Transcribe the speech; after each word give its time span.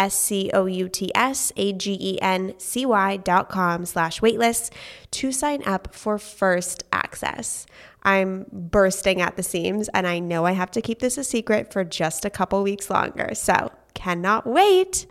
S 0.00 0.14
C 0.14 0.50
O 0.54 0.64
U 0.64 0.88
T 0.88 1.12
S 1.14 1.52
A 1.56 1.74
G 1.74 1.96
E 2.00 2.18
N 2.22 2.54
C 2.56 2.86
Y 2.86 3.18
dot 3.18 3.50
com 3.50 3.84
slash 3.84 4.20
waitlist 4.20 4.72
to 5.10 5.30
sign 5.30 5.62
up 5.66 5.94
for 5.94 6.18
first 6.18 6.84
access. 6.90 7.66
I'm 8.02 8.46
bursting 8.50 9.20
at 9.20 9.36
the 9.36 9.42
seams 9.42 9.88
and 9.90 10.06
I 10.06 10.18
know 10.18 10.46
I 10.46 10.52
have 10.52 10.70
to 10.70 10.80
keep 10.80 11.00
this 11.00 11.18
a 11.18 11.24
secret 11.24 11.70
for 11.70 11.84
just 11.84 12.24
a 12.24 12.30
couple 12.30 12.62
weeks 12.62 12.88
longer. 12.88 13.34
So 13.34 13.70
cannot 13.92 14.46
wait. 14.46 15.06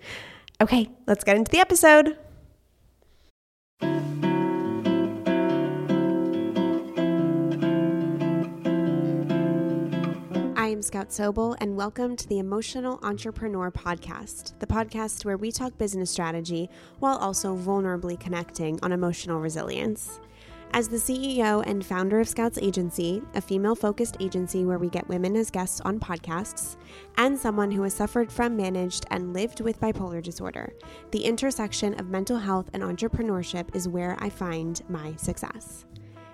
Okay, 0.59 0.89
let's 1.05 1.23
get 1.23 1.37
into 1.37 1.51
the 1.51 1.59
episode. 1.59 2.17
I 10.79 10.81
am 10.81 10.83
Scout 10.83 11.09
Sobel, 11.09 11.57
and 11.59 11.75
welcome 11.75 12.15
to 12.15 12.25
the 12.29 12.39
Emotional 12.39 13.01
Entrepreneur 13.03 13.69
Podcast, 13.69 14.57
the 14.59 14.65
podcast 14.65 15.25
where 15.25 15.35
we 15.35 15.51
talk 15.51 15.77
business 15.77 16.09
strategy 16.09 16.69
while 16.99 17.17
also 17.17 17.53
vulnerably 17.53 18.17
connecting 18.17 18.79
on 18.81 18.93
emotional 18.93 19.41
resilience. 19.41 20.21
As 20.71 20.87
the 20.87 20.95
CEO 20.95 21.61
and 21.67 21.85
founder 21.85 22.21
of 22.21 22.29
Scouts 22.29 22.57
Agency, 22.59 23.21
a 23.33 23.41
female 23.41 23.75
focused 23.75 24.15
agency 24.21 24.63
where 24.63 24.77
we 24.77 24.87
get 24.87 25.09
women 25.09 25.35
as 25.35 25.51
guests 25.51 25.81
on 25.81 25.99
podcasts, 25.99 26.77
and 27.17 27.37
someone 27.37 27.71
who 27.71 27.83
has 27.83 27.93
suffered 27.93 28.31
from, 28.31 28.55
managed, 28.55 29.05
and 29.11 29.33
lived 29.33 29.59
with 29.59 29.81
bipolar 29.81 30.23
disorder, 30.23 30.71
the 31.11 31.25
intersection 31.25 31.99
of 31.99 32.07
mental 32.07 32.37
health 32.37 32.69
and 32.71 32.83
entrepreneurship 32.83 33.75
is 33.75 33.89
where 33.89 34.15
I 34.19 34.29
find 34.29 34.81
my 34.87 35.13
success. 35.17 35.83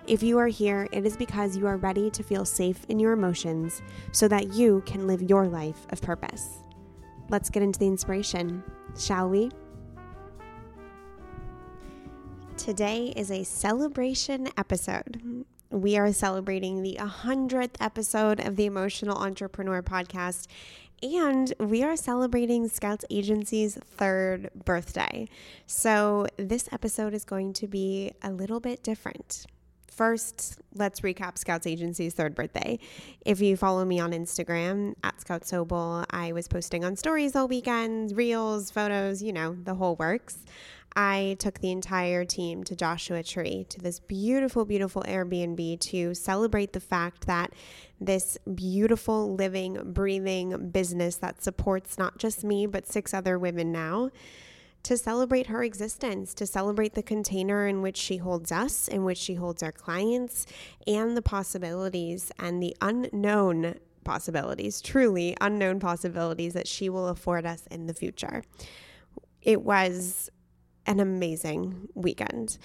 If 0.06 0.22
you 0.22 0.38
are 0.38 0.46
here, 0.46 0.86
it 0.92 1.04
is 1.04 1.16
because 1.16 1.56
you 1.56 1.66
are 1.66 1.78
ready 1.78 2.10
to 2.10 2.22
feel 2.22 2.44
safe 2.44 2.84
in 2.88 3.00
your 3.00 3.10
emotions 3.10 3.82
so 4.12 4.28
that 4.28 4.54
you 4.54 4.84
can 4.86 5.08
live 5.08 5.20
your 5.20 5.48
life 5.48 5.84
of 5.90 6.00
purpose. 6.00 6.62
Let's 7.28 7.50
get 7.50 7.64
into 7.64 7.80
the 7.80 7.88
inspiration, 7.88 8.62
shall 8.96 9.28
we? 9.28 9.50
Today 12.56 13.12
is 13.16 13.32
a 13.32 13.42
celebration 13.42 14.48
episode. 14.56 15.44
We 15.70 15.98
are 15.98 16.12
celebrating 16.12 16.84
the 16.84 16.98
100th 17.00 17.74
episode 17.80 18.38
of 18.38 18.54
the 18.54 18.66
Emotional 18.66 19.18
Entrepreneur 19.18 19.82
Podcast, 19.82 20.46
and 21.02 21.52
we 21.58 21.82
are 21.82 21.96
celebrating 21.96 22.68
Scouts 22.68 23.04
Agency's 23.10 23.74
third 23.74 24.50
birthday. 24.64 25.28
So, 25.66 26.28
this 26.36 26.68
episode 26.70 27.12
is 27.12 27.24
going 27.24 27.54
to 27.54 27.66
be 27.66 28.12
a 28.22 28.30
little 28.30 28.60
bit 28.60 28.84
different. 28.84 29.46
First, 29.96 30.60
let's 30.74 31.00
recap 31.00 31.38
Scouts 31.38 31.66
Agency's 31.66 32.12
third 32.12 32.34
birthday. 32.34 32.78
If 33.24 33.40
you 33.40 33.56
follow 33.56 33.82
me 33.82 33.98
on 33.98 34.10
Instagram 34.12 34.94
at 35.02 35.18
Scout 35.22 35.44
Sobel, 35.44 36.04
I 36.10 36.32
was 36.32 36.48
posting 36.48 36.84
on 36.84 36.96
stories 36.96 37.34
all 37.34 37.48
weekend, 37.48 38.14
reels, 38.14 38.70
photos, 38.70 39.22
you 39.22 39.32
know, 39.32 39.56
the 39.64 39.74
whole 39.74 39.96
works. 39.96 40.44
I 40.94 41.36
took 41.38 41.60
the 41.60 41.70
entire 41.70 42.26
team 42.26 42.62
to 42.64 42.76
Joshua 42.76 43.22
Tree 43.22 43.64
to 43.70 43.80
this 43.80 43.98
beautiful, 44.00 44.66
beautiful 44.66 45.02
Airbnb 45.04 45.80
to 45.80 46.12
celebrate 46.12 46.74
the 46.74 46.80
fact 46.80 47.26
that 47.26 47.54
this 47.98 48.36
beautiful, 48.54 49.34
living, 49.34 49.78
breathing 49.94 50.68
business 50.68 51.16
that 51.16 51.42
supports 51.42 51.96
not 51.96 52.18
just 52.18 52.44
me, 52.44 52.66
but 52.66 52.86
six 52.86 53.14
other 53.14 53.38
women 53.38 53.72
now 53.72 54.10
to 54.86 54.96
celebrate 54.96 55.48
her 55.48 55.64
existence, 55.64 56.32
to 56.32 56.46
celebrate 56.46 56.94
the 56.94 57.02
container 57.02 57.66
in 57.66 57.82
which 57.82 57.96
she 57.96 58.18
holds 58.18 58.52
us, 58.52 58.86
in 58.86 59.02
which 59.02 59.18
she 59.18 59.34
holds 59.34 59.60
our 59.60 59.72
clients, 59.72 60.46
and 60.86 61.16
the 61.16 61.22
possibilities 61.22 62.30
and 62.38 62.62
the 62.62 62.76
unknown 62.80 63.74
possibilities, 64.04 64.80
truly 64.80 65.36
unknown 65.40 65.80
possibilities 65.80 66.52
that 66.52 66.68
she 66.68 66.88
will 66.88 67.08
afford 67.08 67.44
us 67.44 67.66
in 67.68 67.88
the 67.88 67.94
future. 67.94 68.44
It 69.42 69.62
was 69.62 70.30
an 70.86 71.00
amazing 71.00 71.88
weekend 71.94 72.56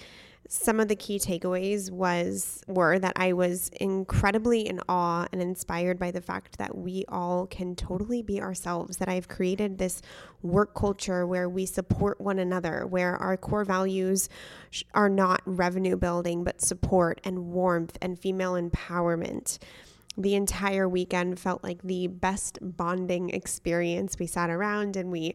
some 0.54 0.80
of 0.80 0.88
the 0.88 0.94
key 0.94 1.18
takeaways 1.18 1.90
was 1.90 2.62
were 2.66 2.98
that 2.98 3.14
I 3.16 3.32
was 3.32 3.70
incredibly 3.80 4.68
in 4.68 4.82
awe 4.86 5.26
and 5.32 5.40
inspired 5.40 5.98
by 5.98 6.10
the 6.10 6.20
fact 6.20 6.58
that 6.58 6.76
we 6.76 7.06
all 7.08 7.46
can 7.46 7.74
totally 7.74 8.20
be 8.20 8.38
ourselves 8.38 8.98
that 8.98 9.08
I've 9.08 9.28
created 9.28 9.78
this 9.78 10.02
work 10.42 10.74
culture 10.74 11.26
where 11.26 11.48
we 11.48 11.64
support 11.64 12.20
one 12.20 12.38
another 12.38 12.86
where 12.86 13.16
our 13.16 13.38
core 13.38 13.64
values 13.64 14.28
are 14.92 15.08
not 15.08 15.40
revenue 15.46 15.96
building 15.96 16.44
but 16.44 16.60
support 16.60 17.22
and 17.24 17.46
warmth 17.46 17.96
and 18.02 18.18
female 18.18 18.52
empowerment 18.52 19.58
the 20.18 20.34
entire 20.34 20.86
weekend 20.86 21.38
felt 21.38 21.64
like 21.64 21.82
the 21.82 22.06
best 22.06 22.58
bonding 22.60 23.30
experience. 23.30 24.18
We 24.18 24.26
sat 24.26 24.50
around 24.50 24.96
and 24.96 25.10
we 25.10 25.34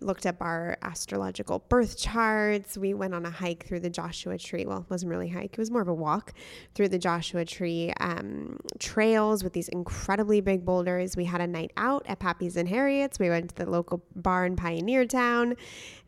looked 0.00 0.26
up 0.26 0.36
our 0.40 0.76
astrological 0.82 1.60
birth 1.68 1.98
charts. 1.98 2.76
We 2.76 2.94
went 2.94 3.14
on 3.14 3.24
a 3.24 3.30
hike 3.30 3.66
through 3.66 3.80
the 3.80 3.90
Joshua 3.90 4.38
Tree. 4.38 4.66
Well, 4.66 4.78
it 4.78 4.90
wasn't 4.90 5.10
really 5.10 5.30
a 5.30 5.32
hike, 5.32 5.52
it 5.52 5.58
was 5.58 5.70
more 5.70 5.82
of 5.82 5.88
a 5.88 5.94
walk 5.94 6.32
through 6.74 6.88
the 6.88 6.98
Joshua 6.98 7.44
Tree 7.44 7.92
um, 8.00 8.58
trails 8.78 9.42
with 9.42 9.52
these 9.52 9.68
incredibly 9.68 10.40
big 10.40 10.64
boulders. 10.64 11.16
We 11.16 11.24
had 11.24 11.40
a 11.40 11.46
night 11.46 11.72
out 11.76 12.04
at 12.06 12.18
Pappy's 12.18 12.56
and 12.56 12.68
Harriet's. 12.68 13.18
We 13.18 13.28
went 13.28 13.50
to 13.50 13.64
the 13.64 13.70
local 13.70 14.02
bar 14.14 14.46
in 14.46 14.56
Pioneertown. 14.56 15.56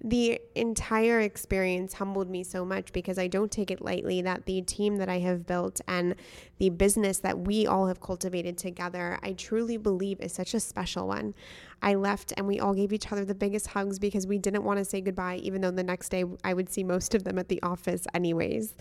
The 0.03 0.41
entire 0.55 1.21
experience 1.21 1.95
humbled 1.95 2.31
me 2.31 2.45
so 2.45 2.65
much 2.65 2.93
because 2.93 3.19
I 3.19 3.27
don't 3.27 3.51
take 3.51 3.71
it 3.71 3.81
lightly 3.81 4.23
that 4.23 4.47
the 4.47 4.63
team 4.63 4.97
that 4.97 5.09
I 5.09 5.19
have 5.21 5.47
built 5.47 5.81
and 5.89 6.15
the 6.59 6.71
business 6.71 7.19
that 7.19 7.39
we 7.41 7.67
all 7.67 7.87
have 7.87 8.01
cultivated 8.01 8.59
together, 8.59 9.19
I 9.23 9.33
truly 9.33 9.77
believe 9.77 10.21
is 10.21 10.33
such 10.33 10.55
a 10.55 10.61
special 10.61 11.09
one. 11.09 11.35
I 11.83 11.95
left 11.95 12.33
and 12.37 12.47
we 12.47 12.59
all 12.59 12.75
gave 12.75 12.93
each 12.93 13.11
other 13.13 13.25
the 13.25 13.35
biggest 13.35 13.69
hugs 13.69 13.99
because 13.99 14.27
we 14.27 14.39
didn't 14.39 14.65
want 14.65 14.79
to 14.79 14.85
say 14.85 15.01
goodbye, 15.01 15.37
even 15.37 15.61
though 15.61 15.71
the 15.71 15.85
next 15.85 16.09
day 16.09 16.25
I 16.43 16.55
would 16.55 16.71
see 16.71 16.83
most 16.83 17.15
of 17.15 17.25
them 17.25 17.39
at 17.39 17.49
the 17.49 17.63
office, 17.63 18.07
anyways. 18.15 18.75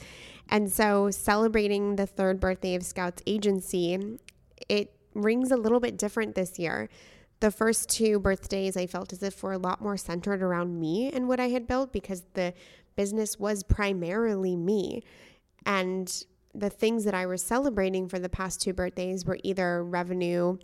And 0.49 0.71
so, 0.71 1.11
celebrating 1.11 1.95
the 1.95 2.07
third 2.07 2.39
birthday 2.39 2.75
of 2.75 2.83
Scouts 2.83 3.21
Agency, 3.27 4.17
it 4.67 4.93
rings 5.13 5.51
a 5.51 5.57
little 5.57 5.79
bit 5.79 5.97
different 5.97 6.35
this 6.35 6.57
year. 6.57 6.89
The 7.39 7.51
first 7.51 7.89
two 7.89 8.19
birthdays, 8.19 8.75
I 8.75 8.87
felt 8.87 9.13
as 9.13 9.21
if 9.21 9.43
were 9.43 9.53
a 9.53 9.59
lot 9.59 9.81
more 9.81 9.97
centered 9.97 10.41
around 10.41 10.79
me 10.79 11.11
and 11.11 11.27
what 11.27 11.39
I 11.39 11.49
had 11.49 11.67
built 11.67 11.93
because 11.93 12.23
the 12.33 12.53
business 12.95 13.39
was 13.39 13.63
primarily 13.63 14.55
me. 14.55 15.03
And 15.65 16.25
the 16.55 16.69
things 16.71 17.03
that 17.03 17.13
I 17.13 17.27
was 17.27 17.43
celebrating 17.43 18.09
for 18.09 18.17
the 18.17 18.29
past 18.29 18.61
two 18.61 18.73
birthdays 18.73 19.25
were 19.25 19.37
either 19.43 19.83
revenue 19.83 20.57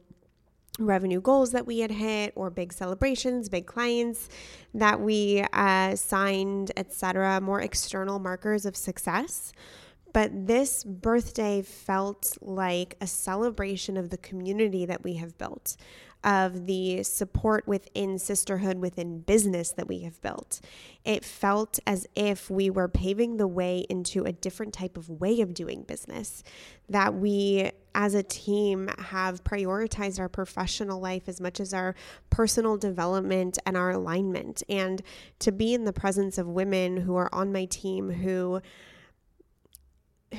revenue 0.80 1.22
goals 1.22 1.52
that 1.52 1.68
we 1.68 1.80
had 1.80 1.92
hit 1.92 2.34
or 2.36 2.50
big 2.50 2.74
celebrations 2.74 3.48
big 3.48 3.68
clients 3.68 4.28
that 4.74 5.00
we 5.00 5.46
uh, 5.54 5.96
signed 5.96 6.72
etc 6.78 7.40
more 7.42 7.62
external 7.62 8.20
markers 8.20 8.66
of 8.66 8.76
success. 8.76 9.54
But 10.14 10.46
this 10.46 10.84
birthday 10.84 11.64
felt 11.64 12.38
like 12.40 12.96
a 13.02 13.08
celebration 13.08 13.98
of 13.98 14.12
the 14.12 14.18
community 14.18 14.86
that 14.86 15.04
we 15.04 15.16
have 15.16 15.38
built 15.40 15.76
of 16.24 16.66
the 16.66 17.04
support 17.04 17.68
within 17.68 18.18
sisterhood, 18.18 18.78
within 18.78 19.20
business 19.20 19.72
that 19.72 19.88
we 19.88 20.00
have 20.00 20.22
built. 20.22 20.62
It 21.04 21.26
felt 21.26 21.80
as 21.86 22.08
if 22.16 22.50
we 22.50 22.70
were 22.70 22.88
paving 22.88 23.38
the 23.38 23.48
way 23.48 23.86
into 23.90 24.24
a 24.24 24.32
different 24.32 24.74
type 24.74 24.98
of 24.98 25.10
way 25.10 25.42
of 25.42 25.54
doing 25.54 25.84
business, 25.84 26.44
that 26.90 27.14
we 27.14 27.72
as 27.96 28.14
a 28.14 28.24
team 28.24 28.90
have 28.98 29.44
prioritized 29.44 30.20
our 30.20 30.30
professional 30.30 31.00
life 31.00 31.28
as 31.28 31.42
much 31.42 31.60
as 31.60 31.74
our 31.74 31.94
personal 32.30 32.78
development 32.78 33.60
and 33.66 33.76
our 33.76 33.92
alignment. 33.92 34.64
And 34.70 35.02
to 35.40 35.52
be 35.52 35.74
in 35.74 35.84
the 35.84 35.94
presence 35.94 36.38
of 36.38 36.48
women 36.48 36.98
who 36.98 37.16
are 37.16 37.34
on 37.34 37.52
my 37.52 37.66
team 37.66 38.10
who 38.10 38.62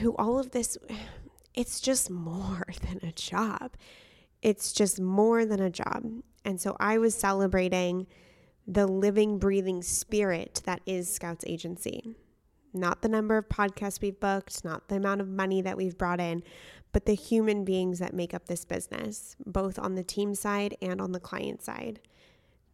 who 0.00 0.14
all 0.16 0.38
of 0.38 0.50
this 0.50 0.76
it's 1.54 1.80
just 1.80 2.10
more 2.10 2.64
than 2.82 3.00
a 3.02 3.12
job 3.12 3.76
it's 4.44 4.72
just 4.72 5.00
more 5.00 5.44
than 5.44 5.60
a 5.60 5.70
job. 5.70 6.04
And 6.44 6.60
so 6.60 6.76
I 6.78 6.98
was 6.98 7.14
celebrating 7.14 8.06
the 8.66 8.86
living, 8.86 9.38
breathing 9.38 9.82
spirit 9.82 10.62
that 10.66 10.82
is 10.86 11.12
Scouts 11.12 11.44
Agency. 11.46 12.14
Not 12.74 13.02
the 13.02 13.08
number 13.08 13.38
of 13.38 13.48
podcasts 13.48 14.02
we've 14.02 14.20
booked, 14.20 14.64
not 14.64 14.88
the 14.88 14.96
amount 14.96 15.22
of 15.22 15.28
money 15.28 15.62
that 15.62 15.76
we've 15.76 15.96
brought 15.96 16.20
in, 16.20 16.42
but 16.92 17.06
the 17.06 17.14
human 17.14 17.64
beings 17.64 17.98
that 18.00 18.12
make 18.12 18.34
up 18.34 18.46
this 18.46 18.64
business, 18.64 19.34
both 19.46 19.78
on 19.78 19.94
the 19.94 20.02
team 20.02 20.34
side 20.34 20.76
and 20.82 21.00
on 21.00 21.12
the 21.12 21.20
client 21.20 21.62
side. 21.62 22.00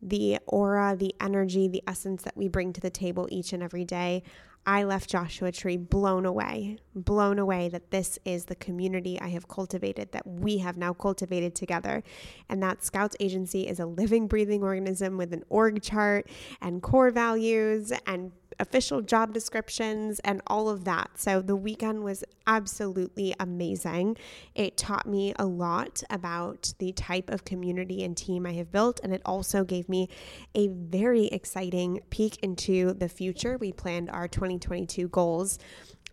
The 0.02 0.38
aura, 0.46 0.96
the 0.96 1.14
energy, 1.20 1.68
the 1.68 1.84
essence 1.86 2.22
that 2.22 2.36
we 2.36 2.48
bring 2.48 2.72
to 2.72 2.80
the 2.80 2.90
table 2.90 3.28
each 3.30 3.52
and 3.52 3.62
every 3.62 3.84
day. 3.84 4.24
I 4.66 4.84
left 4.84 5.10
Joshua 5.10 5.52
Tree 5.52 5.76
blown 5.76 6.26
away, 6.26 6.78
blown 6.94 7.38
away 7.38 7.68
that 7.70 7.90
this 7.90 8.18
is 8.24 8.44
the 8.44 8.54
community 8.54 9.18
I 9.20 9.28
have 9.28 9.48
cultivated, 9.48 10.12
that 10.12 10.26
we 10.26 10.58
have 10.58 10.76
now 10.76 10.92
cultivated 10.92 11.54
together. 11.54 12.02
And 12.48 12.62
that 12.62 12.84
Scouts 12.84 13.16
Agency 13.20 13.66
is 13.66 13.80
a 13.80 13.86
living, 13.86 14.26
breathing 14.26 14.62
organism 14.62 15.16
with 15.16 15.32
an 15.32 15.44
org 15.48 15.82
chart 15.82 16.28
and 16.60 16.82
core 16.82 17.10
values 17.10 17.92
and 18.06 18.32
official 18.58 19.00
job 19.00 19.32
descriptions 19.32 20.20
and 20.20 20.42
all 20.46 20.68
of 20.68 20.84
that. 20.84 21.10
So 21.14 21.40
the 21.40 21.56
weekend 21.56 22.02
was 22.02 22.24
absolutely 22.46 23.34
amazing. 23.38 24.16
It 24.54 24.76
taught 24.76 25.06
me 25.06 25.32
a 25.38 25.46
lot 25.46 26.02
about 26.10 26.72
the 26.78 26.92
type 26.92 27.30
of 27.30 27.44
community 27.44 28.04
and 28.04 28.16
team 28.16 28.46
I 28.46 28.52
have 28.54 28.72
built, 28.72 29.00
and 29.02 29.12
it 29.12 29.22
also 29.24 29.64
gave 29.64 29.88
me 29.88 30.08
a 30.54 30.68
very 30.68 31.26
exciting 31.26 32.00
peek 32.10 32.38
into 32.42 32.92
the 32.94 33.08
future. 33.08 33.56
We 33.58 33.72
planned 33.72 34.10
our 34.10 34.28
2022 34.28 35.08
goals. 35.08 35.58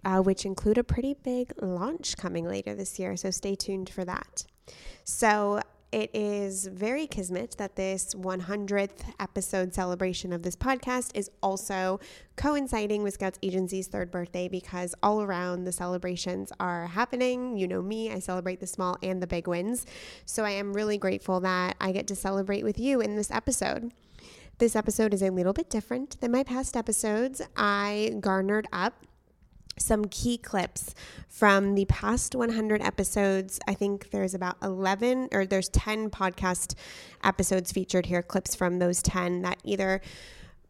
Uh, 0.06 0.22
which 0.22 0.46
include 0.46 0.78
a 0.78 0.84
pretty 0.84 1.16
big 1.16 1.52
launch 1.60 2.16
coming 2.16 2.48
later 2.48 2.74
this 2.76 2.98
year. 2.98 3.18
So 3.18 3.30
stay 3.32 3.56
tuned 3.56 3.90
for 3.90 4.06
that. 4.06 4.46
So, 5.04 5.60
it 5.92 6.10
is 6.14 6.68
very 6.68 7.08
kismet 7.08 7.56
that 7.58 7.78
this 7.78 8.14
100th 8.14 9.14
episode 9.20 9.74
celebration 9.74 10.34
of 10.34 10.44
this 10.44 10.56
podcast 10.56 11.12
is 11.16 11.32
also 11.42 12.00
coinciding 12.36 13.04
with 13.04 13.14
Scouts 13.14 13.40
Agency's 13.42 13.88
third 13.88 14.12
birthday 14.12 14.50
because 14.50 14.94
all 15.02 15.22
around 15.22 15.64
the 15.64 15.72
celebrations 15.72 16.52
are 16.60 16.88
happening. 16.88 17.58
You 17.58 17.70
know 17.70 17.82
me, 17.82 18.12
I 18.12 18.20
celebrate 18.20 18.60
the 18.60 18.68
small 18.68 18.98
and 19.02 19.24
the 19.24 19.28
big 19.28 19.48
wins. 19.48 19.86
So 20.26 20.44
I 20.44 20.52
am 20.52 20.74
really 20.74 20.98
grateful 20.98 21.40
that 21.40 21.78
I 21.80 21.94
get 21.94 22.06
to 22.08 22.16
celebrate 22.16 22.64
with 22.64 22.78
you 22.78 23.00
in 23.00 23.16
this 23.16 23.32
episode. 23.32 23.94
This 24.58 24.76
episode 24.76 25.14
is 25.14 25.22
a 25.22 25.30
little 25.30 25.54
bit 25.54 25.70
different 25.70 26.20
than 26.20 26.32
my 26.32 26.44
past 26.44 26.76
episodes. 26.76 27.42
I 27.56 28.18
garnered 28.20 28.68
up 28.74 29.07
some 29.80 30.06
key 30.06 30.38
clips 30.38 30.94
from 31.28 31.76
the 31.76 31.86
past 31.86 32.36
100 32.36 32.82
episodes. 32.82 33.60
I 33.68 33.74
think 33.74 34.12
there's 34.12 34.34
about 34.34 34.58
11 34.62 35.30
or 35.32 35.46
there's 35.46 35.70
10 35.70 36.10
podcast 36.10 36.76
episodes 37.24 37.72
featured 37.72 38.06
here, 38.08 38.22
clips 38.22 38.56
from 38.56 38.80
those 38.80 39.02
10 39.02 39.42
that 39.44 39.58
either 39.64 40.02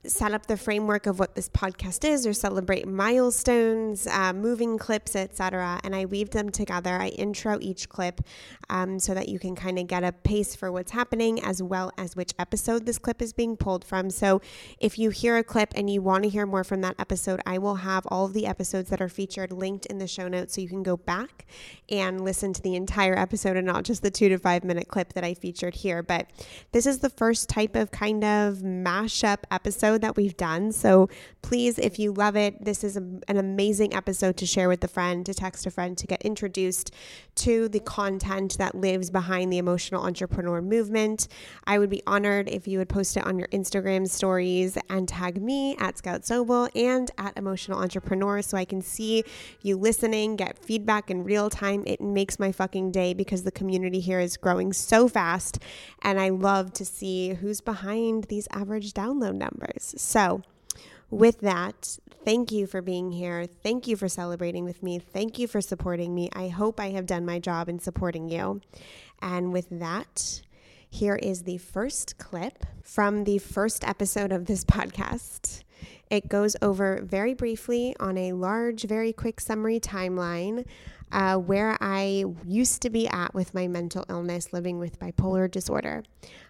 set 0.08 0.34
up 0.34 0.46
the 0.48 0.58
framework 0.58 1.06
of 1.06 1.20
what 1.20 1.36
this 1.36 1.50
podcast 1.50 2.08
is 2.08 2.26
or 2.26 2.34
celebrate 2.34 2.88
milestones, 2.88 4.08
uh, 4.08 4.34
moving 4.34 4.78
clips, 4.78 5.16
etc. 5.16 5.80
And 5.84 5.96
I 5.96 6.06
weave 6.06 6.32
them 6.32 6.50
together. 6.50 7.00
I 7.00 7.10
intro 7.10 7.58
each 7.62 7.90
clip 7.90 8.22
um, 8.70 9.00
so 9.00 9.14
that 9.14 9.30
you 9.30 9.40
can 9.40 9.56
kind 9.56 9.80
of 9.80 9.88
get 9.88 10.04
a 10.04 10.12
pace 10.12 10.56
for 10.56 10.72
what's 10.72 10.92
happening 10.92 11.44
as 11.44 11.62
well 11.62 11.92
as 11.98 12.16
which 12.16 12.34
episode 12.40 12.86
this 12.86 12.98
clip 12.98 13.22
is 13.22 13.34
being 13.34 13.58
pulled 13.58 13.84
from. 13.84 14.10
So 14.10 14.42
if 14.80 14.98
you 14.98 15.10
hear 15.10 15.38
a 15.38 15.44
clip 15.44 15.74
and 15.76 15.90
you 15.90 16.02
want 16.02 16.24
to 16.24 16.30
hear 16.30 16.46
more 16.46 16.64
from 16.64 16.82
that 16.82 16.96
episode, 17.00 17.42
I 17.46 17.58
will 17.58 17.76
have 17.76 18.06
all 18.08 18.26
of 18.26 18.34
the 18.34 18.46
episodes 18.46 18.90
that 18.90 19.02
are 19.02 19.10
featured 19.10 19.52
linked 19.52 19.86
in 19.88 19.98
the 19.98 20.08
show 20.08 20.28
notes 20.28 20.56
so 20.56 20.62
you 20.62 20.70
can 20.70 20.84
go 20.84 20.98
back 20.98 21.46
and 21.90 22.24
listen 22.24 22.54
to 22.54 22.62
the 22.62 22.76
entire 22.76 23.18
episode 23.18 23.58
and 23.58 23.68
not 23.68 23.84
just 23.84 24.02
the 24.02 24.12
two 24.12 24.30
to 24.30 24.38
five 24.38 24.64
minute 24.64 24.88
clip 24.88 25.14
that 25.14 25.24
I 25.24 25.34
featured 25.34 25.76
here. 25.76 26.04
But 26.04 26.30
this 26.72 26.86
is 26.86 27.00
the 27.00 27.10
first 27.10 27.50
type 27.50 27.76
of 27.76 27.92
kind 27.92 28.24
of 28.24 28.58
mashup 28.58 29.40
episode 29.52 29.97
episode 29.98 30.08
that 30.08 30.16
we've 30.16 30.38
done. 30.38 30.72
So 30.72 31.10
please, 31.42 31.80
if 31.80 32.00
you 32.00 32.12
love 32.14 32.36
it, 32.36 32.64
this 32.64 32.84
is 32.84 32.98
a, 32.98 33.02
an 33.28 33.38
amazing 33.38 33.94
episode 33.94 34.38
to 34.38 34.46
share 34.46 34.70
with 34.70 34.84
a 34.84 34.88
friend, 34.88 35.26
to 35.26 35.34
text 35.34 35.66
a 35.66 35.72
friend, 35.72 35.98
to 35.98 36.08
get 36.08 36.22
introduced 36.24 36.92
to 37.36 37.70
the 37.70 37.80
content 37.80 38.58
that 38.58 38.76
lives 38.76 39.10
behind 39.10 39.52
the 39.52 39.58
emotional 39.58 40.04
entrepreneur 40.04 40.62
movement. 40.62 41.28
I 41.66 41.80
would 41.80 41.90
be 41.90 42.02
honored 42.06 42.50
if 42.50 42.68
you 42.68 42.80
would 42.80 42.90
post 42.90 43.18
it 43.18 43.26
on 43.26 43.40
your 43.40 43.48
Instagram 43.50 44.08
stories 44.10 44.78
and 44.90 45.08
tag 45.08 45.42
me 45.42 45.76
at 45.78 45.98
Scout 45.98 46.24
Sobel 46.24 46.70
and 46.76 47.10
at 47.18 47.38
Emotional 47.38 47.80
Entrepreneur 47.80 48.42
so 48.42 48.58
I 48.58 48.66
can 48.66 48.82
see 48.82 49.24
you 49.62 49.78
listening, 49.78 50.36
get 50.36 50.58
feedback 50.58 51.10
in 51.10 51.24
real 51.24 51.50
time. 51.50 51.84
It 51.86 52.02
makes 52.02 52.40
my 52.40 52.52
fucking 52.52 52.92
day 52.92 53.14
because 53.14 53.44
the 53.44 53.52
community 53.52 54.00
here 54.00 54.20
is 54.20 54.38
growing 54.38 54.74
so 54.74 55.08
fast 55.08 55.60
and 56.02 56.20
I 56.20 56.30
love 56.30 56.74
to 56.74 56.86
see 56.86 57.34
who's 57.36 57.62
behind 57.62 58.26
these 58.26 58.48
average 58.52 58.94
download 58.94 59.36
numbers. 59.36 59.77
So, 59.84 60.42
with 61.10 61.40
that, 61.40 61.98
thank 62.26 62.52
you 62.52 62.68
for 62.68 62.82
being 62.82 63.12
here. 63.12 63.48
Thank 63.64 63.88
you 63.88 63.96
for 63.96 64.10
celebrating 64.10 64.66
with 64.66 64.84
me. 64.84 65.00
Thank 65.00 65.40
you 65.40 65.48
for 65.48 65.62
supporting 65.62 66.14
me. 66.14 66.30
I 66.34 66.50
hope 66.50 66.80
I 66.80 66.90
have 66.92 67.06
done 67.06 67.26
my 67.26 67.40
job 67.40 67.70
in 67.70 67.80
supporting 67.80 68.30
you. 68.30 68.62
And 69.22 69.54
with 69.54 69.68
that, 69.72 70.42
here 70.90 71.16
is 71.16 71.44
the 71.44 71.58
first 71.58 72.18
clip 72.18 72.66
from 72.84 73.24
the 73.24 73.38
first 73.38 73.88
episode 73.88 74.32
of 74.32 74.46
this 74.46 74.66
podcast. 74.66 75.64
It 76.10 76.30
goes 76.30 76.56
over 76.62 77.02
very 77.04 77.34
briefly 77.34 77.96
on 78.00 78.18
a 78.18 78.34
large, 78.34 78.84
very 78.84 79.14
quick 79.14 79.40
summary 79.40 79.80
timeline 79.80 80.66
uh, 81.12 81.38
where 81.38 81.78
I 81.82 82.26
used 82.46 82.82
to 82.82 82.90
be 82.90 83.08
at 83.08 83.34
with 83.34 83.54
my 83.54 83.68
mental 83.68 84.06
illness 84.10 84.54
living 84.54 84.80
with 84.80 85.00
bipolar 85.00 85.50
disorder. 85.50 86.04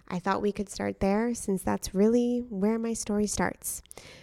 I 0.09 0.19
thought 0.19 0.41
we 0.41 0.51
could 0.51 0.69
start 0.69 0.99
there 0.99 1.33
since 1.33 1.61
that's 1.63 1.93
really 1.93 2.45
where 2.49 2.79
my 2.79 2.93
story 2.93 3.27
starts. 3.27 3.81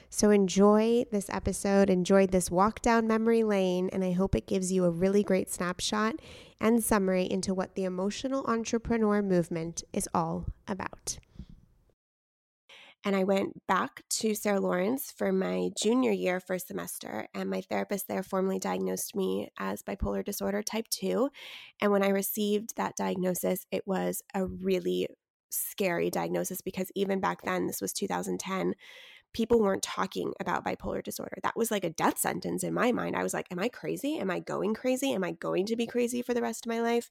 So 0.09 0.31
enjoy 0.31 1.05
this 1.11 1.29
episode, 1.29 1.91
enjoy 1.91 2.27
this 2.27 2.51
walk 2.51 2.81
down 2.81 3.07
memory 3.07 3.43
lane, 3.43 3.91
and 3.93 4.05
I 4.05 4.13
hope 4.13 4.35
it 4.35 4.47
gives 4.47 4.73
you 4.73 4.85
a 4.85 4.91
really 4.91 5.23
great 5.23 5.51
snapshot 5.51 6.17
and 6.61 6.83
summary 6.83 7.25
into 7.31 7.53
what 7.53 7.75
the 7.75 7.85
emotional 7.85 8.45
entrepreneur 8.47 9.23
movement 9.23 9.83
is 9.93 10.09
all 10.15 10.47
about. 10.69 11.19
And 13.05 13.15
I 13.15 13.25
went 13.25 13.67
back 13.67 14.03
to 14.21 14.35
Sarah 14.35 14.61
Lawrence 14.61 15.13
for 15.15 15.31
my 15.31 15.69
junior 15.83 16.11
year 16.11 16.41
first 16.41 16.69
semester. 16.69 17.29
And 17.35 17.51
my 17.51 17.61
therapist 17.61 18.09
there 18.09 18.23
formally 18.23 18.59
diagnosed 18.59 19.15
me 19.15 19.51
as 19.59 19.83
bipolar 19.83 20.25
disorder 20.25 20.63
type 20.63 20.89
2. 20.89 21.29
And 21.83 21.93
when 21.93 22.03
I 22.03 22.09
received 22.09 22.77
that 22.77 22.97
diagnosis, 22.97 23.67
it 23.71 23.87
was 23.87 24.23
a 24.33 24.47
really 24.47 25.09
scary 25.55 26.11
diagnosis 26.11 26.61
because 26.61 26.91
even 26.95 27.21
back 27.21 27.43
then, 27.43 27.67
this 27.67 27.81
was 27.81 27.93
2010, 27.93 28.75
people 29.33 29.61
weren't 29.61 29.83
talking 29.83 30.33
about 30.41 30.65
bipolar 30.65 31.03
disorder. 31.03 31.37
That 31.43 31.57
was 31.57 31.71
like 31.71 31.85
a 31.85 31.91
death 31.91 32.19
sentence 32.19 32.63
in 32.63 32.73
my 32.73 32.93
mind. 32.93 33.17
I 33.17 33.23
was 33.23 33.35
like, 33.35 33.47
Am 33.51 33.59
I 33.59 33.69
crazy? 33.69 34.19
Am 34.19 34.31
I 34.31 34.39
going 34.39 34.75
crazy? 34.75 35.13
Am 35.13 35.25
I 35.25 35.33
going 35.33 35.67
to 35.67 35.77
be 35.77 35.87
crazy 35.87 36.23
for 36.23 36.35
the 36.35 36.43
rest 36.43 36.65
of 36.65 36.71
my 36.71 36.81
life? 36.81 37.11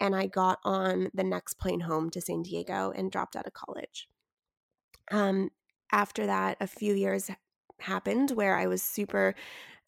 And 0.00 0.14
I 0.14 0.26
got 0.26 0.60
on 0.64 1.10
the 1.12 1.24
next 1.24 1.54
plane 1.54 1.80
home 1.80 2.10
to 2.10 2.20
San 2.20 2.42
Diego 2.42 2.92
and 2.94 3.10
dropped 3.10 3.36
out 3.36 3.46
of 3.46 3.52
college. 3.52 4.08
Um, 5.10 5.50
after 5.92 6.26
that, 6.26 6.56
a 6.60 6.66
few 6.66 6.94
years 6.94 7.30
happened 7.80 8.30
where 8.30 8.56
I 8.56 8.66
was 8.66 8.82
super 8.82 9.34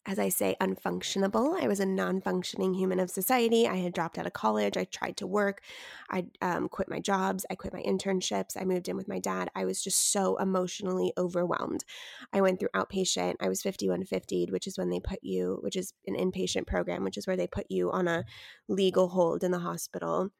as 0.09 0.17
I 0.17 0.29
say, 0.29 0.55
unfunctionable. 0.59 1.61
I 1.61 1.67
was 1.67 1.79
a 1.79 1.85
non 1.85 2.19
functioning 2.19 2.73
human 2.73 2.99
of 2.99 3.11
society. 3.11 3.67
I 3.67 3.75
had 3.75 3.93
dropped 3.93 4.17
out 4.17 4.25
of 4.25 4.33
college. 4.33 4.75
I 4.75 4.85
tried 4.85 5.17
to 5.17 5.27
work. 5.27 5.61
I 6.09 6.25
um, 6.41 6.67
quit 6.67 6.89
my 6.89 6.99
jobs. 6.99 7.45
I 7.51 7.53
quit 7.53 7.73
my 7.73 7.83
internships. 7.83 8.59
I 8.59 8.65
moved 8.65 8.89
in 8.89 8.97
with 8.97 9.07
my 9.07 9.19
dad. 9.19 9.51
I 9.53 9.65
was 9.65 9.83
just 9.83 10.11
so 10.11 10.35
emotionally 10.37 11.13
overwhelmed. 11.15 11.85
I 12.33 12.41
went 12.41 12.59
through 12.59 12.69
outpatient. 12.75 13.35
I 13.39 13.49
was 13.49 13.61
5150, 13.61 14.47
which 14.51 14.65
is 14.65 14.79
when 14.79 14.89
they 14.89 14.99
put 14.99 15.19
you, 15.21 15.59
which 15.61 15.75
is 15.75 15.93
an 16.07 16.15
inpatient 16.15 16.65
program, 16.65 17.03
which 17.03 17.17
is 17.17 17.27
where 17.27 17.37
they 17.37 17.47
put 17.47 17.67
you 17.69 17.91
on 17.91 18.07
a 18.07 18.25
legal 18.67 19.09
hold 19.09 19.43
in 19.43 19.51
the 19.51 19.59
hospital. 19.59 20.31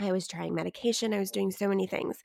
I 0.00 0.12
was 0.12 0.26
trying 0.26 0.54
medication. 0.54 1.12
I 1.12 1.18
was 1.18 1.30
doing 1.30 1.50
so 1.50 1.68
many 1.68 1.86
things. 1.86 2.22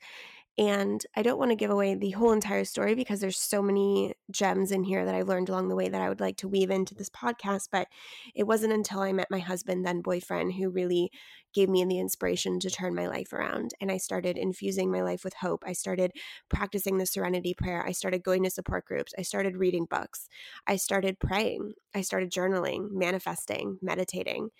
And 0.56 1.04
I 1.16 1.22
don't 1.22 1.38
want 1.38 1.50
to 1.50 1.56
give 1.56 1.70
away 1.70 1.96
the 1.96 2.12
whole 2.12 2.32
entire 2.32 2.64
story 2.64 2.94
because 2.94 3.20
there's 3.20 3.38
so 3.38 3.60
many 3.60 4.14
gems 4.30 4.70
in 4.70 4.84
here 4.84 5.04
that 5.04 5.14
I 5.14 5.22
learned 5.22 5.48
along 5.48 5.68
the 5.68 5.74
way 5.74 5.88
that 5.88 6.00
I 6.00 6.08
would 6.08 6.20
like 6.20 6.36
to 6.38 6.48
weave 6.48 6.70
into 6.70 6.94
this 6.94 7.10
podcast. 7.10 7.68
But 7.72 7.88
it 8.36 8.44
wasn't 8.44 8.72
until 8.72 9.00
I 9.00 9.12
met 9.12 9.30
my 9.30 9.40
husband, 9.40 9.84
then 9.84 10.00
boyfriend, 10.00 10.52
who 10.54 10.70
really 10.70 11.10
gave 11.54 11.68
me 11.68 11.84
the 11.84 11.98
inspiration 11.98 12.60
to 12.60 12.70
turn 12.70 12.94
my 12.94 13.08
life 13.08 13.32
around. 13.32 13.72
And 13.80 13.90
I 13.90 13.96
started 13.96 14.36
infusing 14.38 14.92
my 14.92 15.02
life 15.02 15.24
with 15.24 15.34
hope. 15.34 15.64
I 15.66 15.72
started 15.72 16.12
practicing 16.48 16.98
the 16.98 17.06
serenity 17.06 17.54
prayer. 17.54 17.84
I 17.84 17.92
started 17.92 18.22
going 18.22 18.44
to 18.44 18.50
support 18.50 18.84
groups. 18.84 19.12
I 19.18 19.22
started 19.22 19.56
reading 19.56 19.86
books. 19.88 20.28
I 20.66 20.76
started 20.76 21.18
praying. 21.18 21.72
I 21.94 22.02
started 22.02 22.30
journaling, 22.30 22.90
manifesting, 22.92 23.78
meditating. 23.82 24.50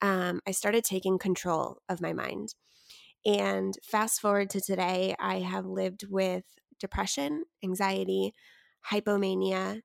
Um, 0.00 0.40
I 0.46 0.50
started 0.52 0.84
taking 0.84 1.18
control 1.18 1.78
of 1.88 2.00
my 2.00 2.12
mind. 2.12 2.54
And 3.24 3.78
fast 3.82 4.20
forward 4.20 4.50
to 4.50 4.60
today, 4.60 5.14
I 5.18 5.40
have 5.40 5.66
lived 5.66 6.06
with 6.10 6.44
depression, 6.80 7.44
anxiety, 7.62 8.34
hypomania, 8.90 9.82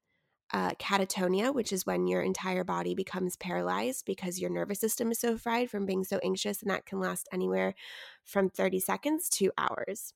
uh, 0.53 0.71
catatonia, 0.79 1.53
which 1.53 1.73
is 1.73 1.85
when 1.85 2.07
your 2.07 2.21
entire 2.21 2.63
body 2.63 2.95
becomes 2.95 3.35
paralyzed 3.37 4.05
because 4.05 4.39
your 4.39 4.49
nervous 4.49 4.79
system 4.79 5.11
is 5.11 5.19
so 5.19 5.37
fried 5.37 5.69
from 5.69 5.85
being 5.85 6.03
so 6.03 6.19
anxious, 6.23 6.61
and 6.61 6.71
that 6.71 6.85
can 6.85 6.99
last 6.99 7.27
anywhere 7.33 7.75
from 8.23 8.49
30 8.49 8.79
seconds 8.79 9.29
to 9.29 9.51
hours. 9.57 10.13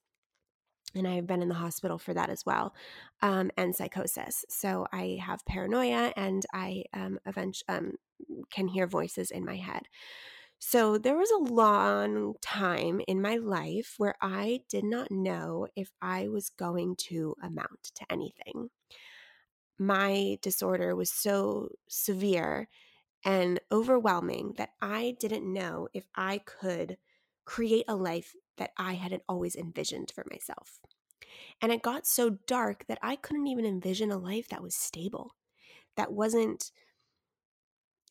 and 0.96 1.08
I've 1.08 1.28
been 1.28 1.42
in 1.42 1.48
the 1.50 1.56
hospital 1.56 1.98
for 1.98 2.14
that 2.14 2.30
as 2.30 2.46
well, 2.46 2.74
um, 3.22 3.50
and 3.58 3.76
psychosis. 3.76 4.44
So 4.50 4.88
I 4.92 5.20
have 5.22 5.46
paranoia, 5.46 6.12
and 6.18 6.46
I 6.54 6.84
um, 6.94 7.20
eventually 7.26 7.66
um, 7.70 7.94
can 8.52 8.68
hear 8.68 8.88
voices 8.88 9.32
in 9.32 9.46
my 9.46 9.56
head. 9.56 9.84
So 10.64 11.00
there 11.00 11.18
was 11.18 11.32
a 11.32 11.54
long 11.54 12.36
time 12.40 13.02
in 13.08 13.20
my 13.20 13.36
life 13.38 13.96
where 13.98 14.16
I 14.22 14.62
did 14.70 14.84
not 14.86 15.10
know 15.10 15.68
if 15.76 15.92
I 16.02 16.28
was 16.28 16.50
going 16.50 16.96
to 17.08 17.36
amount 17.42 17.92
to 17.96 18.06
anything. 18.12 18.70
My 19.80 20.38
disorder 20.42 20.96
was 20.96 21.12
so 21.12 21.70
severe 21.88 22.70
and 23.26 23.60
overwhelming 23.72 24.54
that 24.58 24.72
I 24.82 25.16
didn't 25.20 25.52
know 25.52 25.88
if 25.94 26.08
I 26.16 26.40
could 26.40 26.98
create 27.46 27.86
a 27.88 27.96
life 27.96 28.36
that 28.58 28.72
I 28.78 28.94
hadn't 28.94 29.24
always 29.28 29.56
envisioned 29.56 30.12
for 30.12 30.26
myself. 30.30 30.80
And 31.62 31.72
it 31.72 31.82
got 31.82 32.08
so 32.08 32.32
dark 32.48 32.86
that 32.88 33.00
I 33.02 33.16
couldn't 33.16 33.48
even 33.48 33.66
envision 33.66 34.12
a 34.12 34.18
life 34.18 34.50
that 34.50 34.64
was 34.64 34.76
stable, 34.76 35.36
that 35.96 36.14
wasn't 36.14 36.72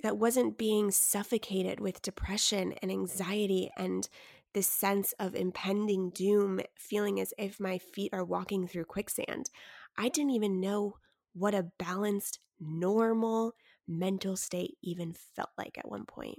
that 0.02 0.16
wasn't 0.16 0.58
being 0.58 0.90
suffocated 0.90 1.80
with 1.80 2.02
depression 2.02 2.74
and 2.82 2.90
anxiety 2.90 3.70
and 3.76 4.08
this 4.52 4.66
sense 4.66 5.12
of 5.18 5.34
impending 5.34 6.10
doom, 6.10 6.60
feeling 6.76 7.20
as 7.20 7.32
if 7.38 7.60
my 7.60 7.78
feet 7.78 8.10
are 8.12 8.24
walking 8.24 8.66
through 8.66 8.84
quicksand. 8.84 9.50
I 9.96 10.08
didn't 10.08 10.32
even 10.32 10.60
know 10.60 10.96
what 11.34 11.54
a 11.54 11.70
balanced, 11.78 12.40
normal 12.58 13.52
mental 13.86 14.36
state 14.36 14.76
even 14.82 15.14
felt 15.34 15.50
like 15.58 15.78
at 15.78 15.88
one 15.88 16.04
point 16.04 16.38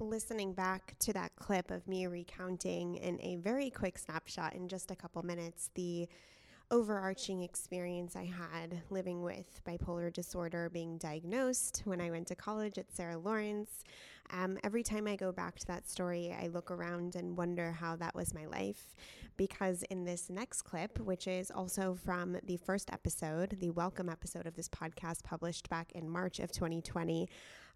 listening 0.00 0.52
back 0.52 0.94
to 1.00 1.12
that 1.12 1.34
clip 1.36 1.70
of 1.70 1.86
me 1.88 2.06
recounting 2.06 2.94
in 2.96 3.20
a 3.20 3.36
very 3.36 3.70
quick 3.70 3.98
snapshot 3.98 4.54
in 4.54 4.68
just 4.68 4.90
a 4.90 4.96
couple 4.96 5.22
minutes 5.22 5.70
the 5.74 6.08
overarching 6.70 7.42
experience 7.42 8.14
I 8.14 8.24
had 8.24 8.82
living 8.90 9.22
with 9.22 9.60
bipolar 9.66 10.12
disorder, 10.12 10.68
being 10.68 10.98
diagnosed 10.98 11.82
when 11.84 12.00
I 12.00 12.10
went 12.10 12.26
to 12.28 12.34
college 12.34 12.78
at 12.78 12.92
Sarah 12.94 13.18
Lawrence. 13.18 13.84
Um, 14.30 14.58
every 14.62 14.82
time 14.82 15.06
I 15.06 15.16
go 15.16 15.32
back 15.32 15.58
to 15.60 15.66
that 15.68 15.88
story, 15.88 16.36
I 16.38 16.48
look 16.48 16.70
around 16.70 17.16
and 17.16 17.36
wonder 17.36 17.72
how 17.72 17.96
that 17.96 18.14
was 18.14 18.34
my 18.34 18.44
life. 18.44 18.94
Because 19.38 19.82
in 19.84 20.04
this 20.04 20.28
next 20.28 20.62
clip, 20.62 20.98
which 20.98 21.26
is 21.26 21.50
also 21.50 21.94
from 21.94 22.36
the 22.44 22.58
first 22.58 22.92
episode, 22.92 23.56
the 23.60 23.70
welcome 23.70 24.10
episode 24.10 24.46
of 24.46 24.54
this 24.54 24.68
podcast 24.68 25.24
published 25.24 25.70
back 25.70 25.92
in 25.92 26.10
March 26.10 26.38
of 26.40 26.52
2020, 26.52 27.28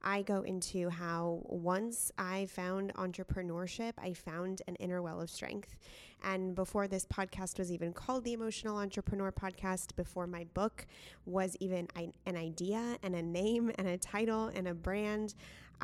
I 0.02 0.22
go 0.22 0.42
into 0.42 0.88
how 0.88 1.42
once 1.44 2.10
I 2.18 2.46
found 2.46 2.92
entrepreneurship, 2.94 3.92
I 3.98 4.12
found 4.12 4.62
an 4.66 4.76
inner 4.76 5.02
well 5.02 5.20
of 5.20 5.30
strength. 5.30 5.76
And 6.24 6.54
before 6.54 6.86
this 6.86 7.04
podcast 7.06 7.58
was 7.58 7.72
even 7.72 7.92
called 7.92 8.24
the 8.24 8.32
Emotional 8.32 8.76
Entrepreneur 8.76 9.32
Podcast, 9.32 9.96
before 9.96 10.26
my 10.26 10.44
book 10.54 10.86
was 11.26 11.56
even 11.60 11.88
an 11.96 12.36
idea 12.36 12.96
and 13.02 13.14
a 13.14 13.22
name 13.22 13.72
and 13.76 13.88
a 13.88 13.98
title 13.98 14.46
and 14.54 14.68
a 14.68 14.74
brand, 14.74 15.34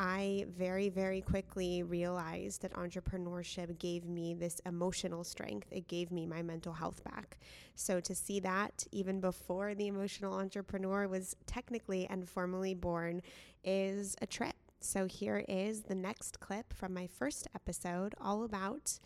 I 0.01 0.47
very, 0.57 0.91
very 0.91 1.21
quickly 1.21 1.83
realized 1.83 2.63
that 2.63 2.73
entrepreneurship 2.75 3.81
gave 3.81 4.07
me 4.07 4.33
this 4.33 4.61
emotional 4.65 5.25
strength. 5.25 5.67
It 5.73 5.89
gave 5.89 6.13
me 6.13 6.25
my 6.25 6.41
mental 6.41 6.73
health 6.73 7.03
back. 7.03 7.39
So 7.75 7.99
to 7.99 8.15
see 8.15 8.39
that 8.41 8.87
even 8.93 9.21
before 9.21 9.75
the 9.75 9.89
emotional 9.89 10.35
entrepreneur 10.35 11.09
was 11.09 11.35
technically 11.47 12.07
and 12.07 12.29
formally 12.29 12.75
born 12.75 13.23
is 13.65 14.17
a 14.21 14.27
trip. 14.27 14.55
So 14.81 15.07
here 15.07 15.45
is 15.49 15.83
the 15.83 15.95
next 15.95 16.41
clip 16.41 16.73
from 16.73 16.95
my 16.95 17.07
first 17.07 17.49
episode, 17.55 18.15
all 18.21 18.45
about 18.45 18.99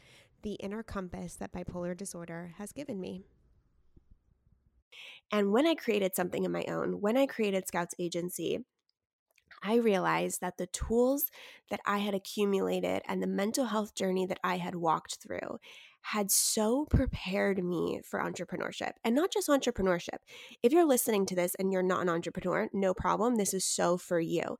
the 0.42 0.54
inner 0.54 0.82
compass 0.82 1.36
that 1.36 1.52
bipolar 1.52 1.96
disorder 1.96 2.54
has 2.58 2.72
given 2.72 3.00
me. 3.00 3.22
And 5.30 5.50
when 5.50 5.66
I 5.66 5.74
created 5.74 6.14
something 6.14 6.44
of 6.44 6.52
my 6.52 6.64
own, 6.68 7.00
when 7.00 7.16
I 7.16 7.26
created 7.26 7.66
Scouts 7.66 7.94
Agency, 7.98 8.58
I 9.62 9.76
realized 9.76 10.40
that 10.40 10.58
the 10.58 10.66
tools 10.66 11.30
that 11.70 11.80
I 11.86 11.98
had 11.98 12.14
accumulated 12.14 13.02
and 13.08 13.22
the 13.22 13.28
mental 13.28 13.66
health 13.66 13.94
journey 13.94 14.26
that 14.26 14.40
I 14.42 14.56
had 14.56 14.74
walked 14.74 15.18
through 15.22 15.58
had 16.02 16.30
so 16.30 16.84
prepared 16.86 17.64
me 17.64 18.00
for 18.04 18.20
entrepreneurship 18.20 18.92
and 19.04 19.14
not 19.14 19.32
just 19.32 19.48
entrepreneurship. 19.48 20.18
If 20.62 20.72
you're 20.72 20.86
listening 20.86 21.26
to 21.26 21.36
this 21.36 21.54
and 21.54 21.72
you're 21.72 21.82
not 21.82 22.02
an 22.02 22.08
entrepreneur, 22.08 22.68
no 22.72 22.92
problem. 22.92 23.36
This 23.36 23.54
is 23.54 23.64
so 23.64 23.96
for 23.96 24.20
you. 24.20 24.58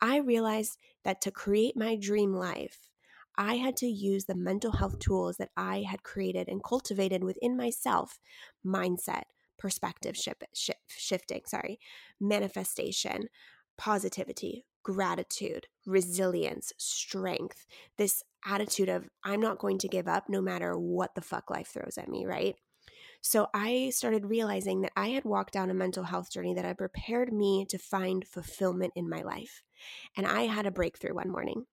I 0.00 0.18
realized 0.18 0.78
that 1.04 1.20
to 1.22 1.30
create 1.30 1.76
my 1.76 1.96
dream 1.96 2.32
life, 2.32 2.88
I 3.36 3.54
had 3.54 3.76
to 3.78 3.86
use 3.86 4.24
the 4.24 4.34
mental 4.34 4.72
health 4.72 4.98
tools 4.98 5.36
that 5.36 5.50
I 5.56 5.82
had 5.88 6.02
created 6.02 6.48
and 6.48 6.62
cultivated 6.62 7.22
within 7.22 7.56
myself 7.56 8.18
mindset, 8.66 9.24
perspective 9.58 10.16
shift, 10.16 10.44
shift, 10.54 10.80
shifting, 10.88 11.42
sorry, 11.46 11.78
manifestation, 12.20 13.28
positivity, 13.76 14.64
gratitude, 14.82 15.66
resilience, 15.86 16.72
strength, 16.78 17.66
this 17.96 18.22
attitude 18.46 18.88
of 18.88 19.08
I'm 19.24 19.40
not 19.40 19.58
going 19.58 19.78
to 19.78 19.88
give 19.88 20.08
up 20.08 20.28
no 20.28 20.40
matter 20.40 20.78
what 20.78 21.14
the 21.14 21.20
fuck 21.20 21.50
life 21.50 21.68
throws 21.68 21.98
at 21.98 22.08
me, 22.08 22.26
right? 22.26 22.54
So 23.20 23.48
I 23.52 23.90
started 23.90 24.26
realizing 24.26 24.82
that 24.82 24.92
I 24.96 25.08
had 25.08 25.24
walked 25.24 25.52
down 25.52 25.70
a 25.70 25.74
mental 25.74 26.04
health 26.04 26.30
journey 26.30 26.54
that 26.54 26.64
had 26.64 26.78
prepared 26.78 27.32
me 27.32 27.66
to 27.68 27.78
find 27.78 28.26
fulfillment 28.26 28.92
in 28.94 29.08
my 29.08 29.22
life. 29.22 29.62
And 30.16 30.26
I 30.26 30.42
had 30.42 30.66
a 30.66 30.70
breakthrough 30.70 31.14
one 31.14 31.30
morning. 31.30 31.64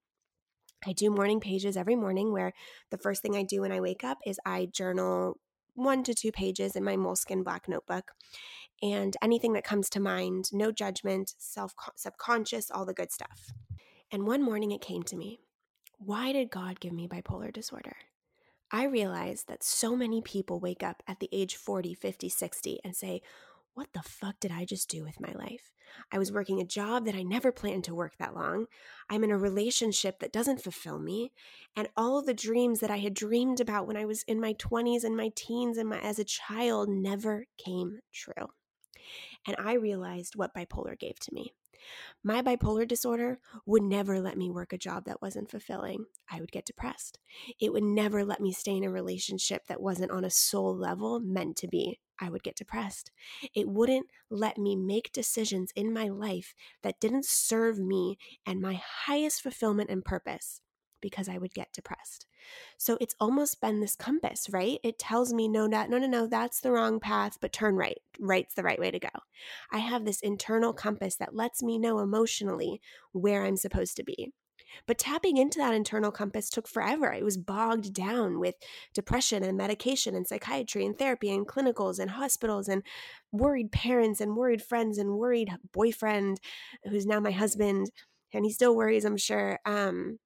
I 0.86 0.92
do 0.92 1.10
morning 1.10 1.40
pages 1.40 1.76
every 1.76 1.96
morning 1.96 2.32
where 2.32 2.52
the 2.90 2.98
first 2.98 3.22
thing 3.22 3.36
I 3.36 3.42
do 3.42 3.62
when 3.62 3.72
I 3.72 3.80
wake 3.80 4.04
up 4.04 4.18
is 4.26 4.40
I 4.44 4.68
journal 4.72 5.38
one 5.74 6.02
to 6.04 6.14
two 6.14 6.32
pages 6.32 6.74
in 6.74 6.84
my 6.84 6.96
moleskin 6.96 7.42
black 7.42 7.68
notebook 7.68 8.12
and 8.82 9.16
anything 9.22 9.52
that 9.54 9.64
comes 9.64 9.88
to 9.90 10.00
mind, 10.00 10.50
no 10.52 10.70
judgment, 10.72 11.34
self 11.38 11.74
subconscious, 11.96 12.70
all 12.70 12.84
the 12.84 12.94
good 12.94 13.12
stuff. 13.12 13.52
And 14.10 14.26
one 14.26 14.42
morning 14.42 14.72
it 14.72 14.80
came 14.80 15.02
to 15.04 15.16
me. 15.16 15.40
Why 15.98 16.32
did 16.32 16.50
God 16.50 16.80
give 16.80 16.92
me 16.92 17.08
bipolar 17.08 17.52
disorder? 17.52 17.96
I 18.70 18.84
realized 18.84 19.48
that 19.48 19.62
so 19.62 19.96
many 19.96 20.20
people 20.20 20.60
wake 20.60 20.82
up 20.82 21.02
at 21.06 21.20
the 21.20 21.28
age 21.32 21.56
40, 21.56 21.94
50, 21.94 22.28
60 22.28 22.80
and 22.84 22.94
say, 22.94 23.22
what 23.74 23.88
the 23.92 24.02
fuck 24.02 24.40
did 24.40 24.50
I 24.50 24.64
just 24.64 24.88
do 24.88 25.04
with 25.04 25.20
my 25.20 25.32
life? 25.32 25.72
I 26.10 26.18
was 26.18 26.32
working 26.32 26.60
a 26.60 26.64
job 26.64 27.04
that 27.04 27.14
I 27.14 27.22
never 27.22 27.52
planned 27.52 27.84
to 27.84 27.94
work 27.94 28.16
that 28.18 28.34
long. 28.34 28.66
I'm 29.10 29.22
in 29.22 29.30
a 29.30 29.38
relationship 29.38 30.18
that 30.20 30.32
doesn't 30.32 30.62
fulfill 30.62 30.98
me. 30.98 31.32
And 31.76 31.88
all 31.96 32.18
of 32.18 32.26
the 32.26 32.34
dreams 32.34 32.80
that 32.80 32.90
I 32.90 32.98
had 32.98 33.14
dreamed 33.14 33.60
about 33.60 33.86
when 33.86 33.96
I 33.96 34.06
was 34.06 34.22
in 34.24 34.40
my 34.40 34.54
20s 34.54 35.04
and 35.04 35.16
my 35.16 35.30
teens 35.36 35.76
and 35.76 35.88
my, 35.88 35.98
as 36.00 36.18
a 36.18 36.24
child 36.24 36.88
never 36.88 37.46
came 37.58 38.00
true. 38.12 38.48
And 39.46 39.56
I 39.58 39.74
realized 39.74 40.36
what 40.36 40.54
bipolar 40.54 40.98
gave 40.98 41.18
to 41.20 41.34
me. 41.34 41.52
My 42.22 42.42
bipolar 42.42 42.86
disorder 42.86 43.38
would 43.66 43.82
never 43.82 44.20
let 44.20 44.36
me 44.36 44.50
work 44.50 44.72
a 44.72 44.78
job 44.78 45.04
that 45.04 45.22
wasn't 45.22 45.50
fulfilling. 45.50 46.06
I 46.30 46.40
would 46.40 46.52
get 46.52 46.64
depressed. 46.64 47.18
It 47.60 47.72
would 47.72 47.82
never 47.84 48.24
let 48.24 48.40
me 48.40 48.52
stay 48.52 48.76
in 48.76 48.84
a 48.84 48.90
relationship 48.90 49.66
that 49.66 49.82
wasn't 49.82 50.10
on 50.10 50.24
a 50.24 50.30
soul 50.30 50.76
level 50.76 51.20
meant 51.20 51.56
to 51.58 51.68
be. 51.68 52.00
I 52.18 52.30
would 52.30 52.42
get 52.42 52.56
depressed. 52.56 53.10
It 53.54 53.68
wouldn't 53.68 54.06
let 54.30 54.58
me 54.58 54.74
make 54.74 55.12
decisions 55.12 55.70
in 55.76 55.92
my 55.92 56.08
life 56.08 56.54
that 56.82 57.00
didn't 57.00 57.26
serve 57.26 57.78
me 57.78 58.16
and 58.46 58.60
my 58.60 58.80
highest 59.06 59.42
fulfillment 59.42 59.90
and 59.90 60.04
purpose 60.04 60.60
because 61.00 61.28
I 61.28 61.38
would 61.38 61.54
get 61.54 61.72
depressed. 61.72 62.26
So 62.78 62.96
it's 63.00 63.16
almost 63.20 63.60
been 63.60 63.80
this 63.80 63.96
compass, 63.96 64.48
right? 64.50 64.78
It 64.82 64.98
tells 64.98 65.32
me, 65.32 65.48
no, 65.48 65.66
no, 65.66 65.86
no, 65.86 65.98
no, 65.98 66.06
no, 66.06 66.26
that's 66.26 66.60
the 66.60 66.72
wrong 66.72 67.00
path, 67.00 67.38
but 67.40 67.52
turn 67.52 67.76
right. 67.76 68.00
Right's 68.18 68.54
the 68.54 68.62
right 68.62 68.78
way 68.78 68.90
to 68.90 68.98
go. 68.98 69.08
I 69.70 69.78
have 69.78 70.04
this 70.04 70.20
internal 70.20 70.72
compass 70.72 71.16
that 71.16 71.34
lets 71.34 71.62
me 71.62 71.78
know 71.78 71.98
emotionally 71.98 72.80
where 73.12 73.44
I'm 73.44 73.56
supposed 73.56 73.96
to 73.96 74.04
be. 74.04 74.32
But 74.86 74.98
tapping 74.98 75.36
into 75.36 75.58
that 75.58 75.74
internal 75.74 76.10
compass 76.10 76.50
took 76.50 76.68
forever. 76.68 77.12
I 77.12 77.22
was 77.22 77.36
bogged 77.36 77.94
down 77.94 78.40
with 78.40 78.56
depression 78.94 79.42
and 79.42 79.56
medication 79.56 80.14
and 80.14 80.26
psychiatry 80.26 80.84
and 80.84 80.98
therapy 80.98 81.32
and 81.32 81.46
clinicals 81.46 81.98
and 81.98 82.10
hospitals 82.10 82.68
and 82.68 82.82
worried 83.32 83.72
parents 83.72 84.20
and 84.20 84.36
worried 84.36 84.62
friends 84.62 84.98
and 84.98 85.16
worried 85.16 85.50
boyfriend 85.72 86.40
who's 86.84 87.06
now 87.06 87.20
my 87.20 87.30
husband 87.30 87.90
and 88.32 88.44
he 88.44 88.52
still 88.52 88.76
worries, 88.76 89.04
I'm 89.04 89.16
sure. 89.16 89.58
Um, 89.64 90.18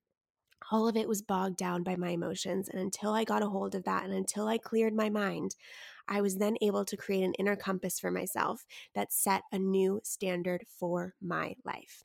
all 0.71 0.89
of 0.89 0.97
it 0.97 1.09
was 1.09 1.23
bogged 1.23 1.57
down 1.57 1.83
by 1.83 1.97
my 1.97 2.11
emotions. 2.11 2.69
And 2.69 2.81
until 2.81 3.13
I 3.13 3.25
got 3.25 3.43
a 3.43 3.49
hold 3.49 3.75
of 3.75 3.85
that 3.85 4.05
and 4.05 4.13
until 4.13 4.49
I 4.49 4.59
cleared 4.59 4.95
my 4.95 5.11
mind, 5.11 5.57
I 6.09 6.21
was 6.21 6.37
then 6.37 6.57
able 6.61 6.85
to 6.85 6.97
create 6.97 7.25
an 7.25 7.35
inner 7.35 7.57
compass 7.57 8.01
for 8.01 8.11
myself 8.11 8.67
that 8.95 9.13
set 9.13 9.43
a 9.53 9.59
new 9.59 10.01
standard 10.03 10.65
for 10.69 11.15
my 11.21 11.57
life. 11.65 12.05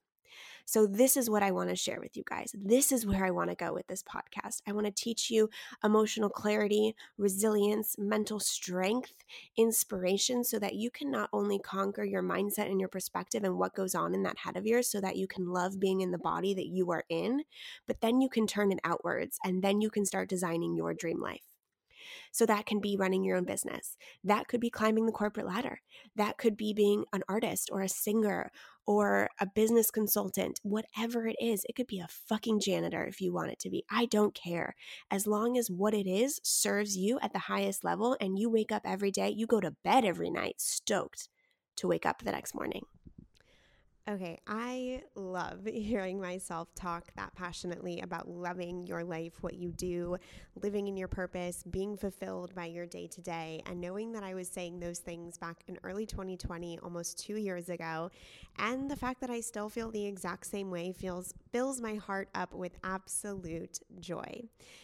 So, 0.65 0.88
this 0.88 1.15
is 1.15 1.30
what 1.30 1.44
I 1.44 1.51
want 1.51 1.70
to 1.70 1.75
share 1.75 2.00
with 2.00 2.18
you 2.18 2.24
guys. 2.27 2.56
This 2.58 2.92
is 2.92 3.06
where 3.06 3.25
I 3.25 3.32
want 3.32 3.50
to 3.50 3.56
go 3.56 3.74
with 3.74 3.88
this 3.88 4.04
podcast. 4.04 4.62
I 4.68 4.72
want 4.72 4.88
to 4.88 4.92
teach 4.92 5.30
you 5.30 5.50
emotional 5.84 6.30
clarity, 6.30 6.96
resilience, 7.18 7.96
mental 7.98 8.39
strength, 8.39 9.13
inspiration, 9.58 10.44
so 10.44 10.60
that 10.60 10.75
you 10.75 10.89
can 10.89 11.12
not 11.12 11.30
only 11.34 11.60
conquer 11.60 12.04
your 12.04 12.24
mindset 12.24 12.70
and 12.70 12.80
your 12.80 12.89
perspective 12.89 13.44
and 13.44 13.58
what 13.58 13.75
goes 13.75 13.96
on 13.96 14.13
in 14.15 14.24
that 14.24 14.39
head 14.39 14.58
of 14.58 14.65
yours, 14.65 14.88
so 14.89 15.01
that 15.01 15.18
you 15.18 15.27
can 15.27 15.48
love 15.48 15.80
being 15.80 16.01
in 16.01 16.12
the 16.12 16.18
body 16.18 16.54
that 16.54 16.68
you 16.68 16.92
are 16.92 17.04
in, 17.10 17.44
but 17.88 18.01
then 18.01 18.22
you 18.22 18.30
can 18.30 18.48
turn 18.48 18.72
it 18.72 18.80
outwards 18.84 19.38
and 19.44 19.63
then 19.63 19.82
you 19.82 19.89
can 19.89 20.06
start 20.06 20.30
designing 20.30 20.75
your 20.75 20.94
dream 20.94 21.22
life. 21.22 21.42
So 22.32 22.46
that 22.46 22.65
can 22.65 22.80
be 22.80 22.98
running 22.98 23.24
your 23.24 23.38
own 23.38 23.46
business. 23.46 23.98
That 24.24 24.48
could 24.48 24.60
be 24.60 24.70
climbing 24.70 25.06
the 25.06 25.12
corporate 25.12 25.48
ladder. 25.48 25.82
That 26.15 26.38
could 26.38 26.58
be 26.58 26.74
being 26.74 27.06
an 27.13 27.24
artist 27.30 27.70
or 27.72 27.82
a 27.82 27.89
singer 27.89 28.51
or 28.88 29.30
a 29.39 29.46
business 29.46 29.92
consultant, 29.92 30.60
whatever 30.63 31.27
it 31.27 31.36
is. 31.39 31.65
It 31.68 31.75
could 31.75 31.88
be 31.88 32.00
a 32.00 32.08
fucking 32.08 32.60
janitor 32.60 33.04
if 33.06 33.22
you 33.22 33.34
want 33.34 33.51
it 33.51 33.60
to 33.60 33.70
be. 33.70 33.84
I 33.89 34.06
don't 34.06 34.34
care. 34.34 34.75
As 35.10 35.27
long 35.27 35.58
as 35.58 35.72
what 35.72 35.94
it 35.94 36.08
is 36.08 36.39
serves 36.44 36.98
you 36.98 37.20
at 37.22 37.34
the 37.34 37.39
highest 37.39 37.84
level 37.84 38.15
and 38.20 38.38
you 38.38 38.50
wake 38.50 38.72
up 38.72 38.84
every 38.86 39.12
day, 39.12 39.30
you 39.30 39.48
go 39.48 39.60
to 39.60 39.75
bed 39.84 40.06
every 40.06 40.30
night 40.30 40.56
stoked 40.58 41.30
to 41.77 41.88
wake 41.88 42.06
up 42.06 42.24
the 42.24 42.32
next 42.32 42.54
morning. 42.56 42.86
Okay, 44.08 44.38
I 44.46 45.02
love 45.16 45.66
hearing 45.66 46.22
myself 46.22 46.68
talk 46.76 47.06
that 47.16 47.34
passionately 47.34 48.02
about 48.02 48.28
loving 48.28 48.86
your 48.86 49.04
life, 49.04 49.34
what 49.42 49.56
you 49.56 49.72
do, 49.72 50.18
living 50.62 50.88
in 50.88 50.96
your 50.96 51.08
purpose, 51.08 51.64
being 51.64 51.98
fulfilled 51.98 52.54
by 52.54 52.66
your 52.66 52.86
day 52.86 53.08
to 53.08 53.22
day, 53.22 53.64
and 53.66 53.82
knowing 53.82 54.12
that 54.12 54.22
I 54.22 54.36
was 54.36 54.48
saying 54.48 54.80
those 54.80 55.00
things 55.00 55.40
back 55.40 55.64
in 55.68 55.80
early 55.84 56.06
2020, 56.06 56.78
almost 56.84 57.18
two 57.18 57.38
years 57.38 57.68
ago, 57.70 58.12
and 58.60 58.92
the 58.92 58.96
fact 58.96 59.22
that 59.22 59.32
I 59.32 59.42
still 59.42 59.70
feel 59.70 59.90
the 59.90 60.06
exact 60.06 60.46
same 60.46 60.70
way 60.70 60.92
feels 60.92 61.34
fills 61.52 61.82
my 61.82 61.96
heart 61.96 62.30
up 62.36 62.54
with 62.54 62.78
absolute 62.84 63.80
joy. 64.00 64.44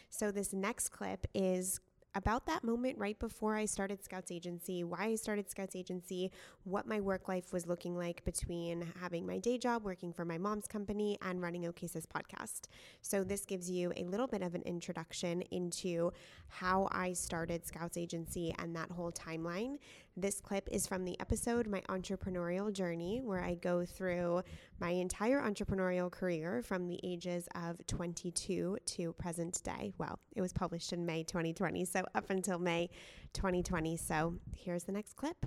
So 0.10 0.32
this 0.32 0.51
next 0.51 0.90
clip 0.90 1.28
is 1.36 1.80
about 2.15 2.46
that 2.46 2.63
moment 2.63 2.98
right 2.98 3.18
before 3.20 3.56
I 3.56 3.65
started 3.65 4.03
Scouts 4.03 4.32
Agency, 4.32 4.84
why 4.84 5.06
I 5.06 5.15
started 5.15 5.50
Scouts 5.50 5.75
Agency, 5.75 6.32
what 6.63 6.86
my 6.86 7.00
work 7.00 7.27
life 7.27 7.53
was 7.53 7.68
looking 7.68 7.98
like 7.98 8.24
between 8.25 8.86
having 9.00 9.25
my 9.25 9.38
day 9.38 9.58
job, 9.58 9.84
working 9.84 10.12
for 10.12 10.25
my 10.25 10.38
mom's 10.38 10.68
company, 10.68 11.18
and 11.22 11.41
running 11.41 11.65
OK 11.65 11.88
Sis 11.88 12.06
podcast. 12.06 12.62
So, 13.01 13.24
this 13.24 13.46
gives 13.46 13.70
you 13.70 13.94
a 13.96 14.03
little 14.03 14.27
bit 14.27 14.41
of 14.41 14.56
an 14.56 14.62
introduction 14.63 15.41
into 15.51 16.12
how 16.48 16.89
I 16.91 17.13
started 17.13 17.65
Scouts 17.65 17.98
Agency 17.98 18.53
and 18.60 18.75
that 18.75 18.91
whole 18.91 19.12
timeline. 19.12 19.77
This 20.18 20.41
clip 20.41 20.68
is 20.70 20.88
from 20.88 21.06
the 21.06 21.18
episode 21.22 21.68
My 21.68 21.82
Entrepreneurial 21.88 22.74
Journey, 22.74 23.22
where 23.24 23.41
I 23.41 23.53
go 23.56 23.86
through 23.86 24.41
my 24.77 24.89
entire 24.89 25.41
entrepreneurial 25.41 26.12
career 26.12 26.62
from 26.62 26.88
the 26.88 27.00
ages 27.01 27.48
of 27.56 27.77
22 27.88 28.77
to 28.86 29.13
present 29.13 29.63
day. 29.63 29.94
Well, 29.98 30.20
it 30.36 30.41
was 30.41 30.51
published 30.51 30.91
in 30.91 31.06
May 31.06 31.24
2020, 31.24 31.86
so 31.86 32.03
up 32.13 32.30
until 32.30 32.60
May 32.60 32.89
2020. 33.34 33.96
So 33.96 34.36
here's 34.53 34.84
the 34.84 34.91
next 34.91 35.15
clip. 35.15 35.46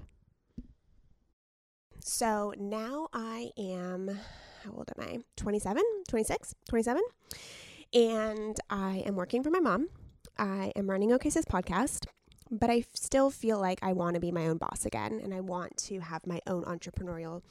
So 2.00 2.54
now 2.58 3.08
I 3.12 3.50
am, 3.58 4.18
how 4.64 4.72
old 4.72 4.90
am 4.96 5.04
I? 5.06 5.18
27, 5.36 5.82
26, 6.08 6.54
27. 6.70 7.02
And 7.92 8.58
I 8.70 9.02
am 9.04 9.14
working 9.14 9.42
for 9.42 9.50
my 9.50 9.60
mom. 9.60 9.88
I 10.38 10.72
am 10.74 10.88
running 10.88 11.12
OK 11.12 11.28
podcast 11.28 12.06
but 12.58 12.70
I 12.70 12.84
still 12.94 13.30
feel 13.30 13.60
like 13.60 13.78
I 13.82 13.92
want 13.92 14.14
to 14.14 14.20
be 14.20 14.32
my 14.32 14.46
own 14.46 14.58
boss 14.58 14.86
again 14.86 15.20
and 15.22 15.34
I 15.34 15.40
want 15.40 15.76
to 15.88 16.00
have 16.00 16.26
my 16.26 16.40
own 16.46 16.64
entrepreneurial 16.64 17.42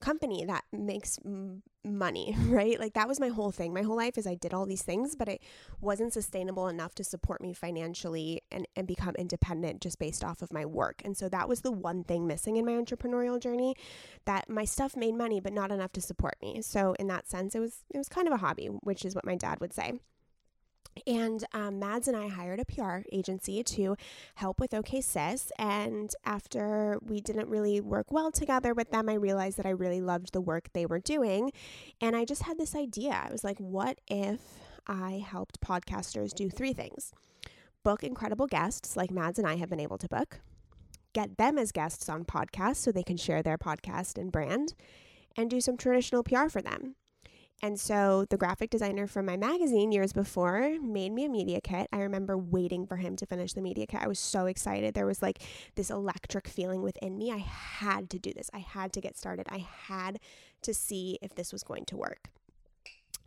company 0.00 0.44
that 0.44 0.64
makes 0.70 1.18
m- 1.24 1.62
money, 1.82 2.36
right? 2.46 2.78
Like 2.78 2.92
that 2.92 3.08
was 3.08 3.18
my 3.18 3.28
whole 3.28 3.50
thing. 3.50 3.72
My 3.72 3.82
whole 3.82 3.96
life 3.96 4.18
is 4.18 4.26
I 4.26 4.34
did 4.34 4.52
all 4.52 4.66
these 4.66 4.82
things, 4.82 5.16
but 5.16 5.28
it 5.28 5.40
wasn't 5.80 6.12
sustainable 6.12 6.68
enough 6.68 6.94
to 6.96 7.04
support 7.04 7.40
me 7.40 7.54
financially 7.54 8.42
and, 8.52 8.66
and 8.76 8.86
become 8.86 9.14
independent 9.16 9.80
just 9.80 9.98
based 9.98 10.22
off 10.22 10.42
of 10.42 10.52
my 10.52 10.66
work. 10.66 11.00
And 11.04 11.16
so 11.16 11.28
that 11.30 11.48
was 11.48 11.62
the 11.62 11.72
one 11.72 12.04
thing 12.04 12.26
missing 12.26 12.56
in 12.56 12.66
my 12.66 12.72
entrepreneurial 12.72 13.40
journey 13.40 13.74
that 14.26 14.50
my 14.50 14.64
stuff 14.64 14.94
made 14.96 15.14
money, 15.14 15.40
but 15.40 15.52
not 15.52 15.72
enough 15.72 15.92
to 15.92 16.00
support 16.00 16.36
me. 16.42 16.60
So 16.60 16.94
in 16.98 17.06
that 17.08 17.26
sense, 17.28 17.54
it 17.54 17.60
was 17.60 17.84
it 17.94 17.98
was 17.98 18.08
kind 18.08 18.28
of 18.28 18.34
a 18.34 18.38
hobby, 18.38 18.66
which 18.66 19.04
is 19.04 19.14
what 19.14 19.24
my 19.24 19.36
dad 19.36 19.60
would 19.60 19.72
say. 19.72 19.94
And 21.06 21.44
um, 21.52 21.78
Mads 21.78 22.08
and 22.08 22.16
I 22.16 22.28
hired 22.28 22.60
a 22.60 22.64
PR 22.64 22.98
agency 23.12 23.62
to 23.62 23.96
help 24.36 24.60
with 24.60 24.72
OK 24.74 25.00
Sis. 25.00 25.50
And 25.58 26.14
after 26.24 26.98
we 27.02 27.20
didn't 27.20 27.48
really 27.48 27.80
work 27.80 28.10
well 28.10 28.30
together 28.30 28.74
with 28.74 28.90
them, 28.90 29.08
I 29.08 29.14
realized 29.14 29.56
that 29.58 29.66
I 29.66 29.70
really 29.70 30.00
loved 30.00 30.32
the 30.32 30.40
work 30.40 30.68
they 30.72 30.86
were 30.86 31.00
doing. 31.00 31.52
And 32.00 32.16
I 32.16 32.24
just 32.24 32.42
had 32.42 32.58
this 32.58 32.74
idea. 32.74 33.12
I 33.12 33.30
was 33.30 33.44
like, 33.44 33.58
what 33.58 34.00
if 34.08 34.40
I 34.86 35.24
helped 35.26 35.60
podcasters 35.60 36.32
do 36.34 36.48
three 36.48 36.72
things? 36.72 37.12
Book 37.82 38.02
incredible 38.02 38.46
guests 38.46 38.96
like 38.96 39.10
Mads 39.10 39.38
and 39.38 39.46
I 39.46 39.56
have 39.56 39.68
been 39.68 39.80
able 39.80 39.98
to 39.98 40.08
book, 40.08 40.40
get 41.12 41.36
them 41.36 41.58
as 41.58 41.70
guests 41.70 42.08
on 42.08 42.24
podcasts 42.24 42.76
so 42.76 42.92
they 42.92 43.02
can 43.02 43.16
share 43.16 43.42
their 43.42 43.58
podcast 43.58 44.16
and 44.16 44.32
brand, 44.32 44.74
and 45.36 45.50
do 45.50 45.60
some 45.60 45.76
traditional 45.76 46.22
PR 46.22 46.48
for 46.48 46.62
them. 46.62 46.94
And 47.62 47.80
so 47.80 48.26
the 48.28 48.36
graphic 48.36 48.70
designer 48.70 49.06
from 49.06 49.24
my 49.26 49.36
magazine 49.36 49.90
years 49.90 50.12
before 50.12 50.76
made 50.82 51.12
me 51.12 51.24
a 51.24 51.28
media 51.28 51.60
kit. 51.62 51.88
I 51.92 52.00
remember 52.00 52.36
waiting 52.36 52.86
for 52.86 52.96
him 52.96 53.16
to 53.16 53.26
finish 53.26 53.54
the 53.54 53.62
media 53.62 53.86
kit. 53.86 54.02
I 54.02 54.08
was 54.08 54.18
so 54.18 54.46
excited. 54.46 54.92
There 54.92 55.06
was 55.06 55.22
like 55.22 55.42
this 55.74 55.90
electric 55.90 56.46
feeling 56.46 56.82
within 56.82 57.16
me. 57.16 57.32
I 57.32 57.38
had 57.38 58.10
to 58.10 58.18
do 58.18 58.32
this. 58.34 58.50
I 58.52 58.58
had 58.58 58.92
to 58.94 59.00
get 59.00 59.16
started. 59.16 59.46
I 59.50 59.66
had 59.86 60.20
to 60.62 60.74
see 60.74 61.18
if 61.22 61.34
this 61.34 61.52
was 61.52 61.62
going 61.62 61.86
to 61.86 61.96
work. 61.96 62.28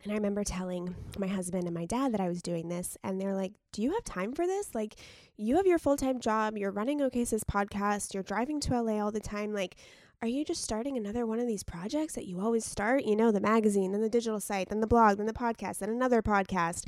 And 0.04 0.12
I 0.12 0.16
remember 0.16 0.44
telling 0.44 0.94
my 1.18 1.26
husband 1.26 1.64
and 1.64 1.74
my 1.74 1.84
dad 1.84 2.14
that 2.14 2.20
I 2.20 2.28
was 2.28 2.40
doing 2.40 2.68
this, 2.68 2.96
and 3.02 3.20
they're 3.20 3.34
like, 3.34 3.52
Do 3.72 3.82
you 3.82 3.92
have 3.94 4.04
time 4.04 4.32
for 4.32 4.46
this? 4.46 4.74
Like, 4.74 4.94
you 5.36 5.56
have 5.56 5.66
your 5.66 5.78
full 5.78 5.96
time 5.96 6.20
job, 6.20 6.56
you're 6.56 6.70
running 6.70 7.02
OK 7.02 7.24
Sis 7.24 7.42
podcast, 7.42 8.14
you're 8.14 8.22
driving 8.22 8.60
to 8.60 8.80
LA 8.80 9.02
all 9.02 9.10
the 9.10 9.20
time. 9.20 9.52
Like, 9.52 9.76
are 10.20 10.28
you 10.28 10.44
just 10.44 10.64
starting 10.64 10.96
another 10.96 11.24
one 11.24 11.38
of 11.38 11.46
these 11.46 11.62
projects 11.62 12.14
that 12.14 12.26
you 12.26 12.40
always 12.40 12.64
start? 12.64 13.04
You 13.04 13.14
know, 13.14 13.30
the 13.30 13.40
magazine, 13.40 13.92
then 13.92 14.00
the 14.00 14.08
digital 14.08 14.40
site, 14.40 14.68
then 14.68 14.80
the 14.80 14.86
blog, 14.86 15.18
then 15.18 15.26
the 15.26 15.32
podcast, 15.32 15.78
then 15.78 15.90
another 15.90 16.22
podcast. 16.22 16.86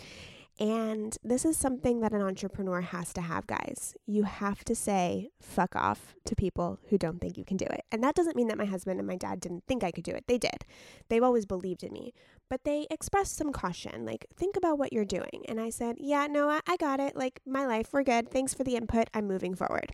And 0.60 1.16
this 1.24 1.46
is 1.46 1.56
something 1.56 2.00
that 2.00 2.12
an 2.12 2.20
entrepreneur 2.20 2.82
has 2.82 3.14
to 3.14 3.22
have, 3.22 3.46
guys. 3.46 3.96
You 4.06 4.24
have 4.24 4.62
to 4.66 4.74
say 4.74 5.30
fuck 5.40 5.74
off 5.74 6.14
to 6.26 6.36
people 6.36 6.78
who 6.90 6.98
don't 6.98 7.18
think 7.18 7.38
you 7.38 7.46
can 7.46 7.56
do 7.56 7.64
it. 7.64 7.86
And 7.90 8.04
that 8.04 8.14
doesn't 8.14 8.36
mean 8.36 8.48
that 8.48 8.58
my 8.58 8.66
husband 8.66 9.00
and 9.00 9.08
my 9.08 9.16
dad 9.16 9.40
didn't 9.40 9.64
think 9.66 9.82
I 9.82 9.90
could 9.90 10.04
do 10.04 10.10
it. 10.10 10.24
They 10.28 10.36
did. 10.36 10.66
They've 11.08 11.22
always 11.22 11.46
believed 11.46 11.82
in 11.82 11.94
me. 11.94 12.12
But 12.50 12.64
they 12.64 12.86
expressed 12.90 13.36
some 13.36 13.52
caution, 13.52 14.04
like, 14.04 14.26
think 14.36 14.54
about 14.54 14.78
what 14.78 14.92
you're 14.92 15.06
doing. 15.06 15.44
And 15.48 15.58
I 15.58 15.70
said, 15.70 15.96
yeah, 15.98 16.26
no, 16.26 16.50
I, 16.50 16.60
I 16.66 16.76
got 16.76 17.00
it. 17.00 17.16
Like, 17.16 17.40
my 17.46 17.64
life, 17.64 17.88
we're 17.92 18.02
good. 18.02 18.30
Thanks 18.30 18.52
for 18.52 18.62
the 18.64 18.76
input. 18.76 19.08
I'm 19.14 19.26
moving 19.26 19.54
forward. 19.54 19.92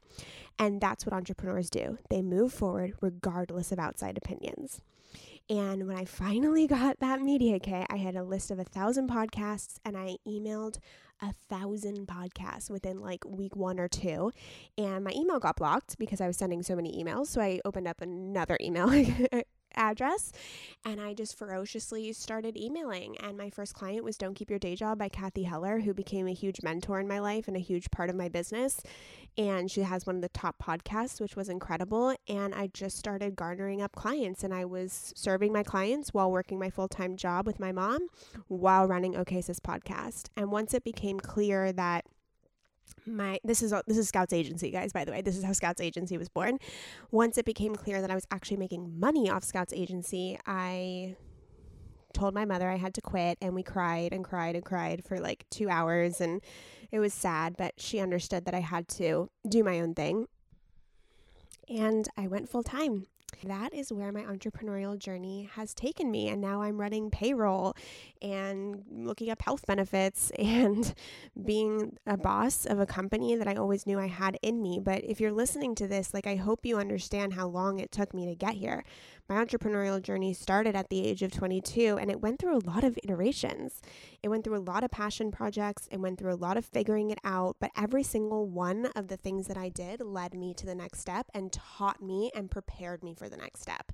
And 0.58 0.80
that's 0.80 1.06
what 1.06 1.12
entrepreneurs 1.12 1.70
do. 1.70 1.98
They 2.10 2.22
move 2.22 2.52
forward 2.52 2.94
regardless 3.00 3.70
of 3.70 3.78
outside 3.78 4.18
opinions. 4.18 4.80
And 5.48 5.86
when 5.86 5.96
I 5.96 6.04
finally 6.04 6.66
got 6.66 6.98
that 6.98 7.20
media 7.20 7.60
kit, 7.60 7.86
I 7.88 7.96
had 7.96 8.16
a 8.16 8.24
list 8.24 8.50
of 8.50 8.58
a 8.58 8.64
thousand 8.64 9.08
podcasts 9.08 9.76
and 9.84 9.96
I 9.96 10.16
emailed 10.26 10.78
a 11.22 11.32
thousand 11.48 12.08
podcasts 12.08 12.68
within 12.68 13.00
like 13.00 13.24
week 13.24 13.54
one 13.54 13.78
or 13.78 13.88
two. 13.88 14.32
And 14.76 15.04
my 15.04 15.12
email 15.12 15.38
got 15.38 15.56
blocked 15.56 15.98
because 15.98 16.20
I 16.20 16.26
was 16.26 16.36
sending 16.36 16.62
so 16.62 16.74
many 16.74 17.02
emails. 17.02 17.28
So 17.28 17.40
I 17.40 17.60
opened 17.64 17.86
up 17.86 18.00
another 18.00 18.58
email 18.60 18.88
address 19.76 20.32
and 20.84 21.00
I 21.00 21.14
just 21.14 21.36
ferociously 21.36 22.12
started 22.12 22.56
emailing. 22.56 23.16
And 23.18 23.36
my 23.36 23.50
first 23.50 23.74
client 23.74 24.04
was 24.04 24.16
Don't 24.16 24.34
Keep 24.34 24.50
Your 24.50 24.58
Day 24.58 24.76
Job 24.76 24.98
by 24.98 25.08
Cathy 25.08 25.42
Heller, 25.42 25.80
who 25.80 25.92
became 25.92 26.28
a 26.28 26.32
huge 26.32 26.62
mentor 26.62 27.00
in 27.00 27.08
my 27.08 27.18
life 27.18 27.48
and 27.48 27.56
a 27.56 27.60
huge 27.60 27.90
part 27.90 28.08
of 28.08 28.16
my 28.16 28.28
business. 28.28 28.80
And 29.36 29.70
she 29.70 29.82
has 29.82 30.06
one 30.06 30.16
of 30.16 30.22
the 30.22 30.28
top 30.28 30.56
podcasts, 30.62 31.20
which 31.20 31.36
was 31.36 31.48
incredible. 31.48 32.14
And 32.28 32.54
I 32.54 32.68
just 32.68 32.96
started 32.96 33.36
garnering 33.36 33.82
up 33.82 33.94
clients 33.94 34.44
and 34.44 34.54
I 34.54 34.64
was 34.64 35.12
serving 35.16 35.52
my 35.52 35.62
clients 35.62 36.14
while 36.14 36.30
working 36.30 36.58
my 36.58 36.70
full 36.70 36.88
time 36.88 37.16
job 37.16 37.46
with 37.46 37.58
my 37.60 37.72
mom 37.72 38.06
while 38.48 38.86
running 38.86 39.16
OK 39.16 39.40
Sis 39.40 39.60
podcast. 39.60 40.28
And 40.36 40.50
once 40.50 40.72
it 40.72 40.84
became 40.84 41.18
clear 41.18 41.72
that 41.72 42.04
my 43.06 43.38
this 43.44 43.62
is 43.62 43.72
this 43.86 43.98
is 43.98 44.08
Scouts 44.08 44.32
Agency, 44.32 44.70
guys. 44.70 44.92
By 44.92 45.04
the 45.04 45.12
way, 45.12 45.22
this 45.22 45.36
is 45.36 45.44
how 45.44 45.52
Scouts 45.52 45.80
Agency 45.80 46.18
was 46.18 46.28
born. 46.28 46.58
Once 47.10 47.38
it 47.38 47.44
became 47.44 47.74
clear 47.74 48.00
that 48.00 48.10
I 48.10 48.14
was 48.14 48.26
actually 48.30 48.56
making 48.56 48.98
money 48.98 49.30
off 49.30 49.44
Scouts 49.44 49.72
Agency, 49.72 50.38
I 50.46 51.16
told 52.12 52.34
my 52.34 52.44
mother 52.44 52.70
I 52.70 52.76
had 52.76 52.94
to 52.94 53.00
quit, 53.00 53.38
and 53.40 53.54
we 53.54 53.62
cried 53.62 54.12
and 54.12 54.24
cried 54.24 54.54
and 54.54 54.64
cried 54.64 55.04
for 55.04 55.20
like 55.20 55.46
two 55.50 55.68
hours, 55.68 56.20
and 56.20 56.42
it 56.90 56.98
was 56.98 57.12
sad. 57.12 57.56
But 57.56 57.74
she 57.76 58.00
understood 58.00 58.44
that 58.44 58.54
I 58.54 58.60
had 58.60 58.88
to 58.88 59.30
do 59.48 59.62
my 59.62 59.80
own 59.80 59.94
thing, 59.94 60.26
and 61.68 62.08
I 62.16 62.26
went 62.26 62.48
full 62.48 62.62
time. 62.62 63.06
That 63.44 63.74
is 63.74 63.92
where 63.92 64.12
my 64.12 64.22
entrepreneurial 64.22 64.98
journey 64.98 65.48
has 65.54 65.74
taken 65.74 66.10
me. 66.10 66.28
And 66.28 66.40
now 66.40 66.62
I'm 66.62 66.80
running 66.80 67.10
payroll 67.10 67.76
and 68.22 68.82
looking 68.90 69.30
up 69.30 69.42
health 69.42 69.66
benefits 69.66 70.30
and 70.38 70.94
being 71.44 71.96
a 72.06 72.16
boss 72.16 72.66
of 72.66 72.80
a 72.80 72.86
company 72.86 73.36
that 73.36 73.48
I 73.48 73.54
always 73.54 73.86
knew 73.86 73.98
I 73.98 74.08
had 74.08 74.38
in 74.42 74.62
me. 74.62 74.80
But 74.80 75.04
if 75.04 75.20
you're 75.20 75.32
listening 75.32 75.74
to 75.76 75.86
this, 75.86 76.14
like, 76.14 76.26
I 76.26 76.36
hope 76.36 76.64
you 76.64 76.78
understand 76.78 77.34
how 77.34 77.48
long 77.48 77.78
it 77.78 77.92
took 77.92 78.14
me 78.14 78.26
to 78.26 78.34
get 78.34 78.54
here. 78.54 78.84
My 79.28 79.44
entrepreneurial 79.44 80.00
journey 80.00 80.32
started 80.32 80.76
at 80.76 80.88
the 80.88 81.04
age 81.04 81.22
of 81.22 81.32
22 81.32 81.98
and 82.00 82.10
it 82.10 82.20
went 82.20 82.38
through 82.38 82.56
a 82.56 82.66
lot 82.66 82.84
of 82.84 82.98
iterations. 83.02 83.82
It 84.22 84.28
went 84.28 84.44
through 84.44 84.58
a 84.58 84.60
lot 84.60 84.84
of 84.84 84.90
passion 84.90 85.32
projects, 85.32 85.88
it 85.90 85.98
went 85.98 86.18
through 86.18 86.32
a 86.32 86.36
lot 86.36 86.56
of 86.56 86.64
figuring 86.64 87.10
it 87.10 87.18
out, 87.24 87.56
but 87.60 87.72
every 87.76 88.02
single 88.02 88.46
one 88.46 88.86
of 88.94 89.08
the 89.08 89.16
things 89.16 89.48
that 89.48 89.56
I 89.56 89.68
did 89.68 90.00
led 90.00 90.34
me 90.34 90.54
to 90.54 90.66
the 90.66 90.74
next 90.74 91.00
step 91.00 91.26
and 91.34 91.52
taught 91.52 92.00
me 92.00 92.30
and 92.34 92.50
prepared 92.50 93.02
me 93.02 93.14
for 93.14 93.28
the 93.28 93.36
next 93.36 93.62
step. 93.62 93.92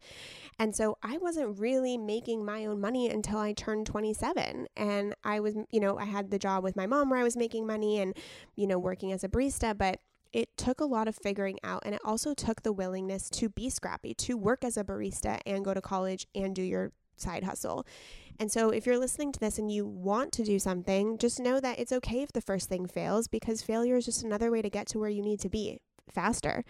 And 0.59 0.77
so 0.77 0.99
I 1.03 1.17
wasn't 1.17 1.59
really 1.59 1.97
making 1.97 2.45
my 2.45 2.67
own 2.67 2.81
money 2.81 3.09
until 3.09 3.39
I 3.39 3.53
turned 3.53 3.87
27. 3.87 4.67
And 4.77 5.15
I 5.25 5.41
was, 5.41 5.57
you 5.71 5.81
know, 5.81 5.99
I 5.99 6.05
had 6.05 6.31
the 6.31 6.39
job 6.39 6.63
with 6.63 6.77
my 6.77 6.87
mom 6.87 7.09
where 7.09 7.21
I 7.21 7.25
was 7.25 7.37
making 7.37 7.67
money 7.67 8.01
and, 8.01 8.15
you 8.55 8.67
know, 8.67 8.79
working 8.79 9.13
as 9.13 9.25
a 9.25 9.29
barista, 9.29 9.77
but 9.77 10.01
it 10.33 10.57
took 10.57 10.81
a 10.81 10.85
lot 10.85 11.09
of 11.09 11.17
figuring 11.17 11.59
out 11.63 11.83
and 11.85 11.95
it 11.95 12.01
also 12.05 12.35
took 12.35 12.63
the 12.63 12.73
willingness 12.73 13.29
to 13.31 13.49
be 13.49 13.69
scrappy, 13.69 14.15
to 14.15 14.37
work 14.37 14.65
as 14.65 14.77
a 14.77 14.85
barista 14.85 15.41
and 15.47 15.65
go 15.65 15.75
to 15.75 15.81
college 15.81 16.27
and 16.35 16.55
do 16.55 16.63
your 16.63 16.93
side 17.17 17.45
hustle. 17.45 17.87
And 18.39 18.51
so 18.51 18.71
if 18.71 18.87
you're 18.87 18.99
listening 18.99 19.33
to 19.33 19.41
this 19.41 19.59
and 19.59 19.71
you 19.71 19.87
want 19.87 20.33
to 20.33 20.45
do 20.45 20.59
something, 20.59 21.19
just 21.19 21.39
know 21.39 21.61
that 21.61 21.79
it's 21.79 21.93
okay 21.93 22.23
if 22.23 22.33
the 22.33 22.41
first 22.41 22.69
thing 22.69 22.87
fails 22.87 23.29
because 23.29 23.63
failure 23.63 23.97
is 23.97 24.07
just 24.07 24.25
another 24.25 24.51
way 24.51 24.63
to 24.63 24.71
get 24.71 24.87
to 24.89 24.99
where 24.99 25.11
you 25.11 25.23
need 25.23 25.41
to 25.41 25.49
be 25.49 25.81
faster. 26.11 26.65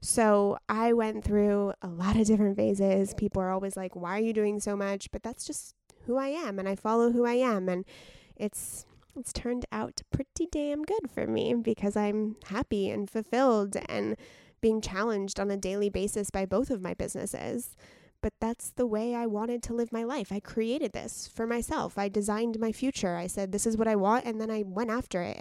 So 0.00 0.58
I 0.68 0.92
went 0.92 1.24
through 1.24 1.74
a 1.82 1.88
lot 1.88 2.16
of 2.16 2.26
different 2.26 2.56
phases. 2.56 3.14
People 3.14 3.42
are 3.42 3.50
always 3.50 3.76
like, 3.76 3.94
"Why 3.94 4.18
are 4.18 4.22
you 4.22 4.32
doing 4.32 4.60
so 4.60 4.76
much?" 4.76 5.10
But 5.10 5.22
that's 5.22 5.44
just 5.44 5.74
who 6.06 6.16
I 6.16 6.28
am 6.28 6.58
and 6.58 6.68
I 6.68 6.74
follow 6.74 7.12
who 7.12 7.26
I 7.26 7.34
am 7.34 7.68
and 7.68 7.84
it's 8.36 8.86
it's 9.18 9.32
turned 9.32 9.66
out 9.72 10.00
pretty 10.12 10.46
damn 10.50 10.82
good 10.82 11.10
for 11.12 11.26
me 11.26 11.54
because 11.54 11.96
I'm 11.96 12.36
happy 12.46 12.88
and 12.88 13.10
fulfilled 13.10 13.76
and 13.88 14.16
being 14.60 14.80
challenged 14.80 15.40
on 15.40 15.50
a 15.50 15.56
daily 15.56 15.88
basis 15.88 16.30
by 16.30 16.46
both 16.46 16.70
of 16.70 16.80
my 16.80 16.94
businesses. 16.94 17.76
But 18.20 18.32
that's 18.40 18.70
the 18.70 18.86
way 18.86 19.14
I 19.14 19.26
wanted 19.26 19.62
to 19.64 19.74
live 19.74 19.92
my 19.92 20.02
life. 20.04 20.32
I 20.32 20.40
created 20.40 20.92
this 20.92 21.30
for 21.32 21.46
myself. 21.46 21.98
I 21.98 22.08
designed 22.08 22.58
my 22.58 22.72
future. 22.72 23.16
I 23.16 23.28
said, 23.28 23.52
this 23.52 23.66
is 23.66 23.76
what 23.76 23.86
I 23.86 23.94
want, 23.94 24.24
and 24.24 24.40
then 24.40 24.50
I 24.50 24.64
went 24.66 24.90
after 24.90 25.22
it. 25.22 25.40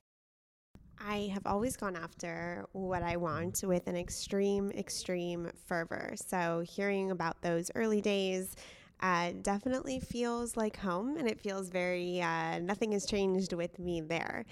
I 0.99 1.31
have 1.33 1.45
always 1.45 1.77
gone 1.77 1.95
after 1.95 2.65
what 2.73 3.03
I 3.03 3.17
want 3.17 3.63
with 3.63 3.87
an 3.87 3.95
extreme, 3.95 4.71
extreme 4.71 5.51
fervor. 5.65 6.13
So, 6.15 6.63
hearing 6.67 7.11
about 7.11 7.41
those 7.41 7.71
early 7.75 8.01
days, 8.01 8.55
uh, 8.99 9.31
definitely 9.41 9.99
feels 9.99 10.57
like 10.57 10.77
home 10.77 11.17
and 11.17 11.27
it 11.27 11.39
feels 11.39 11.69
very, 11.69 12.21
uh, 12.21 12.59
nothing 12.59 12.91
has 12.93 13.05
changed 13.05 13.53
with 13.53 13.77
me 13.79 14.01
there. 14.01 14.45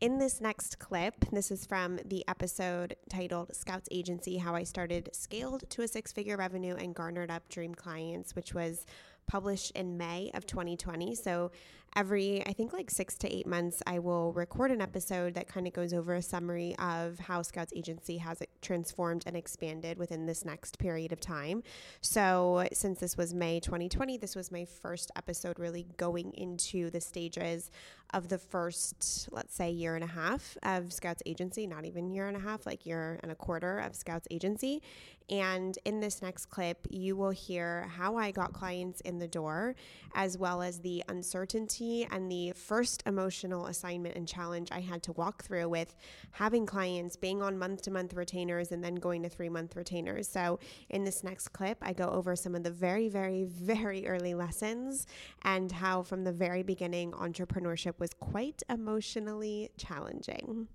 In 0.00 0.18
this 0.18 0.40
next 0.40 0.80
clip, 0.80 1.14
this 1.30 1.52
is 1.52 1.64
from 1.64 2.00
the 2.04 2.24
episode 2.26 2.96
titled 3.08 3.54
Scouts 3.54 3.88
Agency 3.92 4.38
How 4.38 4.54
I 4.54 4.64
Started 4.64 5.10
Scaled 5.12 5.68
to 5.70 5.82
a 5.82 5.88
Six 5.88 6.12
Figure 6.12 6.36
Revenue 6.36 6.74
and 6.74 6.94
Garnered 6.94 7.30
Up 7.30 7.48
Dream 7.48 7.74
Clients, 7.74 8.34
which 8.34 8.52
was 8.52 8.84
published 9.26 9.70
in 9.72 9.96
May 9.96 10.30
of 10.34 10.46
2020. 10.46 11.14
So 11.14 11.52
every, 11.94 12.44
I 12.46 12.52
think, 12.52 12.72
like 12.72 12.90
six 12.90 13.16
to 13.18 13.34
eight 13.34 13.46
months, 13.46 13.82
I 13.86 13.98
will 13.98 14.32
record 14.32 14.70
an 14.70 14.80
episode 14.80 15.34
that 15.34 15.48
kind 15.48 15.66
of 15.66 15.72
goes 15.72 15.92
over 15.92 16.14
a 16.14 16.22
summary 16.22 16.74
of 16.78 17.18
how 17.18 17.42
Scouts 17.42 17.72
Agency 17.74 18.18
has 18.18 18.42
transformed 18.60 19.24
and 19.26 19.36
expanded 19.36 19.98
within 19.98 20.26
this 20.26 20.44
next 20.44 20.78
period 20.78 21.12
of 21.12 21.20
time. 21.20 21.62
So, 22.00 22.66
since 22.72 23.00
this 23.00 23.16
was 23.16 23.34
May 23.34 23.60
2020, 23.60 24.16
this 24.18 24.34
was 24.34 24.50
my 24.50 24.64
first 24.64 25.10
episode 25.16 25.58
really 25.58 25.86
going 25.96 26.32
into 26.34 26.90
the 26.90 27.00
stages 27.00 27.70
of 28.14 28.28
the 28.28 28.38
first, 28.38 29.28
let's 29.32 29.54
say, 29.54 29.70
year 29.70 29.94
and 29.94 30.04
a 30.04 30.08
half 30.08 30.56
of 30.62 30.92
Scouts 30.92 31.22
Agency, 31.26 31.66
not 31.66 31.84
even 31.84 32.10
year 32.10 32.28
and 32.28 32.36
a 32.36 32.40
half, 32.40 32.66
like 32.66 32.84
year 32.84 33.18
and 33.22 33.32
a 33.32 33.34
quarter 33.34 33.78
of 33.78 33.94
Scouts 33.94 34.28
Agency. 34.30 34.82
And 35.30 35.78
in 35.84 36.00
this 36.00 36.20
next 36.20 36.46
clip, 36.46 36.86
you 36.90 37.16
will 37.16 37.30
hear 37.30 37.88
how 37.96 38.16
I 38.16 38.32
got 38.32 38.52
clients 38.52 39.00
in 39.02 39.18
the 39.18 39.28
door, 39.28 39.74
as 40.14 40.36
well 40.36 40.60
as 40.60 40.80
the 40.80 41.02
uncertainty 41.08 41.81
and 42.10 42.30
the 42.30 42.52
first 42.52 43.02
emotional 43.06 43.66
assignment 43.66 44.16
and 44.16 44.26
challenge 44.26 44.68
I 44.70 44.80
had 44.80 45.02
to 45.04 45.12
walk 45.12 45.42
through 45.42 45.68
with 45.68 45.94
having 46.32 46.66
clients, 46.66 47.16
being 47.16 47.42
on 47.42 47.58
month 47.58 47.82
to 47.82 47.90
month 47.90 48.14
retainers, 48.14 48.72
and 48.72 48.82
then 48.82 48.94
going 48.96 49.22
to 49.22 49.28
three 49.28 49.48
month 49.48 49.76
retainers. 49.76 50.28
So, 50.28 50.58
in 50.88 51.04
this 51.04 51.24
next 51.24 51.48
clip, 51.48 51.78
I 51.82 51.92
go 51.92 52.08
over 52.08 52.36
some 52.36 52.54
of 52.54 52.62
the 52.62 52.70
very, 52.70 53.08
very, 53.08 53.44
very 53.48 54.06
early 54.06 54.34
lessons 54.34 55.06
and 55.42 55.72
how 55.72 56.02
from 56.02 56.24
the 56.24 56.32
very 56.32 56.62
beginning 56.62 57.12
entrepreneurship 57.12 57.98
was 57.98 58.14
quite 58.14 58.62
emotionally 58.68 59.70
challenging. 59.76 60.68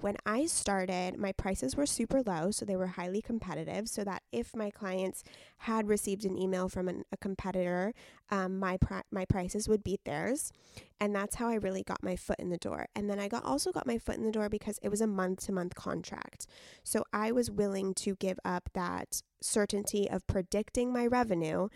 When 0.00 0.16
I 0.24 0.46
started, 0.46 1.18
my 1.18 1.32
prices 1.32 1.74
were 1.74 1.86
super 1.86 2.22
low, 2.24 2.52
so 2.52 2.64
they 2.64 2.76
were 2.76 2.86
highly 2.86 3.20
competitive. 3.20 3.88
So 3.88 4.04
that 4.04 4.22
if 4.30 4.54
my 4.54 4.70
clients 4.70 5.24
had 5.58 5.88
received 5.88 6.24
an 6.24 6.38
email 6.38 6.68
from 6.68 6.88
an, 6.88 7.04
a 7.12 7.16
competitor, 7.16 7.92
um, 8.30 8.58
my 8.58 8.76
pri- 8.76 9.02
my 9.10 9.24
prices 9.24 9.68
would 9.68 9.82
beat 9.82 10.04
theirs, 10.04 10.52
and 11.00 11.14
that's 11.14 11.36
how 11.36 11.48
I 11.48 11.54
really 11.54 11.82
got 11.82 12.02
my 12.02 12.14
foot 12.14 12.38
in 12.38 12.50
the 12.50 12.58
door. 12.58 12.86
And 12.94 13.10
then 13.10 13.18
I 13.18 13.28
got 13.28 13.44
also 13.44 13.72
got 13.72 13.86
my 13.86 13.98
foot 13.98 14.16
in 14.16 14.24
the 14.24 14.32
door 14.32 14.48
because 14.48 14.78
it 14.82 14.88
was 14.88 15.00
a 15.00 15.06
month 15.06 15.46
to 15.46 15.52
month 15.52 15.74
contract, 15.74 16.46
so 16.84 17.04
I 17.12 17.32
was 17.32 17.50
willing 17.50 17.94
to 17.94 18.14
give 18.16 18.38
up 18.44 18.70
that 18.74 19.22
certainty 19.40 20.08
of 20.08 20.26
predicting 20.26 20.92
my 20.92 21.06
revenue 21.06 21.68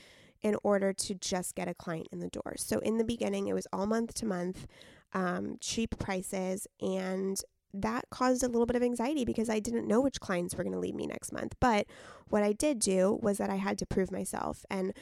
in 0.43 0.57
order 0.63 0.93
to 0.93 1.15
just 1.15 1.55
get 1.55 1.69
a 1.69 1.75
client 1.75 2.09
in 2.13 2.19
the 2.19 2.29
door. 2.29 2.55
So 2.57 2.79
in 2.81 2.99
the 2.99 3.05
beginning, 3.05 3.47
it 3.47 3.55
was 3.55 3.67
all 3.73 3.87
month 3.87 4.15
to 4.15 4.27
month, 4.27 4.67
um, 5.13 5.57
cheap 5.61 5.99
prices, 5.99 6.67
and 6.81 7.41
that 7.75 8.05
caused 8.11 8.43
a 8.43 8.49
little 8.49 8.67
bit 8.67 8.77
of 8.77 8.83
anxiety 8.83 9.25
because 9.25 9.49
I 9.49 9.59
didn't 9.59 9.89
know 9.89 10.01
which 10.01 10.21
clients 10.21 10.55
were 10.55 10.65
going 10.65 10.75
to 10.75 10.79
leave 10.79 10.95
me 10.95 11.07
next 11.07 11.33
month. 11.33 11.55
But 11.61 11.87
what 12.29 12.43
I 12.43 12.53
did 12.53 12.79
do 12.79 13.19
was 13.23 13.39
that 13.39 13.51
I 13.51 13.57
had 13.57 13.79
to 13.79 13.87
prove 13.87 14.11
myself. 14.11 14.65
And 14.71 14.93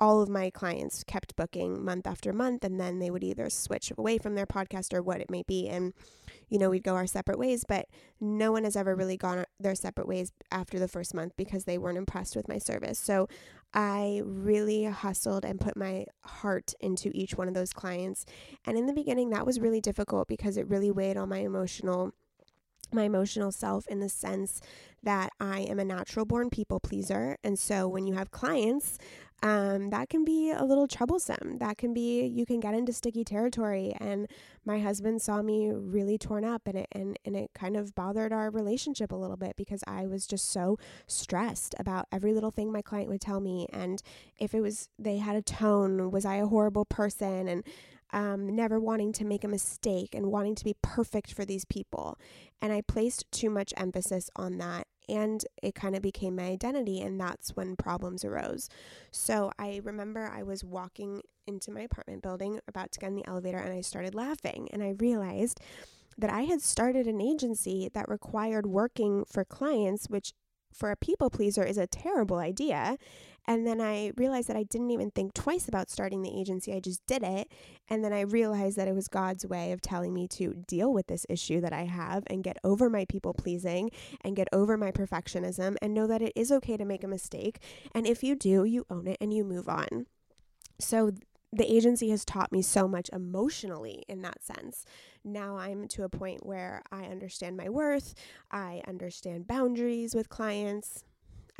all 0.00 0.22
of 0.22 0.28
my 0.28 0.48
clients 0.48 1.02
kept 1.02 1.34
booking 1.34 1.84
month 1.84 2.06
after 2.06 2.32
month, 2.32 2.62
and 2.64 2.78
then 2.78 3.00
they 3.00 3.10
would 3.10 3.24
either 3.24 3.50
switch 3.50 3.92
away 3.96 4.16
from 4.16 4.36
their 4.36 4.46
podcast 4.46 4.94
or 4.94 5.02
what 5.02 5.20
it 5.20 5.30
may 5.30 5.42
be. 5.42 5.68
And, 5.68 5.92
you 6.48 6.58
know, 6.58 6.70
we'd 6.70 6.84
go 6.84 6.94
our 6.94 7.06
separate 7.06 7.38
ways, 7.38 7.64
but 7.66 7.86
no 8.20 8.52
one 8.52 8.62
has 8.62 8.76
ever 8.76 8.94
really 8.94 9.16
gone 9.16 9.44
their 9.58 9.74
separate 9.74 10.06
ways 10.06 10.32
after 10.52 10.78
the 10.78 10.86
first 10.86 11.14
month 11.14 11.32
because 11.36 11.64
they 11.64 11.78
weren't 11.78 11.98
impressed 11.98 12.36
with 12.36 12.48
my 12.48 12.58
service. 12.58 12.98
So 12.98 13.28
I 13.74 14.22
really 14.24 14.84
hustled 14.84 15.44
and 15.44 15.60
put 15.60 15.76
my 15.76 16.06
heart 16.22 16.74
into 16.80 17.10
each 17.14 17.34
one 17.36 17.48
of 17.48 17.54
those 17.54 17.72
clients. 17.72 18.24
And 18.64 18.78
in 18.78 18.86
the 18.86 18.92
beginning, 18.92 19.30
that 19.30 19.46
was 19.46 19.60
really 19.60 19.80
difficult 19.80 20.28
because 20.28 20.56
it 20.56 20.68
really 20.68 20.90
weighed 20.90 21.16
on 21.16 21.28
my 21.28 21.38
emotional 21.38 22.12
my 22.90 23.02
emotional 23.02 23.52
self 23.52 23.86
in 23.88 24.00
the 24.00 24.08
sense 24.08 24.62
that 25.02 25.30
I 25.38 25.60
am 25.60 25.78
a 25.78 25.84
natural 25.84 26.24
born 26.24 26.48
people 26.48 26.80
pleaser. 26.80 27.36
And 27.44 27.58
so 27.58 27.86
when 27.86 28.06
you 28.06 28.14
have 28.14 28.30
clients, 28.30 28.96
um, 29.42 29.90
that 29.90 30.08
can 30.08 30.24
be 30.24 30.50
a 30.50 30.64
little 30.64 30.88
troublesome. 30.88 31.58
That 31.58 31.78
can 31.78 31.94
be, 31.94 32.26
you 32.26 32.44
can 32.44 32.58
get 32.58 32.74
into 32.74 32.92
sticky 32.92 33.24
territory. 33.24 33.94
And 34.00 34.26
my 34.64 34.80
husband 34.80 35.22
saw 35.22 35.42
me 35.42 35.70
really 35.70 36.18
torn 36.18 36.44
up 36.44 36.62
and 36.66 36.78
it, 36.78 36.88
and, 36.92 37.18
and 37.24 37.36
it 37.36 37.50
kind 37.54 37.76
of 37.76 37.94
bothered 37.94 38.32
our 38.32 38.50
relationship 38.50 39.12
a 39.12 39.16
little 39.16 39.36
bit 39.36 39.54
because 39.56 39.84
I 39.86 40.06
was 40.06 40.26
just 40.26 40.50
so 40.50 40.78
stressed 41.06 41.74
about 41.78 42.06
every 42.10 42.32
little 42.32 42.50
thing 42.50 42.72
my 42.72 42.82
client 42.82 43.08
would 43.08 43.20
tell 43.20 43.40
me. 43.40 43.68
And 43.72 44.02
if 44.38 44.54
it 44.54 44.60
was, 44.60 44.88
they 44.98 45.18
had 45.18 45.36
a 45.36 45.42
tone, 45.42 46.10
was 46.10 46.24
I 46.24 46.36
a 46.36 46.46
horrible 46.46 46.84
person? 46.84 47.46
And 47.46 47.64
um, 48.10 48.56
never 48.56 48.80
wanting 48.80 49.12
to 49.12 49.24
make 49.24 49.44
a 49.44 49.48
mistake 49.48 50.14
and 50.14 50.32
wanting 50.32 50.54
to 50.56 50.64
be 50.64 50.74
perfect 50.82 51.32
for 51.32 51.44
these 51.44 51.64
people. 51.64 52.18
And 52.60 52.72
I 52.72 52.80
placed 52.80 53.30
too 53.30 53.50
much 53.50 53.74
emphasis 53.76 54.30
on 54.34 54.58
that 54.58 54.86
and 55.08 55.44
it 55.62 55.74
kind 55.74 55.96
of 55.96 56.02
became 56.02 56.36
my 56.36 56.44
identity 56.44 57.00
and 57.00 57.20
that's 57.20 57.56
when 57.56 57.76
problems 57.76 58.24
arose. 58.24 58.68
So 59.10 59.52
i 59.58 59.80
remember 59.84 60.30
i 60.32 60.42
was 60.42 60.64
walking 60.64 61.22
into 61.46 61.70
my 61.70 61.80
apartment 61.80 62.22
building 62.22 62.60
about 62.68 62.92
to 62.92 63.00
get 63.00 63.08
in 63.08 63.16
the 63.16 63.26
elevator 63.26 63.58
and 63.58 63.72
i 63.72 63.80
started 63.80 64.14
laughing 64.14 64.68
and 64.72 64.82
i 64.82 64.90
realized 64.98 65.60
that 66.16 66.30
i 66.30 66.42
had 66.42 66.60
started 66.60 67.06
an 67.06 67.20
agency 67.20 67.88
that 67.94 68.08
required 68.08 68.66
working 68.66 69.24
for 69.24 69.44
clients 69.44 70.08
which 70.08 70.32
for 70.72 70.90
a 70.90 70.96
people 70.96 71.30
pleaser 71.30 71.64
is 71.64 71.78
a 71.78 71.86
terrible 71.86 72.38
idea. 72.38 72.96
And 73.46 73.66
then 73.66 73.80
I 73.80 74.12
realized 74.16 74.48
that 74.48 74.58
I 74.58 74.62
didn't 74.62 74.90
even 74.90 75.10
think 75.10 75.32
twice 75.32 75.68
about 75.68 75.88
starting 75.88 76.20
the 76.20 76.38
agency. 76.38 76.74
I 76.74 76.80
just 76.80 77.04
did 77.06 77.22
it. 77.22 77.50
And 77.88 78.04
then 78.04 78.12
I 78.12 78.20
realized 78.20 78.76
that 78.76 78.88
it 78.88 78.94
was 78.94 79.08
God's 79.08 79.46
way 79.46 79.72
of 79.72 79.80
telling 79.80 80.12
me 80.12 80.28
to 80.28 80.52
deal 80.66 80.92
with 80.92 81.06
this 81.06 81.24
issue 81.30 81.62
that 81.62 81.72
I 81.72 81.84
have 81.84 82.24
and 82.26 82.44
get 82.44 82.58
over 82.62 82.90
my 82.90 83.06
people 83.06 83.32
pleasing 83.32 83.90
and 84.20 84.36
get 84.36 84.48
over 84.52 84.76
my 84.76 84.92
perfectionism 84.92 85.76
and 85.80 85.94
know 85.94 86.06
that 86.06 86.20
it 86.20 86.34
is 86.36 86.52
okay 86.52 86.76
to 86.76 86.84
make 86.84 87.02
a 87.02 87.08
mistake. 87.08 87.60
And 87.94 88.06
if 88.06 88.22
you 88.22 88.36
do, 88.36 88.64
you 88.64 88.84
own 88.90 89.06
it 89.06 89.16
and 89.18 89.32
you 89.32 89.44
move 89.44 89.66
on. 89.66 90.04
So 90.78 91.12
the 91.50 91.72
agency 91.72 92.10
has 92.10 92.26
taught 92.26 92.52
me 92.52 92.60
so 92.60 92.86
much 92.86 93.08
emotionally 93.14 94.04
in 94.08 94.20
that 94.22 94.44
sense. 94.44 94.84
Now 95.24 95.56
I'm 95.56 95.88
to 95.88 96.04
a 96.04 96.08
point 96.08 96.46
where 96.46 96.82
I 96.90 97.04
understand 97.04 97.56
my 97.56 97.68
worth, 97.68 98.14
I 98.50 98.82
understand 98.86 99.46
boundaries 99.46 100.14
with 100.14 100.28
clients. 100.28 101.04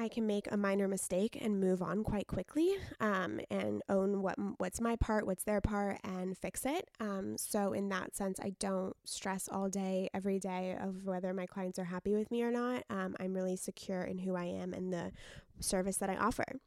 I 0.01 0.07
can 0.07 0.29
make 0.29 0.47
a 0.53 0.57
minor 0.57 0.87
mistake 0.87 1.37
and 1.41 1.59
move 1.59 1.83
on 1.83 2.05
quite 2.05 2.29
quickly, 2.29 2.77
um, 3.01 3.41
and 3.51 3.83
own 3.89 4.23
what 4.23 4.37
what's 4.59 4.81
my 4.81 4.95
part, 4.95 5.27
what's 5.27 5.43
their 5.43 5.61
part, 5.61 5.99
and 6.05 6.39
fix 6.39 6.65
it. 6.65 6.89
Um, 7.01 7.37
so 7.37 7.73
in 7.73 7.89
that 7.89 8.15
sense, 8.15 8.39
I 8.41 8.51
don't 8.61 8.95
stress 9.05 9.49
all 9.51 9.69
day, 9.69 10.09
every 10.15 10.39
day 10.39 10.77
of 10.81 11.05
whether 11.05 11.35
my 11.35 11.47
clients 11.47 11.81
are 11.81 11.85
happy 11.85 12.15
with 12.15 12.31
me 12.31 12.45
or 12.45 12.53
not. 12.53 12.85
Um, 12.89 13.17
I'm 13.19 13.35
really 13.35 13.57
secure 13.57 14.03
in 14.03 14.19
who 14.19 14.37
I 14.37 14.45
am 14.45 14.73
and 14.73 14.93
the 14.93 15.11
service 15.59 15.97
that 15.97 16.09
I 16.09 16.17
offer. 16.17 16.61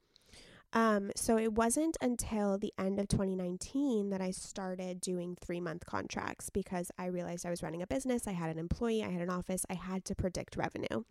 Um, 0.74 1.12
so 1.16 1.38
it 1.38 1.54
wasn't 1.54 1.98
until 2.02 2.58
the 2.58 2.74
end 2.78 3.00
of 3.00 3.08
2019 3.10 4.10
that 4.10 4.22
I 4.22 4.32
started 4.32 5.02
doing 5.02 5.36
three 5.36 5.60
month 5.60 5.86
contracts 5.86 6.50
because 6.50 6.92
I 6.98 7.08
realized 7.08 7.46
I 7.46 7.50
was 7.50 7.62
running 7.62 7.82
a 7.82 7.88
business, 7.88 8.28
I 8.28 8.32
had 8.32 8.50
an 8.50 8.58
employee, 8.58 9.04
I 9.04 9.10
had 9.10 9.22
an 9.22 9.30
office, 9.30 9.66
I 9.70 9.74
had 9.74 10.06
to 10.06 10.16
predict 10.16 10.56
revenue. 10.56 11.04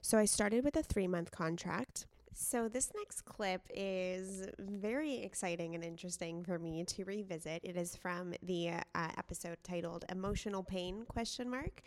So 0.00 0.16
I 0.16 0.24
started 0.24 0.64
with 0.64 0.76
a 0.76 0.82
three 0.82 1.08
month 1.08 1.30
contract. 1.30 2.06
So, 2.34 2.66
this 2.66 2.90
next 2.96 3.26
clip 3.26 3.60
is 3.68 4.48
very 4.58 5.16
exciting 5.16 5.74
and 5.74 5.84
interesting 5.84 6.42
for 6.44 6.58
me 6.58 6.82
to 6.84 7.04
revisit. 7.04 7.60
It 7.62 7.76
is 7.76 7.94
from 7.94 8.32
the 8.42 8.70
uh, 8.70 9.08
episode 9.18 9.58
titled 9.62 10.06
Emotional 10.08 10.62
Pain 10.62 11.04
question 11.06 11.50
mark 11.50 11.82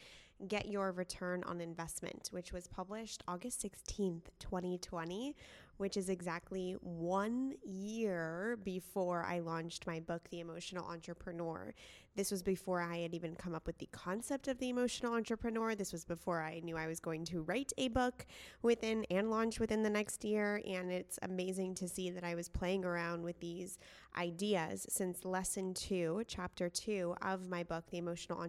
Get 0.47 0.67
Your 0.67 0.91
Return 0.91 1.43
on 1.45 1.61
Investment, 1.61 2.29
which 2.31 2.53
was 2.53 2.67
published 2.67 3.23
August 3.27 3.63
16th, 3.63 4.25
2020, 4.39 5.35
which 5.77 5.97
is 5.97 6.09
exactly 6.09 6.75
one 6.81 7.53
year 7.63 8.57
before 8.63 9.23
I 9.23 9.39
launched 9.39 9.88
my 9.88 9.99
book, 9.99 10.29
The 10.29 10.39
Emotional 10.39 10.85
Entrepreneur. 10.85 11.73
This 12.15 12.31
was 12.31 12.41
before 12.41 12.81
I 12.81 12.99
had 12.99 13.13
even 13.13 13.35
come 13.35 13.53
up 13.53 13.67
with 13.67 13.77
the 13.77 13.89
concept 13.91 14.47
of 14.47 14.57
the 14.59 14.69
emotional 14.69 15.15
entrepreneur. 15.15 15.75
This 15.75 15.91
was 15.91 16.05
before 16.05 16.41
I 16.41 16.61
knew 16.61 16.77
I 16.77 16.88
was 16.88 17.01
going 17.01 17.25
to 17.25 17.41
write 17.41 17.73
a 17.77 17.89
book 17.89 18.25
within 18.61 19.05
and 19.11 19.29
launch 19.29 19.59
within 19.59 19.83
the 19.83 19.89
next 19.89 20.23
year. 20.23 20.61
And 20.65 20.93
it's 20.93 21.19
amazing 21.23 21.75
to 21.75 21.89
see 21.89 22.09
that 22.11 22.23
I 22.23 22.35
was 22.35 22.47
playing 22.47 22.85
around 22.85 23.23
with 23.23 23.38
these 23.41 23.79
ideas 24.17 24.85
since 24.88 25.25
lesson 25.25 25.73
two, 25.73 26.23
chapter 26.25 26.69
two 26.69 27.15
of 27.21 27.49
my 27.49 27.63
book, 27.63 27.83
The 27.91 27.97
Emotional 27.97 28.41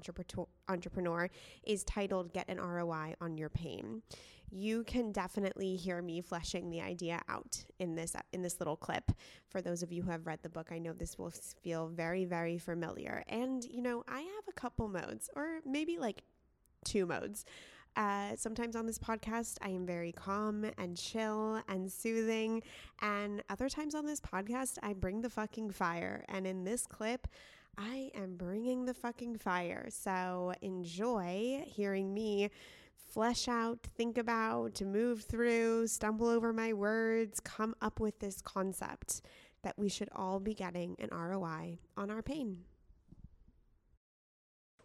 Entrepreneur, 0.69 1.29
is 1.65 1.83
titled 1.83 2.33
Get 2.33 2.49
an 2.49 2.61
ROI 2.61 3.15
on 3.21 3.37
Your 3.37 3.49
Pain. 3.49 4.03
You 4.51 4.85
can 4.85 5.13
definitely 5.13 5.77
hear 5.77 6.01
me 6.03 6.21
fleshing 6.21 6.71
the 6.71 6.81
idea 6.81 7.21
out 7.29 7.65
in 7.79 7.95
this 7.95 8.15
in 8.33 8.43
this 8.43 8.59
little 8.61 8.77
clip. 8.77 9.13
For 9.49 9.61
those 9.61 9.83
of 9.83 9.93
you 9.93 10.03
who 10.03 10.11
have 10.11 10.27
read 10.27 10.41
the 10.43 10.49
book, 10.49 10.69
I 10.71 10.79
know 10.79 10.93
this 10.93 11.19
will 11.19 11.33
feel 11.63 11.89
very 11.89 12.25
very 12.25 12.59
familiar. 12.59 13.23
And 13.29 13.65
you 13.65 13.83
know, 13.83 14.05
I 14.09 14.21
have 14.21 14.45
a 14.49 14.53
couple 14.53 14.89
modes 14.89 15.29
or 15.35 15.61
maybe 15.65 15.99
like 15.99 16.23
two 16.85 17.07
modes. 17.07 17.45
Uh, 17.97 18.37
sometimes 18.37 18.77
on 18.77 18.87
this 18.87 18.99
podcast, 18.99 19.57
I 19.63 19.71
am 19.71 19.87
very 19.87 20.13
calm 20.13 20.67
and 20.77 20.97
chill 20.97 21.63
and 21.67 21.91
soothing. 21.91 22.63
And 23.01 23.43
other 23.49 23.71
times 23.71 23.95
on 23.95 24.05
this 24.05 24.21
podcast, 24.21 24.77
I 24.83 24.93
bring 24.93 25.23
the 25.23 25.31
fucking 25.31 25.71
fire. 25.71 26.23
And 26.29 26.47
in 26.47 26.65
this 26.65 26.87
clip, 26.87 27.27
I 27.79 28.11
am 28.15 28.37
bringing 28.37 28.85
the 28.85 28.95
fucking 28.95 29.39
fire. 29.39 29.87
So 29.91 30.53
enjoy 30.61 31.65
hearing 31.67 32.13
me 32.13 32.51
flesh 33.07 33.49
out, 33.49 33.87
think 33.97 34.19
about, 34.19 34.75
to 34.75 34.85
move 34.85 35.23
through, 35.23 35.87
stumble 35.87 36.29
over 36.29 36.53
my 36.53 36.73
words, 36.73 37.41
come 37.41 37.75
up 37.81 38.01
with 38.01 38.19
this 38.19 38.41
concept 38.41 39.23
that 39.63 39.79
we 39.79 39.89
should 39.89 40.09
all 40.15 40.39
be 40.39 40.55
getting 40.55 40.97
an 40.99 41.09
ROI 41.13 41.79
on 41.97 42.11
our 42.11 42.23
pain. 42.23 42.59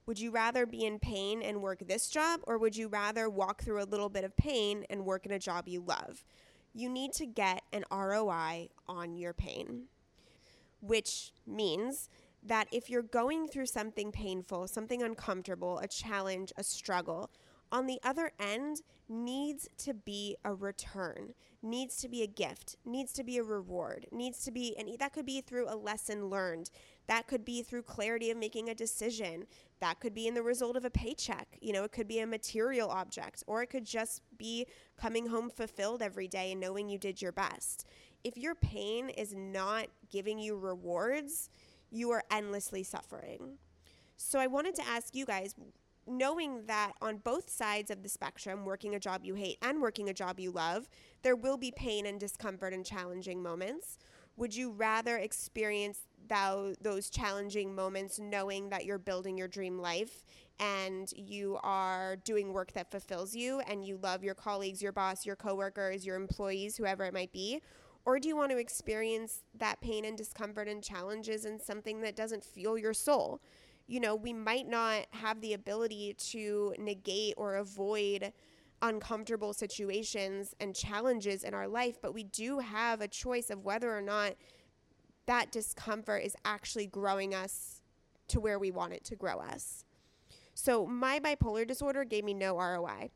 Would 0.05 0.19
you 0.19 0.31
rather 0.31 0.65
be 0.65 0.85
in 0.85 0.99
pain 0.99 1.41
and 1.41 1.61
work 1.61 1.87
this 1.87 2.09
job, 2.09 2.41
or 2.43 2.57
would 2.57 2.75
you 2.75 2.87
rather 2.87 3.29
walk 3.29 3.61
through 3.61 3.81
a 3.81 3.85
little 3.85 4.09
bit 4.09 4.23
of 4.23 4.35
pain 4.35 4.85
and 4.89 5.05
work 5.05 5.25
in 5.25 5.31
a 5.31 5.39
job 5.39 5.67
you 5.67 5.81
love? 5.81 6.25
You 6.73 6.89
need 6.89 7.13
to 7.13 7.25
get 7.25 7.61
an 7.71 7.83
ROI 7.91 8.69
on 8.87 9.15
your 9.15 9.33
pain, 9.33 9.83
which 10.79 11.33
means 11.45 12.09
that 12.43 12.67
if 12.71 12.89
you're 12.89 13.03
going 13.03 13.47
through 13.47 13.67
something 13.67 14.11
painful, 14.11 14.67
something 14.67 15.03
uncomfortable, 15.03 15.79
a 15.79 15.87
challenge, 15.87 16.51
a 16.57 16.63
struggle, 16.63 17.29
on 17.71 17.87
the 17.87 17.99
other 18.03 18.31
end 18.39 18.81
needs 19.07 19.67
to 19.77 19.93
be 19.93 20.35
a 20.43 20.53
return, 20.53 21.33
needs 21.61 21.97
to 21.97 22.09
be 22.09 22.23
a 22.23 22.27
gift, 22.27 22.75
needs 22.85 23.13
to 23.13 23.23
be 23.23 23.37
a 23.37 23.43
reward, 23.43 24.07
needs 24.11 24.43
to 24.43 24.51
be, 24.51 24.75
and 24.77 24.89
that 24.99 25.13
could 25.13 25.25
be 25.25 25.41
through 25.41 25.67
a 25.69 25.75
lesson 25.75 26.29
learned. 26.29 26.69
That 27.07 27.27
could 27.27 27.43
be 27.43 27.61
through 27.61 27.83
clarity 27.83 28.31
of 28.31 28.37
making 28.37 28.69
a 28.69 28.75
decision. 28.75 29.45
That 29.79 29.99
could 29.99 30.13
be 30.13 30.27
in 30.27 30.33
the 30.33 30.43
result 30.43 30.77
of 30.77 30.85
a 30.85 30.89
paycheck. 30.89 31.57
You 31.61 31.73
know, 31.73 31.83
it 31.83 31.91
could 31.91 32.07
be 32.07 32.19
a 32.19 32.27
material 32.27 32.89
object, 32.89 33.43
or 33.47 33.61
it 33.61 33.69
could 33.69 33.85
just 33.85 34.21
be 34.37 34.65
coming 34.97 35.27
home 35.27 35.49
fulfilled 35.49 36.01
every 36.01 36.27
day 36.27 36.51
and 36.51 36.61
knowing 36.61 36.89
you 36.89 36.97
did 36.97 37.21
your 37.21 37.31
best. 37.31 37.85
If 38.23 38.37
your 38.37 38.55
pain 38.55 39.09
is 39.09 39.33
not 39.33 39.87
giving 40.09 40.39
you 40.39 40.55
rewards, 40.55 41.49
you 41.89 42.11
are 42.11 42.23
endlessly 42.31 42.83
suffering. 42.83 43.57
So 44.15 44.39
I 44.39 44.47
wanted 44.47 44.75
to 44.75 44.87
ask 44.87 45.15
you 45.15 45.25
guys 45.25 45.55
knowing 46.07 46.65
that 46.65 46.93
on 47.01 47.17
both 47.17 47.49
sides 47.49 47.91
of 47.91 48.03
the 48.03 48.09
spectrum, 48.09 48.65
working 48.65 48.95
a 48.95 48.99
job 48.99 49.21
you 49.23 49.35
hate 49.35 49.57
and 49.61 49.81
working 49.81 50.09
a 50.09 50.13
job 50.13 50.39
you 50.39 50.51
love, 50.51 50.89
there 51.21 51.35
will 51.35 51.57
be 51.57 51.71
pain 51.71 52.05
and 52.05 52.19
discomfort 52.19 52.73
and 52.73 52.85
challenging 52.85 53.41
moments. 53.41 53.97
Would 54.37 54.55
you 54.55 54.71
rather 54.71 55.17
experience 55.17 55.99
thou, 56.27 56.73
those 56.81 57.09
challenging 57.09 57.75
moments 57.75 58.19
knowing 58.19 58.69
that 58.69 58.85
you're 58.85 58.97
building 58.97 59.37
your 59.37 59.47
dream 59.47 59.77
life 59.77 60.25
and 60.59 61.11
you 61.15 61.59
are 61.63 62.15
doing 62.17 62.53
work 62.53 62.71
that 62.73 62.91
fulfills 62.91 63.35
you 63.35 63.59
and 63.61 63.85
you 63.85 63.97
love 64.01 64.23
your 64.23 64.35
colleagues, 64.35 64.81
your 64.81 64.91
boss, 64.91 65.25
your 65.25 65.35
coworkers, 65.35 66.05
your 66.05 66.15
employees, 66.15 66.77
whoever 66.77 67.03
it 67.03 67.13
might 67.13 67.31
be? 67.31 67.61
Or 68.05 68.19
do 68.19 68.27
you 68.27 68.35
want 68.35 68.51
to 68.51 68.57
experience 68.57 69.43
that 69.53 69.79
pain 69.81 70.05
and 70.05 70.17
discomfort 70.17 70.67
and 70.67 70.83
challenges 70.83 71.45
in 71.45 71.59
something 71.59 72.01
that 72.01 72.15
doesn't 72.15 72.43
fuel 72.43 72.77
your 72.77 72.93
soul? 72.93 73.41
You 73.87 73.99
know, 73.99 74.15
we 74.15 74.33
might 74.33 74.67
not 74.67 75.05
have 75.11 75.41
the 75.41 75.53
ability 75.53 76.15
to 76.31 76.73
negate 76.77 77.33
or 77.37 77.55
avoid 77.55 78.31
uncomfortable 78.81 79.53
situations 79.53 80.55
and 80.59 80.75
challenges 80.75 81.43
in 81.43 81.53
our 81.53 81.67
life, 81.67 81.97
but 82.01 82.13
we 82.13 82.23
do 82.23 82.59
have 82.59 83.01
a 83.01 83.07
choice 83.07 83.49
of 83.49 83.63
whether 83.63 83.95
or 83.95 84.01
not 84.01 84.33
that 85.27 85.51
discomfort 85.51 86.23
is 86.23 86.35
actually 86.45 86.87
growing 86.87 87.33
us 87.33 87.81
to 88.27 88.39
where 88.39 88.57
we 88.57 88.71
want 88.71 88.93
it 88.93 89.03
to 89.05 89.15
grow 89.15 89.39
us. 89.39 89.85
So, 90.53 90.85
my 90.85 91.19
bipolar 91.19 91.67
disorder 91.67 92.03
gave 92.03 92.23
me 92.23 92.33
no 92.33 92.57
ROI 92.57 93.11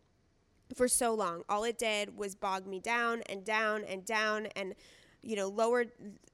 for 0.76 0.88
so 0.88 1.14
long. 1.14 1.44
All 1.50 1.64
it 1.64 1.78
did 1.78 2.18
was 2.18 2.36
bog 2.36 2.66
me 2.68 2.80
down 2.80 3.22
and 3.28 3.44
down 3.44 3.84
and 3.84 4.06
down 4.06 4.48
and 4.56 4.76
you 5.26 5.36
know, 5.36 5.48
lower 5.48 5.86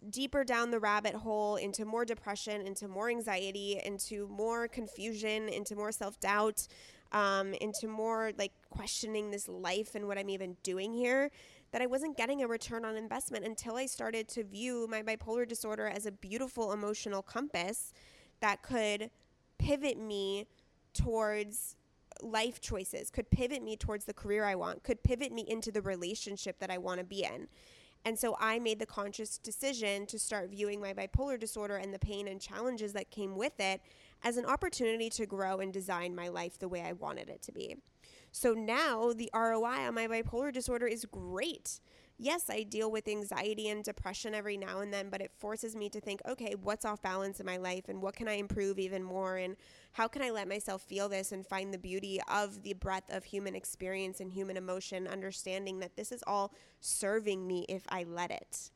deeper 0.10 0.44
down 0.44 0.70
the 0.70 0.80
rabbit 0.80 1.16
hole 1.16 1.56
into 1.56 1.86
more 1.86 2.04
depression, 2.04 2.68
into 2.68 2.88
more 2.90 3.10
anxiety, 3.10 3.80
into 3.86 4.28
more 4.28 4.68
confusion, 4.68 5.48
into 5.48 5.76
more 5.76 5.94
self-doubt, 5.94 6.68
um, 7.14 7.54
into 7.56 7.88
more 7.88 8.32
like 8.38 8.52
questioning 8.70 9.32
this 9.32 9.48
life 9.48 9.96
and 9.96 10.08
what 10.08 10.18
I'm 10.18 10.30
even 10.30 10.58
doing 10.62 10.94
here, 10.94 11.32
that 11.72 11.82
I 11.82 11.86
wasn't 11.86 12.18
getting 12.18 12.44
a 12.44 12.48
return 12.48 12.84
on 12.84 12.98
investment 12.98 13.46
until 13.46 13.78
I 13.78 13.86
started 13.86 14.28
to 14.30 14.44
view 14.44 14.88
my 14.90 15.02
bipolar 15.02 15.48
disorder 15.48 15.88
as 15.88 16.06
a 16.06 16.12
beautiful 16.12 16.74
emotional 16.74 17.22
compass 17.22 17.94
that 18.42 18.62
could 18.62 19.10
pivot 19.58 19.98
me 19.98 20.48
towards 20.94 21.78
life 22.22 22.60
choices, 22.60 23.10
could 23.10 23.30
pivot 23.30 23.64
me 23.64 23.78
towards 23.78 24.04
the 24.04 24.14
career 24.14 24.44
I 24.44 24.56
want, 24.56 24.84
could 24.84 25.02
pivot 25.02 25.32
me 25.32 25.46
into 25.48 25.72
the 25.72 25.82
relationship 25.82 26.60
that 26.60 26.70
I 26.70 26.78
want 26.78 27.00
to 27.00 27.06
be 27.06 27.24
in. 27.24 27.48
And 28.04 28.18
so 28.18 28.36
I 28.40 28.60
made 28.60 28.80
the 28.80 28.86
conscious 28.86 29.38
decision 29.38 30.06
to 30.08 30.18
start 30.18 30.50
viewing 30.50 30.82
my 30.82 30.94
bipolar 30.94 31.40
disorder 31.40 31.78
and 31.78 31.94
the 31.94 32.00
pain 32.00 32.28
and 32.28 32.42
challenges 32.42 32.94
that 32.94 33.12
came 33.12 33.36
with 33.36 33.60
it 33.60 33.82
as 34.24 34.38
an 34.38 34.46
opportunity 34.46 35.10
to 35.12 35.26
grow 35.26 35.60
and 35.60 35.72
design 35.72 36.16
my 36.16 36.28
life 36.28 36.58
the 36.58 36.68
way 36.68 36.82
I 36.82 36.94
wanted 36.94 37.30
it 37.30 37.42
to 37.44 37.52
be. 37.52 37.78
So 38.32 38.54
now 38.54 39.14
the 39.14 39.30
ROI 39.34 39.88
on 39.88 39.96
my 39.96 40.08
bipolar 40.08 40.52
disorder 40.52 40.88
is 40.88 41.06
great 41.06 41.80
yes, 42.18 42.50
I 42.50 42.64
deal 42.64 42.92
with 42.92 43.08
anxiety 43.08 43.70
and 43.70 43.84
depression 43.84 44.34
every 44.34 44.58
now 44.58 44.80
and 44.80 44.94
then, 44.94 45.10
but 45.10 45.22
it 45.22 45.32
forces 45.38 45.76
me 45.76 45.90
to 45.90 46.00
think, 46.00 46.22
okay, 46.28 46.56
what's 46.62 46.86
off 46.86 47.02
balance 47.02 47.40
in 47.40 47.46
my 47.46 47.58
life 47.58 47.90
and 47.90 48.02
what 48.02 48.16
can 48.16 48.28
I 48.28 48.34
improve 48.34 48.80
even 48.80 49.04
more? 49.04 49.38
And 49.38 49.56
how 49.94 50.08
can 50.08 50.22
I 50.22 50.30
let 50.30 50.48
myself 50.48 50.82
feel 50.82 51.10
this 51.10 51.32
and 51.32 51.46
find 51.46 51.74
the 51.74 51.78
beauty 51.78 52.20
of 52.28 52.64
the 52.64 52.74
breadth 52.74 53.12
of 53.12 53.24
human 53.24 53.56
experience 53.56 54.20
and 54.20 54.32
human 54.32 54.58
emotion, 54.58 55.08
understanding 55.08 55.80
that 55.80 55.96
this 55.96 56.12
is 56.12 56.24
all 56.28 56.54
serving 56.80 57.46
me 57.46 57.66
if 57.68 57.84
I 57.90 58.04
let 58.04 58.32
it. 58.32 58.72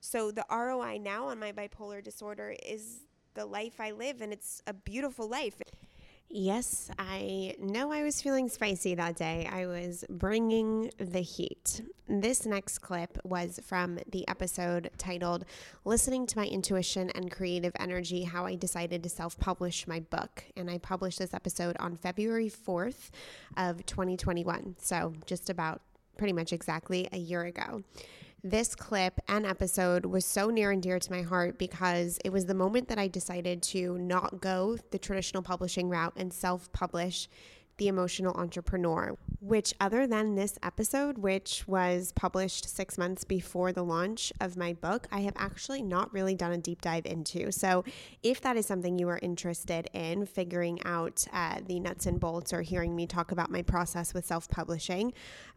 So 0.00 0.30
the 0.30 0.46
ROI 0.50 0.98
now 0.98 1.26
on 1.28 1.40
my 1.40 1.52
bipolar 1.52 2.02
disorder 2.02 2.54
is 2.64 3.00
the 3.34 3.44
life 3.46 3.80
I 3.80 3.90
live, 3.90 4.20
and 4.20 4.32
it's 4.32 4.62
a 4.66 4.72
beautiful 4.72 5.28
life. 5.28 5.60
Yes, 6.28 6.90
I 6.98 7.54
know 7.60 7.92
I 7.92 8.02
was 8.02 8.20
feeling 8.20 8.48
spicy 8.48 8.94
that 8.96 9.16
day. 9.16 9.48
I 9.50 9.66
was 9.66 10.04
bringing 10.10 10.90
the 10.98 11.20
heat. 11.20 11.82
This 12.08 12.44
next 12.44 12.78
clip 12.78 13.18
was 13.24 13.60
from 13.64 13.98
the 14.10 14.26
episode 14.28 14.90
titled 14.98 15.44
Listening 15.84 16.26
to 16.26 16.38
My 16.38 16.46
Intuition 16.46 17.10
and 17.10 17.30
Creative 17.30 17.72
Energy 17.78 18.24
How 18.24 18.44
I 18.44 18.56
Decided 18.56 19.04
to 19.04 19.08
Self 19.08 19.38
Publish 19.38 19.86
My 19.86 20.00
Book. 20.00 20.44
And 20.56 20.68
I 20.68 20.78
published 20.78 21.20
this 21.20 21.32
episode 21.32 21.76
on 21.78 21.96
February 21.96 22.50
4th 22.50 23.10
of 23.56 23.86
2021. 23.86 24.76
So 24.80 25.14
just 25.26 25.48
about 25.48 25.80
pretty 26.18 26.32
much 26.32 26.52
exactly 26.52 27.08
a 27.12 27.18
year 27.18 27.44
ago. 27.44 27.82
This 28.44 28.74
clip 28.76 29.18
and 29.28 29.44
episode 29.44 30.06
was 30.06 30.24
so 30.24 30.50
near 30.50 30.70
and 30.70 30.82
dear 30.82 30.98
to 30.98 31.10
my 31.12 31.22
heart 31.22 31.58
because 31.58 32.18
it 32.24 32.30
was 32.30 32.46
the 32.46 32.54
moment 32.54 32.88
that 32.88 32.98
I 32.98 33.08
decided 33.08 33.62
to 33.64 33.98
not 33.98 34.40
go 34.40 34.76
the 34.90 34.98
traditional 34.98 35.42
publishing 35.42 35.88
route 35.88 36.12
and 36.16 36.32
self 36.32 36.70
publish 36.72 37.28
The 37.78 37.88
Emotional 37.88 38.34
Entrepreneur. 38.36 39.16
which, 39.40 39.74
other 39.80 40.06
than 40.06 40.34
this 40.34 40.58
episode, 40.62 41.18
which 41.18 41.68
was 41.68 42.12
published 42.12 42.68
six 42.68 42.96
months 42.98 43.22
before 43.22 43.70
the 43.72 43.84
launch 43.84 44.32
of 44.40 44.56
my 44.56 44.72
book, 44.72 45.06
I 45.12 45.20
have 45.20 45.34
actually 45.36 45.82
not 45.82 46.12
really 46.12 46.34
done 46.34 46.52
a 46.52 46.58
deep 46.58 46.80
dive 46.80 47.06
into. 47.06 47.52
So, 47.52 47.84
if 48.22 48.40
that 48.40 48.56
is 48.56 48.66
something 48.66 48.98
you 48.98 49.08
are 49.08 49.20
interested 49.22 49.88
in, 49.92 50.24
figuring 50.26 50.82
out 50.84 51.26
uh, 51.32 51.60
the 51.66 51.78
nuts 51.80 52.06
and 52.06 52.18
bolts 52.18 52.52
or 52.52 52.62
hearing 52.62 52.96
me 52.96 53.06
talk 53.06 53.30
about 53.30 53.50
my 53.50 53.62
process 53.62 54.14
with 54.14 54.24
self 54.26 54.48
publishing, 54.48 55.12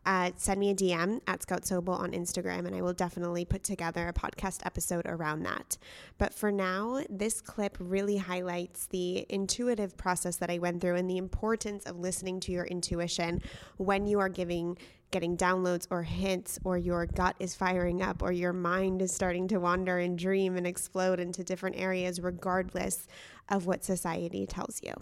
uh, 0.06 0.32
send 0.36 0.60
me 0.60 0.70
a 0.70 0.76
DM 0.76 1.22
at 1.28 1.44
Scout 1.44 1.64
Sobel 1.64 2.00
on 2.00 2.12
Instagram, 2.12 2.66
and 2.66 2.76
I 2.76 2.82
will 2.82 2.94
definitely 2.94 3.46
put 3.46 3.64
together 3.64 4.08
a 4.08 4.14
podcast 4.14 4.66
episode 4.66 5.06
around 5.06 5.44
that. 5.44 5.78
But 6.18 6.34
for 6.34 6.52
now, 6.52 7.02
this 7.10 7.42
clip 7.42 7.78
really 7.80 8.18
highlights 8.18 8.88
the 8.88 9.26
intuitive 9.30 9.98
process 9.98 10.38
that 10.38 10.50
I 10.50 10.60
went 10.60 10.82
through 10.82 10.96
and 10.96 11.10
the 11.10 11.18
importance 11.18 11.86
of 11.86 12.00
listening 12.00 12.40
to 12.42 12.52
your 12.52 12.66
intuition 12.66 13.42
when 13.78 14.06
you 14.06 14.20
are 14.20 14.30
giving 14.30 14.78
getting 15.12 15.36
downloads 15.36 15.88
or 15.90 16.04
hints 16.04 16.60
or 16.64 16.78
your 16.78 17.08
gut 17.08 17.36
is 17.40 17.56
firing 17.56 18.02
up 18.02 18.22
or 18.22 18.32
your 18.32 18.54
mind 18.54 19.02
is 19.02 19.12
starting 19.12 19.48
to 19.48 19.60
wander 19.60 19.98
and 19.98 20.20
dream 20.20 20.56
and 20.56 20.68
explode 20.68 21.20
into 21.20 21.44
different 21.44 21.76
areas 21.76 22.22
regardless 22.22 23.08
of 23.50 23.66
what 23.66 23.84
society 23.84 24.46
tells 24.46 24.80
you. 24.84 24.94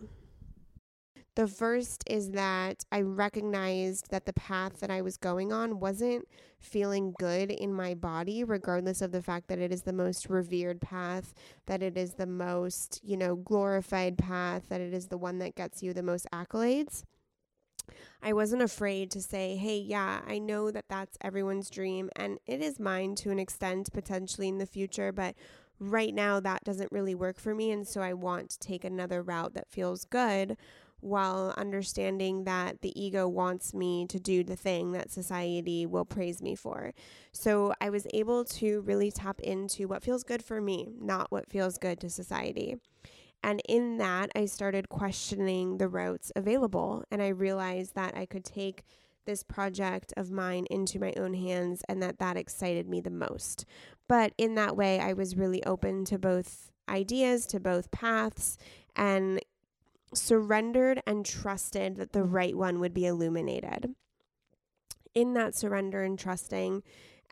The 1.38 1.48
first 1.48 2.04
is 2.08 2.32
that 2.32 2.84
I 2.92 3.02
recognized 3.02 4.10
that 4.10 4.26
the 4.26 4.34
path 4.34 4.80
that 4.80 4.90
I 4.90 5.04
was 5.04 5.18
going 5.18 5.54
on 5.54 5.80
wasn't 5.80 6.28
feeling 6.60 7.14
good 7.20 7.52
in 7.52 7.72
my 7.72 7.94
body, 7.94 8.44
regardless 8.44 9.04
of 9.04 9.12
the 9.12 9.22
fact 9.22 9.48
that 9.50 9.60
it 9.60 9.72
is 9.72 9.84
the 9.84 9.94
most 9.94 10.32
revered 10.32 10.82
path, 10.82 11.36
that 11.68 11.84
it 11.84 11.96
is 11.96 12.16
the 12.16 12.26
most, 12.26 13.00
you 13.04 13.18
know, 13.18 13.36
glorified 13.36 14.18
path, 14.18 14.64
that 14.70 14.82
it 14.82 14.96
is 14.96 15.10
the 15.10 15.18
one 15.20 15.38
that 15.38 15.54
gets 15.54 15.84
you 15.84 15.94
the 15.94 16.02
most 16.02 16.26
accolades. 16.34 17.04
I 18.24 18.34
wasn't 18.34 18.64
afraid 18.64 19.12
to 19.12 19.22
say, 19.22 19.58
hey, 19.58 19.78
yeah, 19.78 20.22
I 20.26 20.40
know 20.40 20.72
that 20.72 20.86
that's 20.90 21.20
everyone's 21.22 21.70
dream 21.70 22.10
and 22.16 22.40
it 22.48 22.64
is 22.64 22.80
mine 22.80 23.14
to 23.18 23.30
an 23.30 23.38
extent 23.38 23.94
potentially 23.94 24.48
in 24.48 24.58
the 24.58 24.66
future, 24.66 25.12
but 25.12 25.36
right 25.80 26.16
now 26.16 26.40
that 26.40 26.64
doesn't 26.64 26.92
really 26.92 27.14
work 27.14 27.40
for 27.40 27.54
me. 27.54 27.70
And 27.70 27.88
so 27.88 28.02
I 28.02 28.14
want 28.14 28.50
to 28.50 28.60
take 28.60 28.84
another 28.84 29.22
route 29.22 29.54
that 29.54 29.70
feels 29.70 30.04
good 30.04 30.58
while 31.00 31.54
understanding 31.58 32.44
that 32.46 32.82
the 32.82 33.00
ego 33.00 33.28
wants 33.28 33.74
me 33.74 34.06
to 34.08 34.20
do 34.20 34.44
the 34.44 34.56
thing 34.56 34.92
that 34.92 35.12
society 35.12 35.86
will 35.86 36.06
praise 36.06 36.42
me 36.42 36.56
for. 36.56 36.94
So 37.32 37.74
I 37.80 37.90
was 37.90 38.08
able 38.14 38.44
to 38.46 38.82
really 38.82 39.12
tap 39.12 39.40
into 39.40 39.88
what 39.88 40.04
feels 40.04 40.24
good 40.24 40.44
for 40.44 40.60
me, 40.60 40.90
not 41.00 41.32
what 41.32 41.50
feels 41.50 41.78
good 41.78 42.00
to 42.02 42.10
society. 42.10 42.78
And 43.44 43.62
in 43.70 43.98
that, 43.98 44.32
I 44.36 44.46
started 44.46 44.90
questioning 44.90 45.78
the 45.78 45.88
routes 45.88 46.32
available. 46.36 47.04
And 47.12 47.22
I 47.22 47.30
realized 47.30 47.96
that 47.96 48.18
I 48.18 48.26
could 48.26 48.44
take 48.44 48.84
this 49.26 49.44
project 49.44 50.14
of 50.18 50.32
mine 50.32 50.66
into 50.72 51.00
my 51.00 51.14
own 51.18 51.34
hands 51.34 51.84
and 51.88 52.02
that 52.02 52.18
that 52.18 52.38
excited 52.38 52.90
me 52.90 53.02
the 53.02 53.12
most. 53.12 53.66
But 54.08 54.34
in 54.38 54.56
that 54.56 54.76
way, 54.76 55.00
I 55.00 55.14
was 55.14 55.36
really 55.36 55.64
open 55.66 56.06
to 56.06 56.18
both 56.18 56.72
ideas, 56.90 57.46
to 57.48 57.60
both 57.60 57.92
paths, 57.92 58.58
and 58.96 59.40
surrendered 60.14 61.02
and 61.06 61.26
trusted 61.26 61.98
that 61.98 62.14
the 62.14 62.24
right 62.24 62.56
one 62.56 62.80
would 62.80 62.94
be 62.94 63.06
illuminated. 63.06 63.96
In 65.14 65.34
that 65.34 65.56
surrender 65.56 66.04
and 66.04 66.18
trusting 66.18 66.84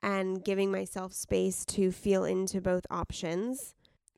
and 0.02 0.44
giving 0.44 0.72
myself 0.72 1.14
space 1.14 1.66
to 1.66 1.92
feel 1.92 2.24
into 2.24 2.62
both 2.62 2.86
options, 2.90 3.76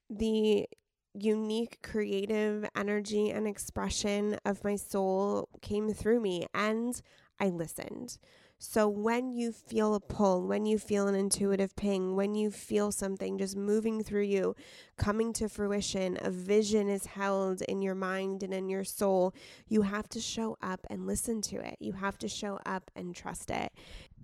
the 0.10 0.68
unique 1.14 1.80
creative 1.82 2.66
energy 2.76 3.30
and 3.30 3.48
expression 3.48 4.38
of 4.46 4.64
my 4.64 4.76
soul 4.76 5.50
came 5.62 5.94
through 5.94 6.20
me 6.20 6.48
and 6.54 7.02
I 7.40 7.50
listened. 7.50 8.18
So 8.60 8.88
when 8.88 9.34
you 9.34 9.52
feel 9.52 9.94
a 9.94 10.00
pull, 10.00 10.48
when 10.48 10.66
you 10.66 10.80
feel 10.80 11.08
an 11.08 11.14
intuitive 11.14 11.76
ping, 11.76 12.16
when 12.16 12.34
you 12.34 12.50
feel 12.50 12.92
something 12.92 13.38
just 13.38 13.56
moving 13.56 14.04
through 14.04 14.24
you, 14.24 14.56
coming 14.98 15.32
to 15.34 15.48
fruition, 15.48 16.18
a 16.22 16.32
vision 16.32 16.90
is 16.90 17.06
held 17.06 17.62
in 17.62 17.84
your 17.84 17.94
mind 17.94 18.42
and 18.42 18.54
in 18.56 18.68
your 18.68 18.84
soul, 18.84 19.36
you 19.68 19.84
have 19.84 20.10
to 20.10 20.20
show 20.20 20.58
up 20.60 20.88
and 20.90 21.06
listen 21.06 21.40
to 21.42 21.58
it. 21.58 21.76
You 21.80 21.94
have 21.94 22.18
to 22.18 22.28
show 22.28 22.60
up 22.66 22.90
and 22.96 23.16
trust 23.16 23.52
it. 23.52 23.72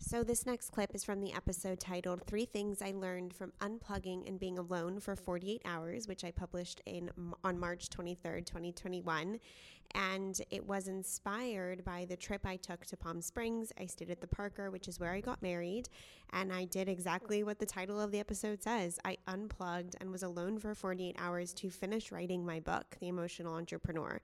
So, 0.06 0.22
this 0.22 0.46
next 0.46 0.72
clip 0.72 0.94
is 0.94 1.06
from 1.06 1.22
the 1.22 1.32
episode 1.32 1.80
titled 1.80 2.28
Three 2.28 2.44
Things 2.44 2.82
I 2.82 2.92
Learned 2.92 3.34
from 3.34 3.54
Unplugging 3.62 4.28
and 4.28 4.38
Being 4.38 4.60
Alone 4.60 5.00
for 5.00 5.16
48 5.16 5.62
Hours, 5.64 6.10
which 6.10 6.26
I 6.26 6.32
published 6.32 6.82
in 6.86 7.10
on 7.42 7.58
March 7.58 7.88
23rd, 7.88 8.46
2021. 8.46 9.40
And 9.96 10.42
it 10.50 10.68
was 10.68 10.90
inspired 10.90 11.86
by 11.86 12.04
the 12.04 12.18
trip 12.18 12.46
I 12.46 12.58
took 12.58 12.86
to 12.88 12.98
Palm 12.98 13.22
Springs. 13.22 13.72
I 13.80 13.86
stayed 13.86 14.12
at 14.12 14.20
the 14.20 14.28
Parker, 14.28 14.70
which 14.70 14.90
is 14.90 15.00
where 15.00 15.14
I 15.14 15.22
got 15.22 15.42
married. 15.42 15.88
And 16.34 16.52
I 16.52 16.66
did 16.66 16.90
exactly 16.90 17.42
what 17.42 17.60
the 17.60 17.66
title 17.66 18.02
of 18.02 18.12
the 18.12 18.20
episode 18.20 18.62
says 18.62 19.00
I 19.06 19.18
unplugged 19.26 19.96
and 20.02 20.12
was 20.12 20.24
alone 20.24 20.60
for 20.60 20.76
48 20.76 21.16
hours 21.18 21.54
to 21.54 21.70
finish 21.70 22.12
writing 22.12 22.46
my 22.46 22.60
book, 22.60 22.98
The 23.00 23.08
Emotional 23.08 23.54
Entrepreneur. 23.54 24.20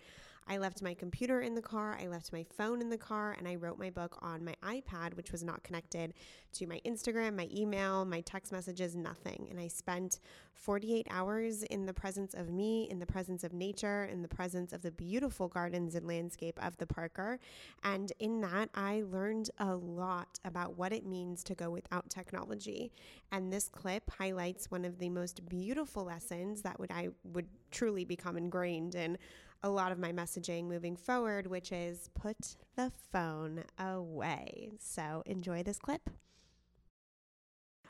I 0.50 0.58
left 0.58 0.82
my 0.82 0.96
computer 0.96 1.42
in 1.42 1.54
the 1.54 1.62
car, 1.62 1.96
I 2.02 2.08
left 2.08 2.34
my 2.34 2.44
phone 2.58 2.82
in 2.82 2.90
the 2.90 2.98
car, 2.98 3.36
and 3.38 3.48
I 3.48 3.54
wrote 3.56 3.78
my 3.78 3.92
book 3.92 4.18
on 4.24 4.44
my 4.44 4.56
iPad, 4.64 5.16
which 5.16 5.32
was 5.32 5.44
not 5.44 5.62
connected 5.62 6.16
to 6.54 6.66
my 6.66 6.82
Instagram, 6.84 7.36
my 7.36 7.48
email, 7.56 8.04
my 8.04 8.22
text 8.22 8.52
messages, 8.52 8.96
nothing. 8.96 9.48
And 9.52 9.60
I 9.60 9.68
spent 9.68 10.20
48 10.54 11.06
hours 11.12 11.62
in 11.64 11.86
the 11.86 11.94
presence 11.94 12.34
of 12.34 12.50
me, 12.50 12.90
in 12.90 12.98
the 12.98 13.06
presence 13.06 13.44
of 13.44 13.54
nature, 13.54 14.06
in 14.06 14.24
the 14.24 14.28
presence 14.28 14.74
of 14.74 14.82
the 14.82 14.90
beautiful 14.90 15.48
gardens 15.48 15.94
and 15.94 16.08
landscape 16.08 16.60
of 16.64 16.78
the 16.78 16.88
Parker. 16.88 17.40
And 17.84 18.12
in 18.20 18.42
that, 18.42 18.70
I 18.74 19.04
learned 19.08 19.52
a 19.60 19.76
lot 19.76 20.40
about 20.44 20.78
what 20.78 20.92
it 20.92 21.06
means 21.06 21.44
to 21.44 21.54
go 21.54 21.70
without 21.70 22.10
technology. 22.10 22.92
And 23.32 23.54
this 23.54 23.70
clip 23.70 24.10
highlights 24.10 24.72
one 24.72 24.84
of 24.84 24.98
the 24.98 25.10
most 25.10 25.48
beautiful 25.48 26.06
lessons 26.06 26.64
that 26.64 26.80
would 26.80 26.92
I 26.92 27.10
would 27.24 27.48
truly 27.70 28.04
become 28.04 28.36
ingrained 28.36 28.96
in 28.96 29.20
a 29.62 29.70
lot 29.70 29.92
of 29.92 30.00
my 30.00 30.12
messaging 30.12 30.66
moving 30.66 30.96
forward, 30.96 31.48
which 31.48 31.72
is 31.72 32.10
put 32.14 32.56
the 32.76 32.92
phone 33.12 33.64
away. 33.78 34.72
So 34.80 35.24
enjoy 35.26 35.64
this 35.64 35.80
clip. 35.80 36.10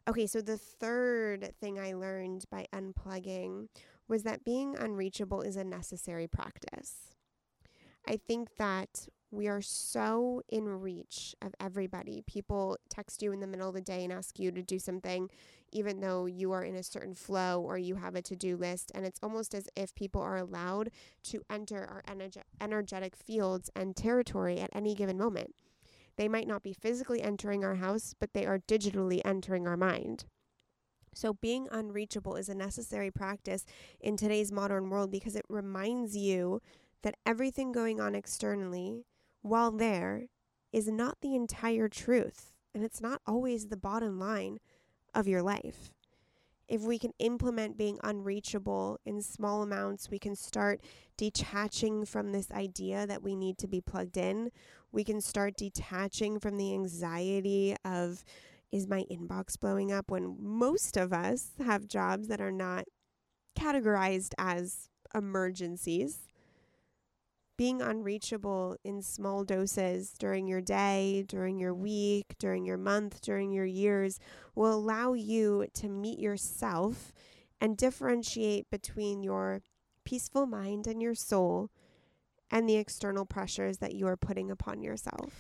Okay, 0.08 0.26
so 0.26 0.42
the 0.42 0.58
third 0.58 1.54
thing 1.60 1.80
I 1.80 1.94
learned 1.94 2.46
by 2.50 2.66
unplugging 2.74 3.68
was 4.08 4.24
that 4.24 4.44
being 4.44 4.76
unreachable 4.76 5.42
is 5.42 5.56
a 5.56 5.64
necessary 5.64 6.28
practice. 6.28 7.14
I 8.08 8.18
think 8.18 8.56
that 8.58 9.08
we 9.32 9.48
are 9.48 9.62
so 9.62 10.42
in 10.50 10.68
reach 10.68 11.36
of 11.42 11.54
everybody. 11.60 12.24
People 12.26 12.78
text 12.90 13.22
you 13.22 13.32
in 13.32 13.40
the 13.40 13.48
middle 13.48 13.68
of 13.68 13.76
the 13.76 13.82
day 13.82 14.04
and 14.04 14.12
ask 14.12 14.40
you 14.40 14.52
to 14.52 14.64
do 14.64 14.80
something, 14.80 15.30
even 15.72 16.00
though 16.00 16.26
you 16.26 16.52
are 16.52 16.64
in 16.64 16.76
a 16.76 16.84
certain 16.84 17.14
flow 17.14 17.62
or 17.62 17.78
you 17.78 17.96
have 17.96 18.16
a 18.16 18.22
to 18.24 18.36
do 18.36 18.58
list. 18.58 18.92
And 18.96 19.06
it's 19.06 19.20
almost 19.22 19.54
as 19.54 19.68
if 19.76 19.94
people 19.94 20.22
are 20.22 20.38
allowed 20.38 20.90
to 21.26 21.44
enter 21.50 21.86
our 21.86 22.02
energe- 22.14 22.42
energetic 22.60 23.16
fields 23.16 23.70
and 23.76 23.96
territory 23.96 24.60
at 24.60 24.72
any 24.74 24.96
given 24.96 25.18
moment. 25.18 25.54
They 26.18 26.28
might 26.28 26.48
not 26.48 26.64
be 26.64 26.74
physically 26.74 27.22
entering 27.22 27.64
our 27.64 27.76
house, 27.76 28.16
but 28.20 28.34
they 28.34 28.46
are 28.46 28.60
digitally 28.60 29.22
entering 29.24 29.68
our 29.68 29.78
mind. 29.78 30.26
So, 31.14 31.34
being 31.34 31.68
unreachable 31.72 32.36
is 32.36 32.50
a 32.50 32.56
necessary 32.56 33.10
practice 33.10 33.66
in 34.00 34.16
today's 34.16 34.52
modern 34.52 34.90
world 34.90 35.12
because 35.12 35.36
it 35.36 35.46
reminds 35.50 36.16
you 36.16 36.62
that 37.04 37.16
everything 37.26 37.72
going 37.72 38.00
on 38.00 38.16
externally 38.16 39.06
while 39.42 39.72
there 39.72 40.26
is 40.72 40.88
not 40.88 41.18
the 41.22 41.36
entire 41.36 41.88
truth, 41.88 42.54
and 42.74 42.84
it's 42.84 43.02
not 43.02 43.22
always 43.26 43.68
the 43.68 43.78
bottom 43.78 44.20
line 44.20 44.60
of 45.14 45.28
your 45.28 45.42
life. 45.42 45.92
If 46.68 46.82
we 46.82 47.00
can 47.00 47.14
implement 47.18 47.80
being 47.80 48.00
unreachable 48.04 49.00
in 49.04 49.24
small 49.24 49.64
amounts, 49.64 50.12
we 50.12 50.20
can 50.20 50.36
start 50.36 50.82
detaching 51.18 52.06
from 52.06 52.32
this 52.32 52.52
idea 52.52 53.08
that 53.08 53.24
we 53.24 53.36
need 53.36 53.58
to 53.58 53.68
be 53.68 53.82
plugged 53.82 54.18
in. 54.18 54.52
We 54.92 55.04
can 55.04 55.20
start 55.20 55.58
detaching 55.58 56.40
from 56.40 56.58
the 56.58 56.74
anxiety 56.74 57.76
of, 57.84 58.24
is 58.72 58.88
my 58.88 59.04
inbox 59.12 59.60
blowing 59.60 59.92
up? 59.92 60.12
When 60.12 60.38
most 60.40 60.96
of 60.96 61.12
us 61.12 61.54
have 61.66 61.88
jobs 61.88 62.28
that 62.28 62.40
are 62.40 62.52
not 62.52 62.86
categorized 63.58 64.34
as 64.38 64.90
emergencies 65.16 66.29
being 67.60 67.82
unreachable 67.82 68.78
in 68.86 69.02
small 69.02 69.44
doses 69.44 70.14
during 70.18 70.48
your 70.48 70.62
day, 70.62 71.26
during 71.28 71.60
your 71.60 71.74
week, 71.74 72.34
during 72.40 72.66
your 72.66 72.78
month, 72.78 73.20
during 73.20 73.52
your 73.52 73.66
years 73.66 74.18
will 74.56 74.74
allow 74.74 75.12
you 75.12 75.68
to 75.74 75.90
meet 75.90 76.18
yourself 76.20 77.12
and 77.60 77.76
differentiate 77.76 78.70
between 78.70 79.22
your 79.22 79.62
peaceful 80.06 80.46
mind 80.46 80.88
and 80.88 81.02
your 81.02 81.14
soul 81.14 81.70
and 82.50 82.68
the 82.70 82.78
external 82.78 83.26
pressures 83.26 83.80
that 83.80 83.94
you 83.94 84.08
are 84.08 84.16
putting 84.16 84.50
upon 84.50 84.82
yourself. 84.82 85.34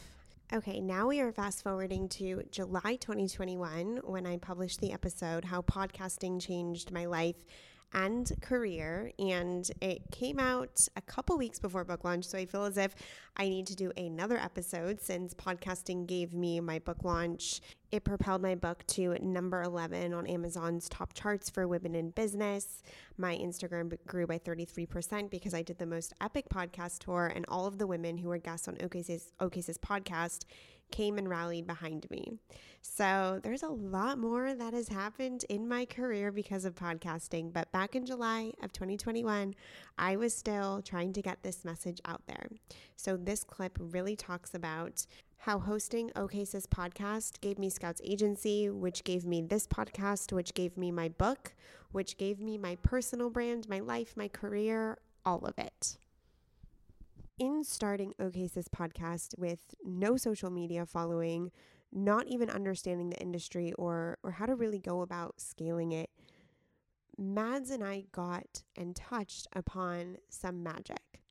Okay, 0.51 0.81
now 0.81 1.07
we 1.07 1.21
are 1.21 1.31
fast 1.31 1.63
forwarding 1.63 2.09
to 2.09 2.43
July 2.51 2.97
2021 2.99 4.01
when 4.03 4.27
I 4.27 4.35
published 4.35 4.81
the 4.81 4.91
episode 4.91 5.45
How 5.45 5.61
Podcasting 5.61 6.41
Changed 6.45 6.91
My 6.91 7.05
Life 7.05 7.45
and 7.93 8.31
career. 8.41 9.11
And 9.19 9.69
it 9.81 10.11
came 10.11 10.39
out 10.39 10.87
a 10.95 11.01
couple 11.01 11.37
weeks 11.37 11.59
before 11.59 11.83
book 11.83 12.03
launch. 12.03 12.25
So 12.25 12.37
I 12.37 12.45
feel 12.45 12.65
as 12.65 12.77
if 12.77 12.95
I 13.37 13.49
need 13.49 13.67
to 13.67 13.75
do 13.75 13.91
another 13.97 14.37
episode 14.37 15.01
since 15.01 15.33
podcasting 15.33 16.07
gave 16.07 16.33
me 16.33 16.59
my 16.59 16.79
book 16.79 17.03
launch. 17.03 17.61
It 17.91 18.03
propelled 18.03 18.41
my 18.41 18.53
book 18.53 18.85
to 18.87 19.17
number 19.19 19.63
11 19.63 20.13
on 20.13 20.27
Amazon's 20.27 20.87
top 20.89 21.13
charts 21.13 21.49
for 21.49 21.67
women 21.67 21.95
in 21.95 22.11
business. 22.11 22.83
My 23.17 23.35
Instagram 23.35 23.97
grew 24.05 24.27
by 24.27 24.37
33% 24.37 25.31
because 25.31 25.53
I 25.53 25.63
did 25.63 25.79
the 25.79 25.87
most 25.87 26.13
epic 26.21 26.45
podcast 26.53 26.99
tour, 26.99 27.31
and 27.33 27.45
all 27.47 27.65
of 27.65 27.79
the 27.79 27.87
women 27.87 28.17
who 28.17 28.29
were 28.29 28.37
guests 28.37 28.67
on 28.67 28.75
OKSIS, 28.75 29.31
OKSIS 29.39 29.79
podcast 29.79 30.45
came 30.91 31.17
and 31.17 31.29
rallied 31.29 31.67
behind 31.67 32.09
me. 32.09 32.33
So 32.81 33.39
there's 33.43 33.63
a 33.63 33.69
lot 33.69 34.17
more 34.17 34.53
that 34.53 34.73
has 34.73 34.89
happened 34.89 35.45
in 35.49 35.67
my 35.67 35.85
career 35.85 36.31
because 36.31 36.65
of 36.65 36.75
podcasting. 36.75 37.51
But 37.51 37.71
back 37.71 37.95
in 37.95 38.05
July 38.05 38.51
of 38.63 38.71
2021, 38.71 39.53
I 39.97 40.15
was 40.15 40.33
still 40.33 40.81
trying 40.81 41.13
to 41.13 41.21
get 41.21 41.43
this 41.43 41.65
message 41.65 41.99
out 42.05 42.21
there. 42.27 42.47
So 42.95 43.17
this 43.17 43.43
clip 43.43 43.77
really 43.79 44.15
talks 44.15 44.53
about 44.53 45.05
how 45.37 45.59
hosting 45.59 46.09
OKSIS 46.11 46.67
podcast 46.67 47.39
gave 47.41 47.59
me 47.59 47.69
Scouts 47.69 48.01
Agency, 48.03 48.69
which 48.69 49.03
gave 49.03 49.25
me 49.25 49.41
this 49.41 49.67
podcast, 49.67 50.33
which 50.33 50.53
gave 50.53 50.77
me 50.77 50.91
my 50.91 51.09
book, 51.09 51.53
which 51.91 52.17
gave 52.17 52.39
me 52.39 52.57
my 52.57 52.75
personal 52.83 53.29
brand, 53.29 53.69
my 53.69 53.79
life, 53.79 54.15
my 54.17 54.27
career, 54.27 54.97
all 55.25 55.45
of 55.45 55.57
it 55.57 55.97
in 57.39 57.63
starting 57.63 58.13
OKSIS 58.19 58.67
podcast 58.69 59.37
with 59.37 59.59
no 59.83 60.17
social 60.17 60.49
media 60.49 60.85
following, 60.85 61.51
not 61.91 62.27
even 62.27 62.49
understanding 62.49 63.09
the 63.09 63.19
industry 63.19 63.73
or 63.73 64.17
or 64.21 64.31
how 64.31 64.45
to 64.45 64.55
really 64.55 64.79
go 64.79 65.01
about 65.01 65.39
scaling 65.39 65.91
it, 65.93 66.09
Mads 67.17 67.69
and 67.69 67.83
I 67.83 68.05
got 68.13 68.63
and 68.77 68.95
touched 68.95 69.47
upon 69.53 70.17
some 70.29 70.63
magic. 70.63 71.21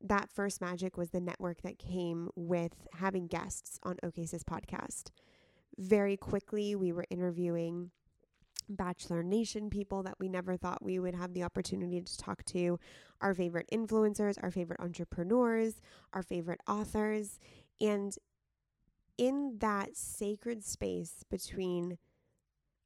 That 0.00 0.28
first 0.28 0.60
magic 0.60 0.96
was 0.96 1.10
the 1.10 1.20
network 1.20 1.62
that 1.62 1.78
came 1.78 2.30
with 2.34 2.88
having 2.94 3.28
guests 3.28 3.78
on 3.84 3.96
OKSIS 4.02 4.42
podcast. 4.42 5.10
Very 5.78 6.16
quickly, 6.16 6.74
we 6.74 6.90
were 6.90 7.06
interviewing 7.10 7.92
Bachelor 8.76 9.22
Nation 9.22 9.70
people 9.70 10.02
that 10.02 10.18
we 10.18 10.28
never 10.28 10.56
thought 10.56 10.82
we 10.82 10.98
would 10.98 11.14
have 11.14 11.34
the 11.34 11.42
opportunity 11.42 12.00
to 12.00 12.18
talk 12.18 12.44
to, 12.46 12.78
our 13.20 13.34
favorite 13.34 13.68
influencers, 13.72 14.36
our 14.42 14.50
favorite 14.50 14.80
entrepreneurs, 14.80 15.80
our 16.12 16.22
favorite 16.22 16.60
authors. 16.68 17.38
And 17.80 18.16
in 19.18 19.58
that 19.58 19.96
sacred 19.96 20.64
space 20.64 21.24
between 21.30 21.98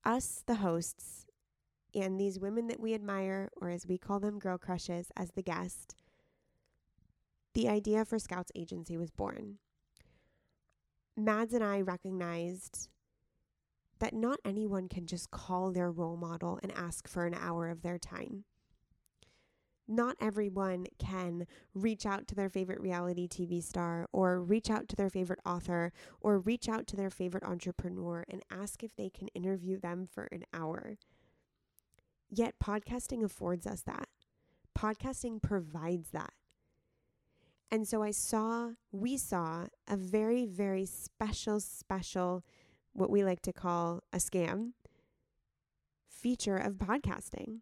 us, 0.04 0.42
the 0.46 0.56
hosts, 0.56 1.26
and 1.94 2.20
these 2.20 2.38
women 2.38 2.66
that 2.68 2.80
we 2.80 2.94
admire, 2.94 3.48
or 3.56 3.70
as 3.70 3.86
we 3.86 3.98
call 3.98 4.20
them, 4.20 4.38
girl 4.38 4.58
crushes, 4.58 5.10
as 5.16 5.30
the 5.32 5.42
guest, 5.42 5.94
the 7.54 7.68
idea 7.68 8.04
for 8.04 8.18
Scouts 8.18 8.52
Agency 8.54 8.96
was 8.98 9.10
born. 9.10 9.58
Mads 11.16 11.54
and 11.54 11.64
I 11.64 11.80
recognized 11.80 12.90
that 13.98 14.14
not 14.14 14.40
anyone 14.44 14.88
can 14.88 15.06
just 15.06 15.30
call 15.30 15.70
their 15.70 15.90
role 15.90 16.16
model 16.16 16.58
and 16.62 16.72
ask 16.72 17.08
for 17.08 17.26
an 17.26 17.34
hour 17.34 17.68
of 17.68 17.82
their 17.82 17.98
time. 17.98 18.44
Not 19.88 20.16
everyone 20.20 20.86
can 20.98 21.46
reach 21.72 22.06
out 22.06 22.26
to 22.28 22.34
their 22.34 22.48
favorite 22.48 22.80
reality 22.80 23.28
TV 23.28 23.62
star 23.62 24.08
or 24.12 24.40
reach 24.40 24.68
out 24.68 24.88
to 24.88 24.96
their 24.96 25.08
favorite 25.08 25.38
author 25.46 25.92
or 26.20 26.40
reach 26.40 26.68
out 26.68 26.88
to 26.88 26.96
their 26.96 27.10
favorite 27.10 27.44
entrepreneur 27.44 28.24
and 28.28 28.42
ask 28.50 28.82
if 28.82 28.96
they 28.96 29.08
can 29.08 29.28
interview 29.28 29.78
them 29.78 30.08
for 30.12 30.24
an 30.32 30.42
hour. 30.52 30.96
Yet, 32.28 32.56
podcasting 32.62 33.22
affords 33.22 33.64
us 33.64 33.82
that. 33.82 34.08
Podcasting 34.76 35.40
provides 35.40 36.10
that. 36.10 36.32
And 37.70 37.86
so 37.86 38.02
I 38.02 38.10
saw, 38.10 38.70
we 38.90 39.16
saw 39.16 39.66
a 39.88 39.96
very, 39.96 40.46
very 40.46 40.86
special, 40.86 41.60
special 41.60 42.44
what 42.96 43.10
we 43.10 43.24
like 43.24 43.42
to 43.42 43.52
call 43.52 44.02
a 44.12 44.16
scam 44.16 44.72
feature 46.08 46.56
of 46.56 46.74
podcasting, 46.74 47.60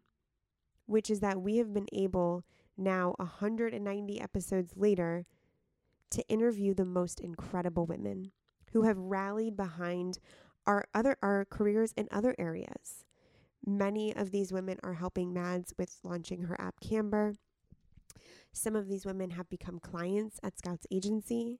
which 0.85 1.09
is 1.09 1.19
that 1.19 1.41
we 1.41 1.57
have 1.57 1.73
been 1.73 1.87
able 1.91 2.43
now 2.77 3.13
190 3.17 4.21
episodes 4.21 4.73
later 4.75 5.25
to 6.11 6.27
interview 6.27 6.73
the 6.73 6.85
most 6.85 7.19
incredible 7.19 7.85
women 7.85 8.31
who 8.71 8.83
have 8.83 8.97
rallied 8.97 9.55
behind 9.55 10.19
our 10.65 10.85
other 10.93 11.17
our 11.21 11.45
careers 11.45 11.93
in 11.95 12.07
other 12.11 12.35
areas. 12.39 13.05
Many 13.65 14.15
of 14.15 14.31
these 14.31 14.53
women 14.53 14.77
are 14.83 14.93
helping 14.93 15.33
Mads 15.33 15.73
with 15.77 15.97
launching 16.03 16.43
her 16.43 16.59
app 16.59 16.79
Camber. 16.79 17.33
Some 18.51 18.75
of 18.75 18.87
these 18.87 19.05
women 19.05 19.31
have 19.31 19.49
become 19.49 19.79
clients 19.79 20.39
at 20.43 20.57
Scouts 20.57 20.87
Agency. 20.91 21.59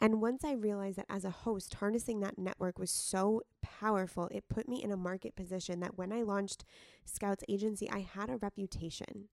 And 0.00 0.20
once 0.20 0.44
I 0.44 0.52
realized 0.52 0.98
that 0.98 1.06
as 1.08 1.24
a 1.24 1.30
host, 1.30 1.74
harnessing 1.74 2.20
that 2.20 2.38
network 2.38 2.78
was 2.78 2.90
so 2.90 3.42
powerful, 3.62 4.28
it 4.30 4.48
put 4.48 4.68
me 4.68 4.82
in 4.82 4.92
a 4.92 4.96
market 4.96 5.34
position 5.34 5.80
that 5.80 5.98
when 5.98 6.12
I 6.12 6.22
launched 6.22 6.64
Scouts 7.04 7.42
Agency, 7.48 7.90
I 7.90 8.00
had 8.00 8.30
a 8.30 8.36
reputation. 8.36 9.28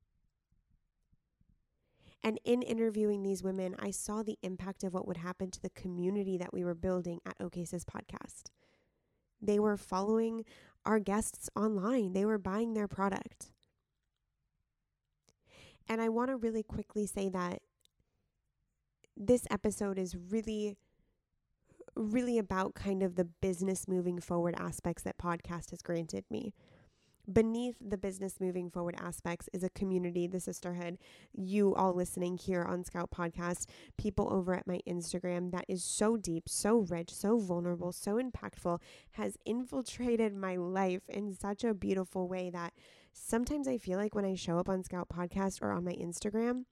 And 2.23 2.39
in 2.43 2.63
interviewing 2.63 3.21
these 3.21 3.43
women, 3.43 3.75
I 3.77 3.91
saw 3.91 4.23
the 4.23 4.39
impact 4.41 4.83
of 4.83 4.95
what 4.95 5.07
would 5.07 5.17
happen 5.17 5.51
to 5.51 5.61
the 5.61 5.69
community 5.69 6.37
that 6.39 6.51
we 6.51 6.63
were 6.63 6.73
building 6.73 7.19
at 7.27 7.37
OKSIS 7.37 7.85
podcast. 7.85 8.45
They 9.39 9.59
were 9.59 9.77
following 9.77 10.43
our 10.83 10.97
guests 10.97 11.49
online, 11.55 12.13
they 12.13 12.25
were 12.25 12.39
buying 12.39 12.73
their 12.73 12.87
product. 12.87 13.51
And 15.87 16.01
I 16.01 16.09
want 16.09 16.31
to 16.31 16.37
really 16.37 16.63
quickly 16.63 17.05
say 17.05 17.29
that 17.29 17.61
this 19.17 19.45
episode 19.49 19.97
is 19.97 20.15
really 20.15 20.77
really 21.95 22.37
about 22.37 22.75
kind 22.75 23.01
of 23.01 23.15
the 23.15 23.23
business 23.23 23.87
moving 23.87 24.19
forward 24.19 24.53
aspects 24.57 25.03
that 25.03 25.17
podcast 25.17 25.71
has 25.71 25.81
granted 25.81 26.25
me. 26.29 26.53
Beneath 27.31 27.77
the 27.81 27.97
business 27.97 28.39
moving 28.39 28.69
forward 28.69 28.95
aspects 28.99 29.49
is 29.51 29.63
a 29.63 29.69
community, 29.69 30.27
the 30.27 30.39
sisterhood, 30.39 30.99
you 31.33 31.73
all 31.73 31.93
listening 31.93 32.37
here 32.37 32.63
on 32.63 32.83
Scout 32.83 33.09
Podcast, 33.09 33.65
people 33.97 34.31
over 34.31 34.53
at 34.53 34.67
my 34.67 34.79
Instagram 34.87 35.51
that 35.51 35.65
is 35.67 35.83
so 35.83 36.17
deep, 36.17 36.47
so 36.47 36.79
rich, 36.79 37.11
so 37.11 37.39
vulnerable, 37.39 37.91
so 37.91 38.21
impactful, 38.21 38.79
has 39.13 39.39
infiltrated 39.43 40.35
my 40.35 40.55
life 40.55 41.01
in 41.09 41.33
such 41.33 41.63
a 41.63 41.73
beautiful 41.73 42.27
way 42.27 42.51
that 42.51 42.73
sometimes 43.11 43.67
I 43.67 43.79
feel 43.79 43.97
like 43.97 44.13
when 44.13 44.25
I 44.25 44.35
show 44.35 44.59
up 44.59 44.69
on 44.69 44.83
Scout 44.83 45.09
Podcast 45.09 45.63
or 45.63 45.71
on 45.71 45.83
my 45.83 45.93
Instagram, 45.93 46.65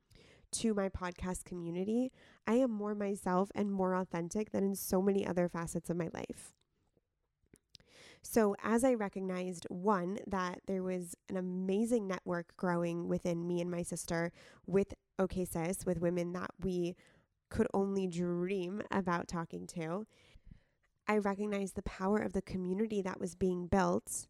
to 0.53 0.73
my 0.73 0.89
podcast 0.89 1.45
community, 1.45 2.11
I 2.47 2.55
am 2.55 2.71
more 2.71 2.95
myself 2.95 3.51
and 3.55 3.71
more 3.71 3.95
authentic 3.95 4.51
than 4.51 4.63
in 4.63 4.75
so 4.75 5.01
many 5.01 5.25
other 5.25 5.49
facets 5.49 5.89
of 5.89 5.97
my 5.97 6.09
life. 6.13 6.53
So, 8.21 8.55
as 8.63 8.83
I 8.85 8.93
recognized, 8.93 9.65
one, 9.69 10.17
that 10.25 10.61
there 10.65 10.81
was 10.81 11.15
an 11.27 11.35
amazing 11.35 12.07
network 12.07 12.55
growing 12.55 13.09
within 13.09 13.45
me 13.45 13.59
and 13.59 13.69
my 13.69 13.83
sister 13.83 14.31
with 14.65 14.93
OKSIS, 15.19 15.85
with 15.85 15.99
women 15.99 16.31
that 16.33 16.51
we 16.61 16.95
could 17.49 17.67
only 17.73 18.07
dream 18.07 18.81
about 18.91 19.27
talking 19.27 19.67
to. 19.67 20.05
I 21.07 21.17
recognized 21.17 21.75
the 21.75 21.83
power 21.83 22.17
of 22.19 22.31
the 22.31 22.41
community 22.41 23.01
that 23.01 23.19
was 23.19 23.35
being 23.35 23.67
built. 23.67 24.27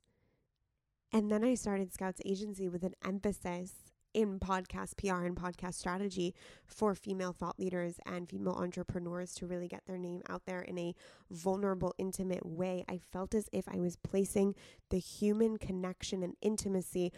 And 1.12 1.32
then 1.32 1.44
I 1.44 1.54
started 1.54 1.94
Scouts 1.94 2.22
Agency 2.26 2.68
with 2.68 2.84
an 2.84 2.96
emphasis 3.06 3.93
in 4.14 4.40
podcast 4.40 4.98
PR 4.98 5.26
and 5.26 5.36
podcast 5.36 5.76
strategy 5.76 6.34
for 6.66 6.96
female 6.96 7.34
thought 7.34 7.60
leaders 7.60 8.00
and 8.06 8.30
female 8.30 8.54
entrepreneurs 8.54 9.34
to 9.36 9.46
really 9.46 9.68
get 9.68 9.86
their 9.86 9.98
name 9.98 10.22
out 10.30 10.44
there 10.46 10.62
in 10.62 10.78
a 10.78 10.96
vulnerable, 11.32 11.94
intimate 11.98 12.46
way. 12.46 12.84
I 12.88 13.00
felt 13.12 13.34
as 13.34 13.50
if 13.52 13.68
I 13.68 13.80
was 13.80 13.96
placing 13.96 14.56
the 14.90 15.00
human 15.00 15.58
connection 15.58 16.24
and 16.24 16.36
intimacy 16.42 17.12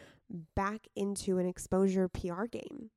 back 0.56 0.88
into 0.96 1.38
an 1.38 1.48
exposure 1.48 2.08
PR 2.08 2.46
game. 2.46 2.90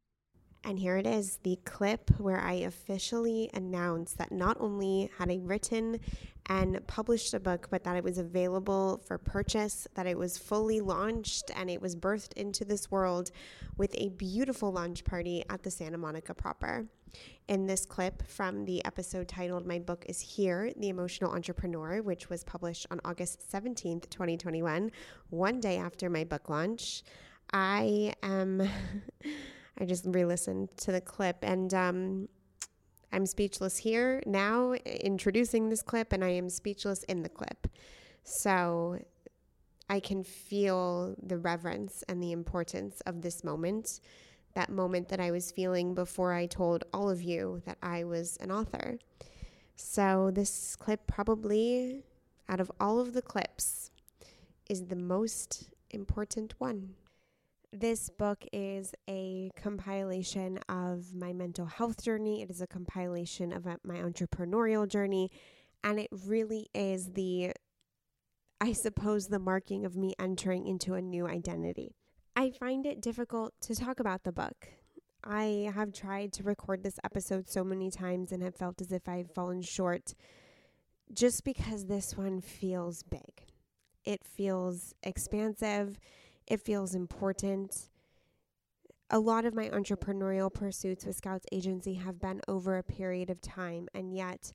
And 0.68 0.78
here 0.78 0.98
it 0.98 1.06
is 1.06 1.38
the 1.44 1.58
clip 1.64 2.10
where 2.20 2.38
I 2.38 2.52
officially 2.52 3.48
announced 3.54 4.18
that 4.18 4.30
not 4.30 4.58
only 4.60 5.10
had 5.16 5.30
I 5.30 5.38
written 5.40 5.98
and 6.44 6.86
published 6.86 7.32
a 7.32 7.40
book, 7.40 7.68
but 7.70 7.84
that 7.84 7.96
it 7.96 8.04
was 8.04 8.18
available 8.18 9.00
for 9.06 9.16
purchase, 9.16 9.88
that 9.94 10.06
it 10.06 10.18
was 10.18 10.36
fully 10.36 10.82
launched, 10.82 11.50
and 11.56 11.70
it 11.70 11.80
was 11.80 11.96
birthed 11.96 12.34
into 12.34 12.66
this 12.66 12.90
world 12.90 13.30
with 13.78 13.94
a 13.96 14.10
beautiful 14.10 14.70
launch 14.70 15.04
party 15.04 15.42
at 15.48 15.62
the 15.62 15.70
Santa 15.70 15.96
Monica 15.96 16.34
proper. 16.34 16.84
In 17.48 17.66
this 17.66 17.86
clip 17.86 18.28
from 18.28 18.66
the 18.66 18.84
episode 18.84 19.26
titled 19.26 19.66
My 19.66 19.78
Book 19.78 20.04
is 20.06 20.20
Here, 20.20 20.70
The 20.76 20.90
Emotional 20.90 21.32
Entrepreneur, 21.32 22.02
which 22.02 22.28
was 22.28 22.44
published 22.44 22.86
on 22.90 23.00
August 23.06 23.42
17th, 23.50 24.10
2021, 24.10 24.92
one 25.30 25.60
day 25.60 25.78
after 25.78 26.10
my 26.10 26.24
book 26.24 26.50
launch, 26.50 27.04
I 27.54 28.12
am. 28.22 28.68
I 29.78 29.84
just 29.84 30.04
re 30.06 30.24
listened 30.24 30.70
to 30.78 30.92
the 30.92 31.00
clip 31.00 31.38
and 31.42 31.72
um, 31.72 32.28
I'm 33.12 33.26
speechless 33.26 33.78
here 33.78 34.22
now 34.26 34.72
introducing 34.72 35.68
this 35.68 35.82
clip, 35.82 36.12
and 36.12 36.24
I 36.24 36.30
am 36.30 36.50
speechless 36.50 37.04
in 37.04 37.22
the 37.22 37.28
clip. 37.28 37.68
So 38.22 38.98
I 39.88 40.00
can 40.00 40.22
feel 40.22 41.14
the 41.22 41.38
reverence 41.38 42.04
and 42.08 42.22
the 42.22 42.32
importance 42.32 43.00
of 43.06 43.22
this 43.22 43.42
moment, 43.42 44.00
that 44.54 44.70
moment 44.70 45.08
that 45.08 45.20
I 45.20 45.30
was 45.30 45.50
feeling 45.50 45.94
before 45.94 46.34
I 46.34 46.46
told 46.46 46.84
all 46.92 47.08
of 47.08 47.22
you 47.22 47.62
that 47.64 47.78
I 47.82 48.04
was 48.04 48.36
an 48.40 48.50
author. 48.50 48.98
So, 49.76 50.32
this 50.32 50.74
clip 50.74 51.06
probably, 51.06 52.02
out 52.48 52.58
of 52.58 52.70
all 52.80 52.98
of 52.98 53.12
the 53.12 53.22
clips, 53.22 53.92
is 54.68 54.86
the 54.86 54.96
most 54.96 55.70
important 55.90 56.54
one. 56.58 56.94
This 57.72 58.08
book 58.08 58.46
is 58.50 58.94
a 59.10 59.50
compilation 59.54 60.58
of 60.70 61.14
my 61.14 61.34
mental 61.34 61.66
health 61.66 62.02
journey. 62.02 62.40
It 62.40 62.50
is 62.50 62.62
a 62.62 62.66
compilation 62.66 63.52
of 63.52 63.66
uh, 63.66 63.76
my 63.84 63.96
entrepreneurial 63.96 64.88
journey. 64.88 65.30
And 65.84 66.00
it 66.00 66.08
really 66.26 66.68
is 66.74 67.10
the, 67.12 67.52
I 68.58 68.72
suppose, 68.72 69.26
the 69.26 69.38
marking 69.38 69.84
of 69.84 69.96
me 69.96 70.14
entering 70.18 70.66
into 70.66 70.94
a 70.94 71.02
new 71.02 71.26
identity. 71.26 71.94
I 72.34 72.50
find 72.50 72.86
it 72.86 73.02
difficult 73.02 73.52
to 73.62 73.74
talk 73.74 74.00
about 74.00 74.24
the 74.24 74.32
book. 74.32 74.68
I 75.22 75.70
have 75.74 75.92
tried 75.92 76.32
to 76.34 76.44
record 76.44 76.82
this 76.82 76.98
episode 77.04 77.50
so 77.50 77.64
many 77.64 77.90
times 77.90 78.32
and 78.32 78.42
have 78.42 78.56
felt 78.56 78.80
as 78.80 78.92
if 78.92 79.06
I've 79.06 79.34
fallen 79.34 79.60
short 79.60 80.14
just 81.12 81.44
because 81.44 81.84
this 81.84 82.16
one 82.16 82.40
feels 82.40 83.02
big. 83.02 83.44
It 84.04 84.24
feels 84.24 84.94
expansive, 85.02 85.98
it 86.48 86.60
feels 86.60 86.94
important. 86.94 87.90
A 89.10 89.18
lot 89.18 89.44
of 89.44 89.54
my 89.54 89.68
entrepreneurial 89.68 90.52
pursuits 90.52 91.06
with 91.06 91.16
Scouts 91.16 91.46
Agency 91.52 91.94
have 91.94 92.18
been 92.20 92.40
over 92.48 92.76
a 92.76 92.82
period 92.82 93.30
of 93.30 93.40
time, 93.40 93.88
and 93.94 94.14
yet 94.14 94.52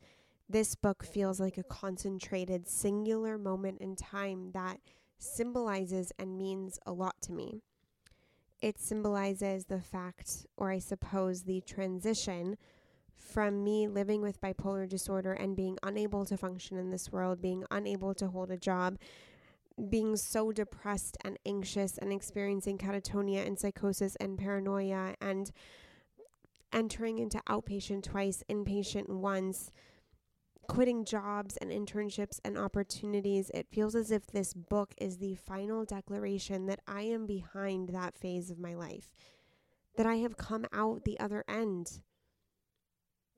this 0.50 0.76
book 0.76 1.04
feels 1.04 1.40
like 1.40 1.58
a 1.58 1.64
concentrated, 1.64 2.68
singular 2.68 3.38
moment 3.38 3.80
in 3.80 3.96
time 3.96 4.52
that 4.54 4.80
symbolizes 5.18 6.12
and 6.20 6.38
means 6.38 6.78
a 6.86 6.92
lot 6.92 7.16
to 7.22 7.32
me. 7.32 7.62
It 8.62 8.80
symbolizes 8.80 9.66
the 9.66 9.82
fact, 9.82 10.46
or 10.58 10.72
I 10.72 10.80
suppose 10.80 11.44
the 11.44 11.62
transition 11.62 12.58
from 13.16 13.64
me 13.64 13.88
living 13.88 14.22
with 14.22 14.42
bipolar 14.42 14.88
disorder 14.88 15.34
and 15.34 15.56
being 15.56 15.78
unable 15.84 16.26
to 16.26 16.38
function 16.38 16.78
in 16.78 16.90
this 16.90 17.12
world, 17.12 17.42
being 17.42 17.64
unable 17.72 18.14
to 18.16 18.28
hold 18.28 18.52
a 18.52 18.58
job, 18.58 18.98
being 19.90 20.16
so 20.16 20.52
depressed 20.52 21.18
and 21.24 21.38
anxious 21.46 21.98
and 21.98 22.14
experiencing 22.14 22.78
catatonia 22.78 23.46
and 23.46 23.58
psychosis 23.58 24.16
and 24.18 24.38
paranoia 24.38 25.16
and 25.20 25.52
entering 26.72 27.20
into 27.20 27.42
outpatient 27.50 28.04
twice, 28.04 28.44
inpatient 28.50 29.10
once 29.10 29.72
quitting 30.68 31.06
jobs 31.06 31.58
and 31.58 31.72
internships 31.72 32.40
and 32.44 32.58
opportunities, 32.58 33.52
it 33.54 33.68
feels 33.70 33.96
as 33.96 34.12
if 34.12 34.28
this 34.28 34.54
book 34.54 34.94
is 34.98 35.18
the 35.18 35.36
final 35.36 35.84
declaration 35.86 36.66
that 36.68 36.80
I 36.88 37.04
am 37.04 37.26
behind 37.26 37.90
that 37.90 38.18
phase 38.18 38.50
of 38.50 38.60
my 38.60 38.74
life, 38.74 39.10
that 39.98 40.06
I 40.06 40.16
have 40.16 40.38
come 40.38 40.66
out 40.74 41.04
the 41.04 41.20
other 41.20 41.44
end, 41.48 42.00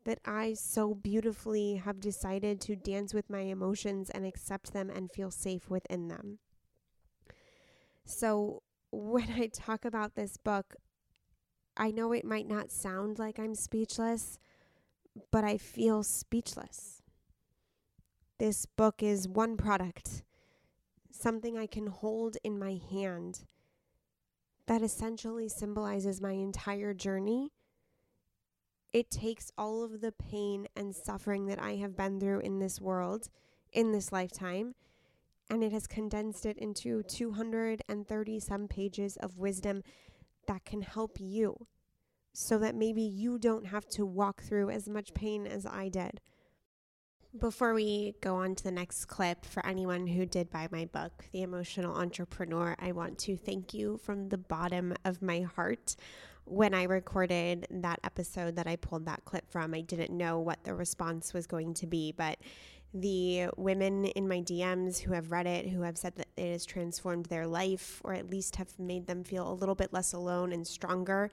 that 0.06 0.20
I 0.24 0.54
so 0.54 0.94
beautifully 0.94 1.76
have 1.76 2.00
decided 2.00 2.62
to 2.62 2.76
dance 2.76 3.14
with 3.14 3.30
my 3.30 3.42
emotions 3.42 4.10
and 4.10 4.26
accept 4.26 4.72
them 4.72 4.90
and 4.90 5.12
feel 5.12 5.32
safe 5.32 5.70
within 5.70 6.08
them. 6.08 6.40
So, 8.06 8.62
when 8.92 9.32
I 9.32 9.48
talk 9.48 9.84
about 9.84 10.16
this 10.16 10.38
book, 10.38 10.76
I 11.76 11.92
know 11.92 12.14
it 12.14 12.24
might 12.24 12.48
not 12.48 12.72
sound 12.72 13.20
like 13.20 13.40
I'm 13.40 13.56
speechless, 13.56 14.38
but 15.32 15.44
I 15.44 15.58
feel 15.58 16.04
speechless. 16.04 17.02
This 18.38 18.66
book 18.66 19.02
is 19.02 19.28
one 19.28 19.58
product, 19.58 20.24
something 21.12 21.58
I 21.58 21.68
can 21.68 21.88
hold 21.88 22.38
in 22.44 22.60
my 22.60 22.80
hand 22.92 23.46
that 24.68 24.82
essentially 24.82 25.48
symbolizes 25.48 26.22
my 26.22 26.32
entire 26.32 26.94
journey. 26.94 27.52
It 28.96 29.12
takes 29.12 29.52
all 29.58 29.84
of 29.84 30.00
the 30.00 30.14
pain 30.14 30.70
and 30.74 30.96
suffering 30.96 31.48
that 31.48 31.62
I 31.62 31.76
have 31.76 31.98
been 31.98 32.18
through 32.18 32.40
in 32.40 32.60
this 32.60 32.80
world, 32.80 33.28
in 33.74 33.92
this 33.92 34.14
lifetime, 34.14 34.74
and 35.50 35.62
it 35.66 35.74
has 35.74 35.86
condensed 35.86 36.46
it 36.46 36.58
into 36.58 37.04
230 37.04 38.40
some 38.40 38.70
pages 38.70 39.18
of 39.18 39.38
wisdom 39.38 39.84
that 40.48 40.64
can 40.64 40.82
help 40.82 41.18
you 41.20 41.68
so 42.32 42.58
that 42.60 42.74
maybe 42.74 43.02
you 43.02 43.38
don't 43.38 43.66
have 43.66 43.86
to 43.90 44.06
walk 44.06 44.42
through 44.42 44.70
as 44.70 44.88
much 44.88 45.14
pain 45.14 45.46
as 45.46 45.66
I 45.66 45.90
did. 45.90 46.22
Before 47.38 47.74
we 47.74 48.14
go 48.22 48.36
on 48.36 48.56
to 48.56 48.64
the 48.64 48.72
next 48.72 49.08
clip, 49.08 49.44
for 49.44 49.66
anyone 49.66 50.08
who 50.08 50.26
did 50.26 50.50
buy 50.50 50.70
my 50.72 50.86
book, 50.86 51.26
The 51.34 51.42
Emotional 51.42 51.98
Entrepreneur, 51.98 52.78
I 52.80 52.94
want 52.94 53.18
to 53.20 53.36
thank 53.36 53.74
you 53.74 53.98
from 53.98 54.30
the 54.30 54.38
bottom 54.38 54.96
of 55.04 55.22
my 55.22 55.42
heart. 55.42 55.98
When 56.46 56.76
I 56.76 56.84
recorded 56.84 57.68
that 57.72 58.00
episode 58.04 58.56
that 58.56 58.68
I 58.68 58.76
pulled 58.76 59.06
that 59.06 59.26
clip 59.26 59.50
from, 59.50 59.74
I 59.74 59.82
didn't 59.82 60.16
know 60.16 60.40
what 60.40 60.64
the 60.64 60.76
response 60.76 61.34
was 61.34 61.48
going 61.48 61.74
to 61.76 61.88
be, 61.88 62.12
but 62.12 62.38
the 62.94 63.48
women 63.58 64.06
in 64.06 64.28
my 64.28 64.40
DMs 64.42 65.00
who 65.00 65.14
have 65.14 65.32
read 65.32 65.48
it, 65.48 65.68
who 65.68 65.82
have 65.82 65.98
said 65.98 66.16
that 66.16 66.28
it 66.38 66.52
has 66.52 66.66
transformed 66.66 67.26
their 67.26 67.46
life 67.46 68.00
or 68.06 68.14
at 68.14 68.30
least 68.30 68.56
have 68.56 68.78
made 68.80 69.06
them 69.08 69.24
feel 69.24 69.52
a 69.52 69.54
little 69.54 69.76
bit 69.76 69.92
less 69.92 70.14
alone 70.14 70.54
and 70.54 70.66
stronger 70.66 71.30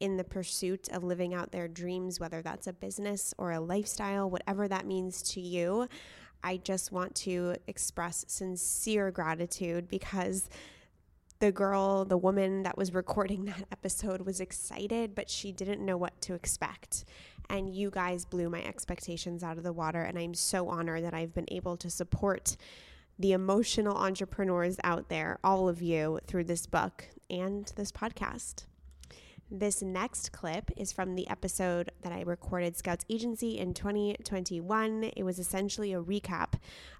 in 0.00 0.18
the 0.18 0.24
pursuit 0.24 0.88
of 0.90 1.04
living 1.04 1.32
out 1.32 1.52
their 1.52 1.68
dreams, 1.68 2.20
whether 2.20 2.42
that's 2.42 2.66
a 2.66 2.72
business 2.72 3.32
or 3.38 3.52
a 3.52 3.60
lifestyle, 3.60 4.28
whatever 4.28 4.68
that 4.68 4.84
means 4.84 5.22
to 5.22 5.40
you. 5.40 5.88
I 6.42 6.58
just 6.58 6.92
want 6.92 7.14
to 7.16 7.56
express 7.66 8.24
sincere 8.28 9.10
gratitude 9.10 9.88
because 9.88 10.50
the 11.38 11.52
girl, 11.52 12.04
the 12.04 12.16
woman 12.16 12.62
that 12.62 12.76
was 12.76 12.94
recording 12.94 13.44
that 13.46 13.64
episode 13.70 14.22
was 14.22 14.40
excited, 14.40 15.14
but 15.14 15.30
she 15.30 15.52
didn't 15.52 15.84
know 15.84 15.96
what 15.96 16.20
to 16.22 16.34
expect. 16.34 17.04
And 17.48 17.74
you 17.74 17.90
guys 17.90 18.24
blew 18.24 18.50
my 18.50 18.62
expectations 18.64 19.42
out 19.44 19.56
of 19.56 19.62
the 19.62 19.72
water. 19.72 20.02
And 20.02 20.18
I'm 20.18 20.34
so 20.34 20.68
honored 20.68 21.04
that 21.04 21.14
I've 21.14 21.34
been 21.34 21.46
able 21.48 21.76
to 21.76 21.90
support 21.90 22.56
the 23.18 23.32
emotional 23.32 23.96
entrepreneurs 23.96 24.78
out 24.84 25.08
there, 25.08 25.38
all 25.44 25.68
of 25.68 25.80
you, 25.80 26.18
through 26.26 26.44
this 26.44 26.66
book 26.66 27.08
and 27.30 27.72
this 27.76 27.92
podcast. 27.92 28.64
This 29.50 29.80
next 29.80 30.32
clip 30.32 30.72
is 30.76 30.90
from 30.90 31.14
the 31.14 31.28
episode 31.28 31.92
that 32.02 32.12
I 32.12 32.22
recorded 32.22 32.76
Scouts 32.76 33.04
Agency 33.08 33.58
in 33.58 33.74
2021. 33.74 35.12
It 35.16 35.22
was 35.22 35.38
essentially 35.38 35.92
a 35.92 36.02
recap 36.02 36.54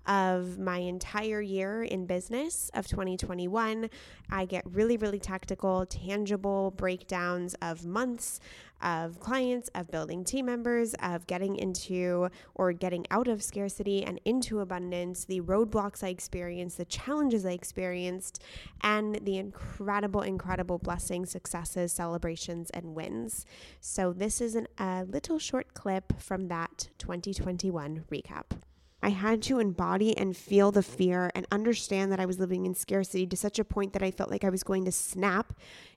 of 0.07 0.57
my 0.57 0.79
entire 0.79 1.41
year 1.41 1.83
in 1.83 2.07
business 2.07 2.71
of 2.73 2.87
2021. 2.87 3.91
I 4.31 4.45
get 4.45 4.63
really, 4.65 4.97
really 4.97 5.19
tactical, 5.19 5.87
tangible 5.87 6.71
breakdowns 6.71 7.55
of 7.61 7.85
months, 7.85 8.39
of 8.83 9.21
clients, 9.21 9.69
of 9.75 9.91
building 9.91 10.25
team 10.25 10.47
members, 10.47 10.95
of 11.03 11.27
getting 11.27 11.57
into 11.57 12.29
or 12.55 12.73
getting 12.73 13.07
out 13.11 13.29
of 13.29 13.43
scarcity 13.43 14.05
and 14.05 14.21
into 14.25 14.61
abundance, 14.61 15.25
the 15.25 15.41
roadblocks 15.41 16.03
I 16.03 16.09
experienced, 16.09 16.77
the 16.79 16.85
challenges 16.85 17.47
I 17.47 17.53
experienced, 17.53 18.43
and 18.83 19.17
the 19.23 19.39
incredible, 19.39 20.23
incredible 20.23 20.79
blessings, 20.79 21.31
successes, 21.31 21.93
celebrations, 21.93 22.71
and 22.71 22.95
wins. 22.95 23.45
So, 23.81 24.13
this 24.13 24.41
is 24.41 24.55
an, 24.55 24.69
a 24.79 25.05
little 25.05 25.39
short 25.39 25.75
clip 25.75 26.21
from 26.21 26.49
that 26.49 26.89
2021 26.99 28.05
recap. 28.11 28.59
I 29.03 29.11
had 29.11 29.43
to 29.43 29.61
embody 29.61 30.17
and 30.17 30.37
feel 30.37 30.73
the 30.73 30.83
fear 30.83 31.31
and 31.35 31.47
understand 31.53 32.11
that 32.11 32.19
I 32.19 32.27
was 32.27 32.41
living 32.41 32.67
in 32.67 32.75
scarcity 32.75 33.27
to 33.27 33.37
such 33.37 33.59
a 33.59 33.65
point 33.65 33.93
that 33.93 34.03
I 34.03 34.11
felt 34.11 34.31
like 34.31 34.43
I 34.43 34.51
was 34.51 34.65
going 34.65 34.85
to 34.87 34.91
snap 34.91 35.53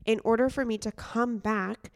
in 0.05 0.19
order 0.23 0.49
for 0.49 0.65
me 0.65 0.77
to 0.79 0.91
come 0.91 1.37
back 1.37 1.91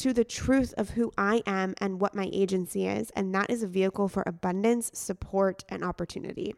to 0.00 0.14
the 0.14 0.24
truth 0.24 0.72
of 0.78 0.90
who 0.90 1.12
I 1.18 1.42
am 1.46 1.74
and 1.78 2.00
what 2.00 2.14
my 2.14 2.30
agency 2.32 2.86
is. 2.86 3.10
And 3.10 3.34
that 3.34 3.50
is 3.50 3.62
a 3.62 3.66
vehicle 3.66 4.08
for 4.08 4.22
abundance, 4.26 4.90
support, 4.94 5.62
and 5.68 5.84
opportunity. 5.84 6.54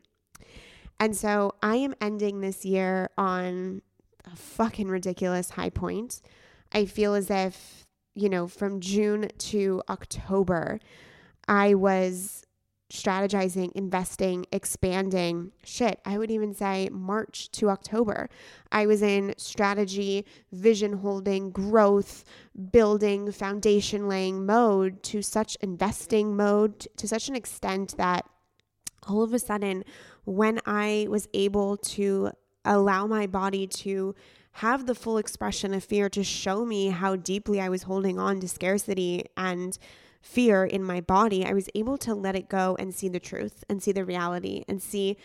And 1.00 1.16
so 1.16 1.52
I 1.60 1.76
am 1.76 1.96
ending 2.00 2.40
this 2.40 2.64
year 2.64 3.10
on 3.18 3.82
a 4.24 4.36
fucking 4.36 4.86
ridiculous 4.86 5.50
high 5.50 5.70
point. 5.70 6.22
I 6.72 6.84
feel 6.84 7.14
as 7.14 7.30
if, 7.30 7.84
you 8.14 8.28
know, 8.28 8.46
from 8.46 8.78
June 8.78 9.28
to 9.36 9.82
October, 9.88 10.78
I 11.48 11.74
was 11.74 12.44
strategizing, 12.92 13.72
investing, 13.72 14.44
expanding. 14.52 15.50
Shit, 15.64 15.98
I 16.04 16.18
would 16.18 16.30
even 16.30 16.52
say 16.52 16.90
March 16.92 17.50
to 17.52 17.70
October. 17.70 18.28
I 18.70 18.84
was 18.84 19.00
in 19.00 19.34
strategy, 19.38 20.26
vision 20.52 20.92
holding, 20.94 21.50
growth, 21.50 22.22
building, 22.70 23.32
foundation 23.32 24.08
laying 24.08 24.44
mode 24.44 25.02
to 25.04 25.22
such 25.22 25.56
investing 25.62 26.36
mode 26.36 26.86
to 26.96 27.08
such 27.08 27.28
an 27.28 27.34
extent 27.34 27.96
that 27.96 28.28
all 29.08 29.22
of 29.22 29.32
a 29.32 29.38
sudden, 29.38 29.84
when 30.24 30.60
I 30.66 31.06
was 31.08 31.28
able 31.32 31.78
to 31.78 32.30
allow 32.64 33.06
my 33.06 33.26
body 33.26 33.66
to 33.66 34.14
have 34.56 34.84
the 34.84 34.94
full 34.94 35.16
expression 35.16 35.72
of 35.72 35.82
fear 35.82 36.10
to 36.10 36.22
show 36.22 36.66
me 36.66 36.90
how 36.90 37.16
deeply 37.16 37.58
I 37.58 37.70
was 37.70 37.84
holding 37.84 38.18
on 38.18 38.38
to 38.40 38.48
scarcity 38.48 39.24
and 39.34 39.78
fear 40.22 40.64
in 40.64 40.82
my 40.82 41.00
body, 41.00 41.44
I 41.44 41.52
was 41.52 41.68
able 41.74 41.98
to 41.98 42.14
let 42.14 42.36
it 42.36 42.48
go 42.48 42.76
and 42.78 42.94
see 42.94 43.08
the 43.08 43.20
truth 43.20 43.64
and 43.68 43.82
see 43.82 43.92
the 43.92 44.04
reality 44.04 44.64
and 44.68 44.80
see 44.80 45.16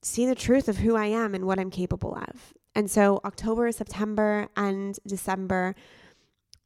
see 0.00 0.26
the 0.26 0.34
truth 0.34 0.68
of 0.68 0.78
who 0.78 0.96
I 0.96 1.06
am 1.06 1.34
and 1.34 1.44
what 1.44 1.58
I'm 1.58 1.70
capable 1.70 2.16
of. 2.16 2.54
And 2.74 2.90
so 2.90 3.20
October, 3.24 3.70
September, 3.72 4.48
and 4.56 4.98
December, 5.06 5.74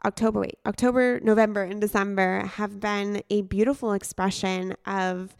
October, 0.05 0.41
wait, 0.41 0.59
October, 0.67 1.19
November, 1.21 1.63
and 1.63 1.81
December 1.81 2.47
have 2.57 2.79
been 2.79 3.23
a 3.31 3.43
beautiful 3.43 3.93
expression 3.93 4.75
of 4.85 5.35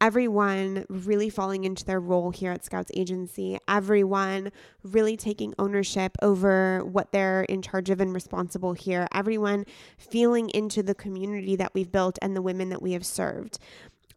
everyone 0.00 0.84
really 0.88 1.30
falling 1.30 1.64
into 1.64 1.84
their 1.84 2.00
role 2.00 2.30
here 2.30 2.52
at 2.52 2.64
Scouts 2.64 2.90
Agency, 2.94 3.58
everyone 3.66 4.52
really 4.82 5.16
taking 5.16 5.54
ownership 5.58 6.16
over 6.22 6.84
what 6.84 7.12
they're 7.12 7.42
in 7.42 7.62
charge 7.62 7.90
of 7.90 8.00
and 8.00 8.14
responsible 8.14 8.72
here, 8.72 9.08
everyone 9.12 9.64
feeling 9.96 10.50
into 10.50 10.82
the 10.82 10.94
community 10.94 11.56
that 11.56 11.74
we've 11.74 11.92
built 11.92 12.18
and 12.22 12.36
the 12.36 12.42
women 12.42 12.68
that 12.70 12.82
we 12.82 12.92
have 12.92 13.06
served. 13.06 13.58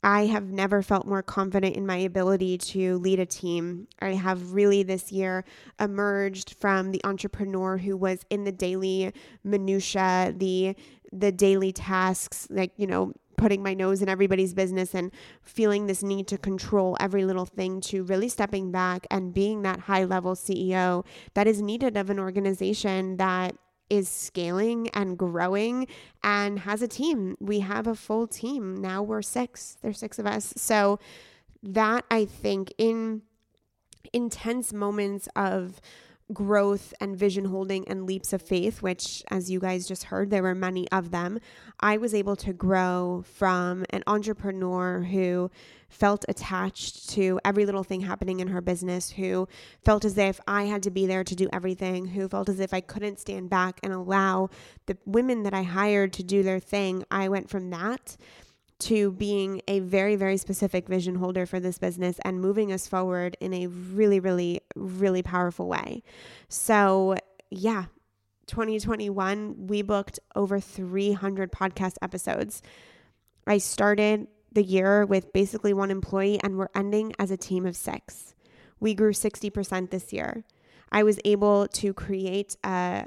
I 0.04 0.26
have 0.26 0.52
never 0.52 0.82
felt 0.82 1.06
more 1.06 1.22
confident 1.22 1.76
in 1.76 1.86
my 1.86 1.98
ability 1.98 2.58
to 2.58 2.98
lead 2.98 3.20
a 3.20 3.26
team. 3.26 3.88
I 4.02 4.14
have 4.14 4.54
really 4.54 4.82
this 4.82 5.12
year 5.12 5.46
emerged 5.80 6.56
from 6.60 6.92
the 6.92 7.02
entrepreneur 7.04 7.78
who 7.78 7.96
was 7.96 8.26
in 8.32 8.44
the 8.44 8.52
daily 8.52 9.14
minutia, 9.44 10.34
the 10.36 10.76
the 11.14 11.32
daily 11.32 11.74
tasks, 11.74 12.48
like, 12.50 12.72
you 12.78 12.88
know, 12.88 13.12
putting 13.38 13.64
my 13.64 13.74
nose 13.74 14.02
in 14.02 14.10
everybody's 14.10 14.54
business 14.54 14.94
and 14.94 15.12
feeling 15.44 15.88
this 15.88 16.04
need 16.04 16.28
to 16.28 16.38
control 16.38 16.98
every 17.00 17.26
little 17.26 17.46
thing 17.46 17.82
to 17.82 18.04
really 18.04 18.30
stepping 18.30 18.72
back 18.72 19.08
and 19.10 19.34
being 19.34 19.62
that 19.62 19.82
high 19.82 20.04
level 20.04 20.36
CEO 20.36 21.06
that 21.34 21.48
is 21.48 21.62
needed 21.62 21.98
of 21.98 22.10
an 22.10 22.20
organization 22.20 23.18
that 23.18 23.56
is 23.90 24.08
scaling 24.08 24.88
and 24.94 25.18
growing 25.18 25.86
and 26.24 26.60
has 26.60 26.82
a 26.82 26.88
team. 26.88 27.36
We 27.42 27.60
have 27.60 27.88
a 27.88 27.96
full 27.96 28.26
team. 28.26 28.76
Now 28.76 29.04
we're 29.04 29.22
six. 29.22 29.78
There's 29.82 30.00
six 30.00 30.18
of 30.18 30.26
us. 30.26 30.54
So 30.56 30.98
that 31.62 32.06
I 32.10 32.24
think 32.24 32.74
in 32.78 33.24
intense 34.14 34.72
moments 34.72 35.28
of 35.36 35.82
growth 36.34 36.94
and 37.00 37.18
vision 37.18 37.46
holding 37.46 37.88
and 37.88 38.06
leaps 38.06 38.34
of 38.34 38.42
faith, 38.42 38.82
which, 38.82 39.24
as 39.30 39.50
you 39.50 39.60
guys 39.60 39.88
just 39.88 40.06
heard, 40.06 40.30
there 40.30 40.44
were 40.44 40.56
many 40.56 40.90
of 40.92 41.12
them, 41.12 41.40
I 41.80 41.98
was 41.98 42.14
able 42.14 42.36
to 42.38 42.54
grow 42.54 43.24
from 43.26 43.86
an 43.90 44.04
entrepreneur 44.08 45.02
who 45.02 45.52
felt 45.90 46.24
attached 46.30 47.10
to 47.10 47.40
every 47.44 47.66
little 47.66 47.84
thing 47.84 48.02
happening 48.02 48.40
in 48.40 48.48
her 48.48 48.62
business, 48.62 49.12
who 49.12 49.48
felt 49.84 50.06
as 50.06 50.18
if 50.18 50.40
I 50.48 50.64
had 50.64 50.84
to 50.84 50.92
be 50.92 51.06
there 51.06 51.24
to 51.24 51.36
do 51.36 51.50
everything, 51.52 52.08
who 52.08 52.28
felt 52.28 52.48
as 52.48 52.60
if 52.60 52.74
I 52.74 52.82
couldn't 52.82 53.20
stand 53.20 53.50
back 53.50 53.80
and 53.84 53.92
allow 53.92 54.50
the 54.86 54.98
women 55.06 55.44
that 55.44 55.54
I 55.54 55.64
hired 55.64 56.14
to 56.14 56.24
do 56.24 56.44
their 56.44 56.60
thing. 56.60 57.04
I 57.12 57.28
went 57.28 57.50
from 57.50 57.70
that 57.72 58.16
to 58.82 59.12
being 59.12 59.62
a 59.68 59.80
very, 59.80 60.16
very 60.16 60.38
specific 60.38 60.88
vision 60.88 61.16
holder 61.16 61.46
for 61.46 61.60
this 61.60 61.78
business 61.78 62.20
and 62.26 62.42
moving 62.42 62.72
us 62.72 62.88
forward 62.88 63.38
in 63.40 63.54
a 63.54 63.68
really, 63.68 64.20
really, 64.20 64.62
really 64.76 65.22
powerful 65.22 65.68
way. 65.68 66.02
So, 66.50 67.16
yeah, 67.52 67.86
2021, 68.48 69.68
we 69.68 69.84
booked 69.84 70.20
over 70.36 70.60
300 70.60 71.52
podcast 71.52 71.96
episodes. 72.02 72.64
I 73.46 73.60
started 73.60 74.28
the 74.52 74.64
year 74.64 75.06
with 75.06 75.32
basically 75.32 75.74
one 75.74 75.92
employee, 75.92 76.40
and 76.44 76.58
we're 76.58 76.70
ending 76.76 77.14
as 77.20 77.30
a 77.30 77.38
team 77.38 77.66
of 77.68 77.76
six. 77.76 78.34
We 78.80 78.96
grew 78.96 79.14
60% 79.14 79.92
this 79.92 80.12
year. 80.12 80.44
I 80.92 81.04
was 81.04 81.20
able 81.24 81.68
to 81.68 81.94
create 81.94 82.58
a, 82.64 83.06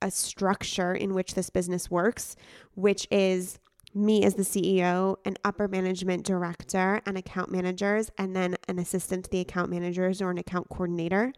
a 0.00 0.10
structure 0.10 0.94
in 0.94 1.12
which 1.12 1.34
this 1.34 1.50
business 1.50 1.90
works, 1.90 2.34
which 2.74 3.06
is 3.10 3.58
me 3.96 4.22
as 4.24 4.34
the 4.34 4.42
CEO, 4.42 5.16
an 5.24 5.36
upper 5.44 5.66
management 5.66 6.24
director, 6.24 7.00
and 7.06 7.16
account 7.16 7.50
managers, 7.50 8.10
and 8.18 8.36
then 8.36 8.56
an 8.68 8.78
assistant 8.78 9.24
to 9.24 9.30
the 9.30 9.40
account 9.40 9.70
managers 9.70 10.20
or 10.20 10.30
an 10.30 10.38
account 10.38 10.68
coordinator. 10.68 11.32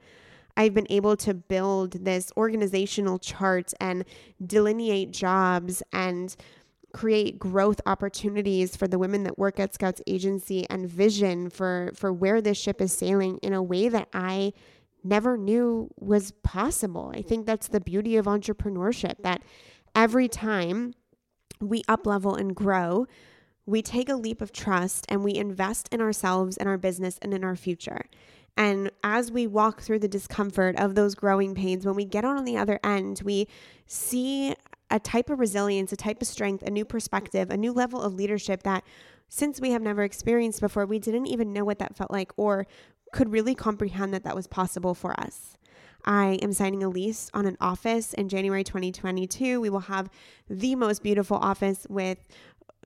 I've 0.57 0.75
been 0.75 0.89
able 0.91 1.17
to 1.19 1.35
build 1.35 2.05
this 2.05 2.33
organizational 2.37 3.21
chart 3.21 3.73
and 3.81 4.05
delineate 4.45 5.13
jobs 5.13 5.85
and 5.93 6.35
create 6.93 7.39
growth 7.39 7.81
opportunities 7.87 8.75
for 8.75 8.89
the 8.89 8.99
women 8.99 9.23
that 9.23 9.39
work 9.39 9.61
at 9.61 9.73
Scouts 9.73 10.03
Agency 10.07 10.67
and 10.69 10.89
vision 10.89 11.49
for 11.51 11.93
for 11.95 12.13
where 12.13 12.41
this 12.41 12.59
ship 12.59 12.81
is 12.81 12.93
sailing 12.93 13.39
in 13.39 13.53
a 13.53 13.63
way 13.63 13.89
that 13.89 14.09
I 14.13 14.53
never 15.05 15.37
knew 15.37 15.91
was 15.97 16.33
possible. 16.43 17.13
I 17.15 17.23
think 17.23 17.47
that's 17.47 17.69
the 17.69 17.81
beauty 17.81 18.17
of 18.17 18.27
entrepreneurship 18.27 19.23
that 19.23 19.43
every 19.95 20.29
time 20.29 20.95
we 21.61 21.83
up 21.89 22.07
level 22.07 22.35
and 22.35 22.55
grow, 22.55 23.07
we 23.67 23.83
take 23.83 24.09
a 24.09 24.17
leap 24.17 24.41
of 24.41 24.53
trust 24.53 25.05
and 25.09 25.23
we 25.23 25.35
invest 25.35 25.89
in 25.93 26.01
ourselves 26.01 26.57
and 26.57 26.69
our 26.69 26.79
business 26.79 27.19
and 27.21 27.35
in 27.35 27.45
our 27.45 27.57
future. 27.57 28.07
And 28.57 28.91
as 29.05 29.31
we 29.31 29.47
walk 29.47 29.83
through 29.83 30.01
the 30.01 30.09
discomfort 30.09 30.77
of 30.77 30.95
those 30.95 31.15
growing 31.15 31.55
pains, 31.55 31.87
when 31.87 31.95
we 31.95 32.05
get 32.05 32.25
on 32.25 32.45
the 32.45 32.57
other 32.57 32.81
end, 32.83 33.21
we 33.25 33.47
see 33.87 34.55
a 34.91 34.99
type 34.99 35.31
of 35.31 35.39
resilience, 35.39 35.93
a 35.93 35.97
type 35.97 36.23
of 36.23 36.27
strength, 36.27 36.63
a 36.63 36.71
new 36.71 36.85
perspective, 36.85 37.51
a 37.51 37.57
new 37.57 37.73
level 37.73 38.03
of 38.03 38.15
leadership 38.15 38.63
that 38.63 38.85
since 39.29 39.61
we 39.61 39.71
have 39.73 39.83
never 39.83 40.03
experienced 40.03 40.61
before, 40.61 40.87
we 40.87 40.99
didn't 40.99 41.27
even 41.27 41.53
know 41.53 41.65
what 41.65 41.79
that 41.79 41.95
felt 41.95 42.11
like 42.11 42.33
or 42.37 42.67
could 43.13 43.31
really 43.31 43.55
comprehend 43.55 44.15
that 44.15 44.25
that 44.25 44.35
was 44.35 44.47
possible 44.47 44.95
for 44.95 45.19
us. 45.21 45.58
I 46.05 46.39
am 46.43 46.53
signing 46.53 46.83
a 46.83 46.89
lease 46.89 47.31
on 47.35 47.47
an 47.47 47.57
office 47.61 48.15
in 48.15 48.29
January 48.29 48.65
2022. 48.65 49.61
We 49.61 49.71
will 49.71 49.81
have 49.81 50.09
the 50.49 50.75
most 50.75 51.03
beautiful 51.03 51.37
office 51.37 51.87
with 51.89 52.27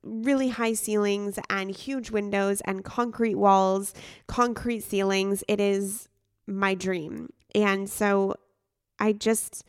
really 0.03 0.49
high 0.49 0.73
ceilings 0.73 1.39
and 1.49 1.71
huge 1.71 2.11
windows 2.11 2.61
and 2.63 2.85
concrete 2.85 3.37
walls, 3.37 3.95
concrete 4.27 4.81
ceilings. 4.81 5.45
It 5.47 5.61
is 5.61 6.09
my 6.47 6.75
dream. 6.75 7.33
And 7.55 7.89
so 7.89 8.35
I 8.99 9.13
just, 9.13 9.65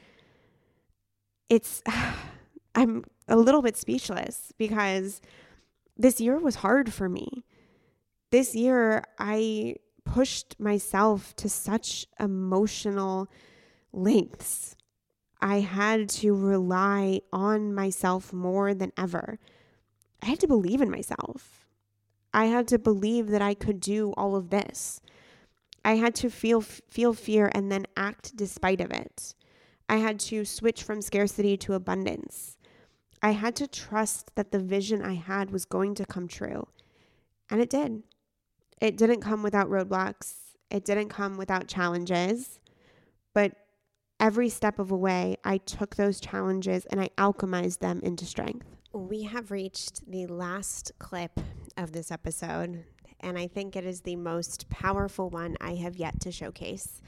it's, 1.50 1.84
I'm 2.76 3.04
a 3.28 3.36
little 3.36 3.62
bit 3.62 3.78
speechless 3.78 4.52
because 4.58 5.22
this 5.98 6.20
year 6.20 6.40
was 6.40 6.56
hard 6.56 6.92
for 6.92 7.08
me. 7.08 7.46
This 8.32 8.56
year, 8.56 9.04
I 9.20 9.76
pushed 10.06 10.60
myself 10.60 11.36
to 11.38 11.50
such 11.50 12.08
emotional 12.20 13.30
lengths. 13.92 14.76
I 15.42 15.60
had 15.60 16.10
to 16.10 16.34
rely 16.34 17.22
on 17.32 17.74
myself 17.74 18.32
more 18.32 18.74
than 18.74 18.92
ever. 18.98 19.40
I 20.22 20.28
had 20.28 20.40
to 20.40 20.48
believe 20.48 20.82
in 20.82 20.90
myself. 20.90 21.66
I 22.34 22.46
had 22.46 22.68
to 22.70 22.80
believe 22.80 23.28
that 23.28 23.42
I 23.42 23.54
could 23.54 23.80
do 23.80 24.14
all 24.18 24.36
of 24.36 24.50
this. 24.50 25.02
I 25.86 25.96
had 25.98 26.16
to 26.16 26.30
feel 26.30 26.62
feel 26.62 27.14
fear 27.14 27.52
and 27.54 27.72
then 27.72 27.86
act 27.98 28.36
despite 28.36 28.80
of 28.80 28.92
it. 28.92 29.36
I 29.90 29.98
had 29.98 30.20
to 30.22 30.46
switch 30.46 30.82
from 30.82 31.02
scarcity 31.02 31.58
to 31.58 31.74
abundance. 31.74 32.58
I 33.22 33.32
had 33.32 33.56
to 33.58 33.68
trust 33.68 34.32
that 34.36 34.52
the 34.52 34.60
vision 34.60 35.02
I 35.02 35.16
had 35.16 35.52
was 35.52 35.66
going 35.66 35.96
to 35.96 36.06
come 36.06 36.28
true. 36.28 36.68
And 37.50 37.62
it 37.62 37.70
did. 37.70 38.04
It 38.82 38.98
didn't 38.98 39.22
come 39.22 39.44
without 39.44 39.70
roadblocks, 39.70 40.34
it 40.70 40.86
didn't 40.86 41.10
come 41.10 41.38
without 41.38 41.68
challenges, 41.68 42.60
but 43.34 43.54
every 44.20 44.50
step 44.50 44.80
of 44.80 44.90
the 44.90 44.96
way, 44.96 45.38
I 45.44 45.58
took 45.58 45.96
those 45.96 46.20
challenges 46.20 46.86
and 46.86 47.00
I 47.00 47.10
alchemized 47.18 47.80
them 47.80 48.00
into 48.04 48.26
strength. 48.26 48.66
We 48.94 49.24
have 49.24 49.52
reached 49.52 50.10
the 50.10 50.28
last 50.28 50.92
clip 51.00 51.40
of 51.78 51.92
this 51.92 52.12
episode, 52.12 52.84
and 53.20 53.38
I 53.38 53.48
think 53.48 53.76
it 53.76 53.86
is 53.86 54.02
the 54.02 54.16
most 54.16 54.70
powerful 54.70 55.30
one 55.30 55.58
I 55.60 55.76
have 55.76 55.96
yet 55.96 56.20
to 56.22 56.32
showcase. 56.32 57.02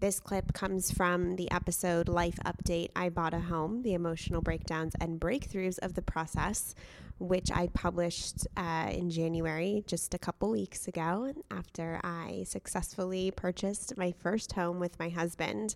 This 0.00 0.20
clip 0.20 0.52
comes 0.52 0.92
from 0.92 1.34
the 1.34 1.50
episode 1.50 2.08
Life 2.08 2.38
Update 2.46 2.90
I 2.94 3.08
Bought 3.08 3.34
a 3.34 3.40
Home 3.40 3.82
The 3.82 3.94
Emotional 3.94 4.40
Breakdowns 4.40 4.94
and 5.00 5.20
Breakthroughs 5.20 5.78
of 5.80 5.94
the 5.94 6.02
Process, 6.02 6.76
which 7.18 7.50
I 7.52 7.68
published 7.68 8.46
uh, 8.56 8.90
in 8.90 9.10
January, 9.10 9.84
just 9.86 10.14
a 10.14 10.18
couple 10.18 10.50
weeks 10.50 10.88
ago, 10.88 11.32
after 11.50 12.00
I 12.04 12.44
successfully 12.46 13.30
purchased 13.30 13.96
my 13.96 14.12
first 14.12 14.52
home 14.52 14.78
with 14.80 14.98
my 14.98 15.08
husband. 15.08 15.74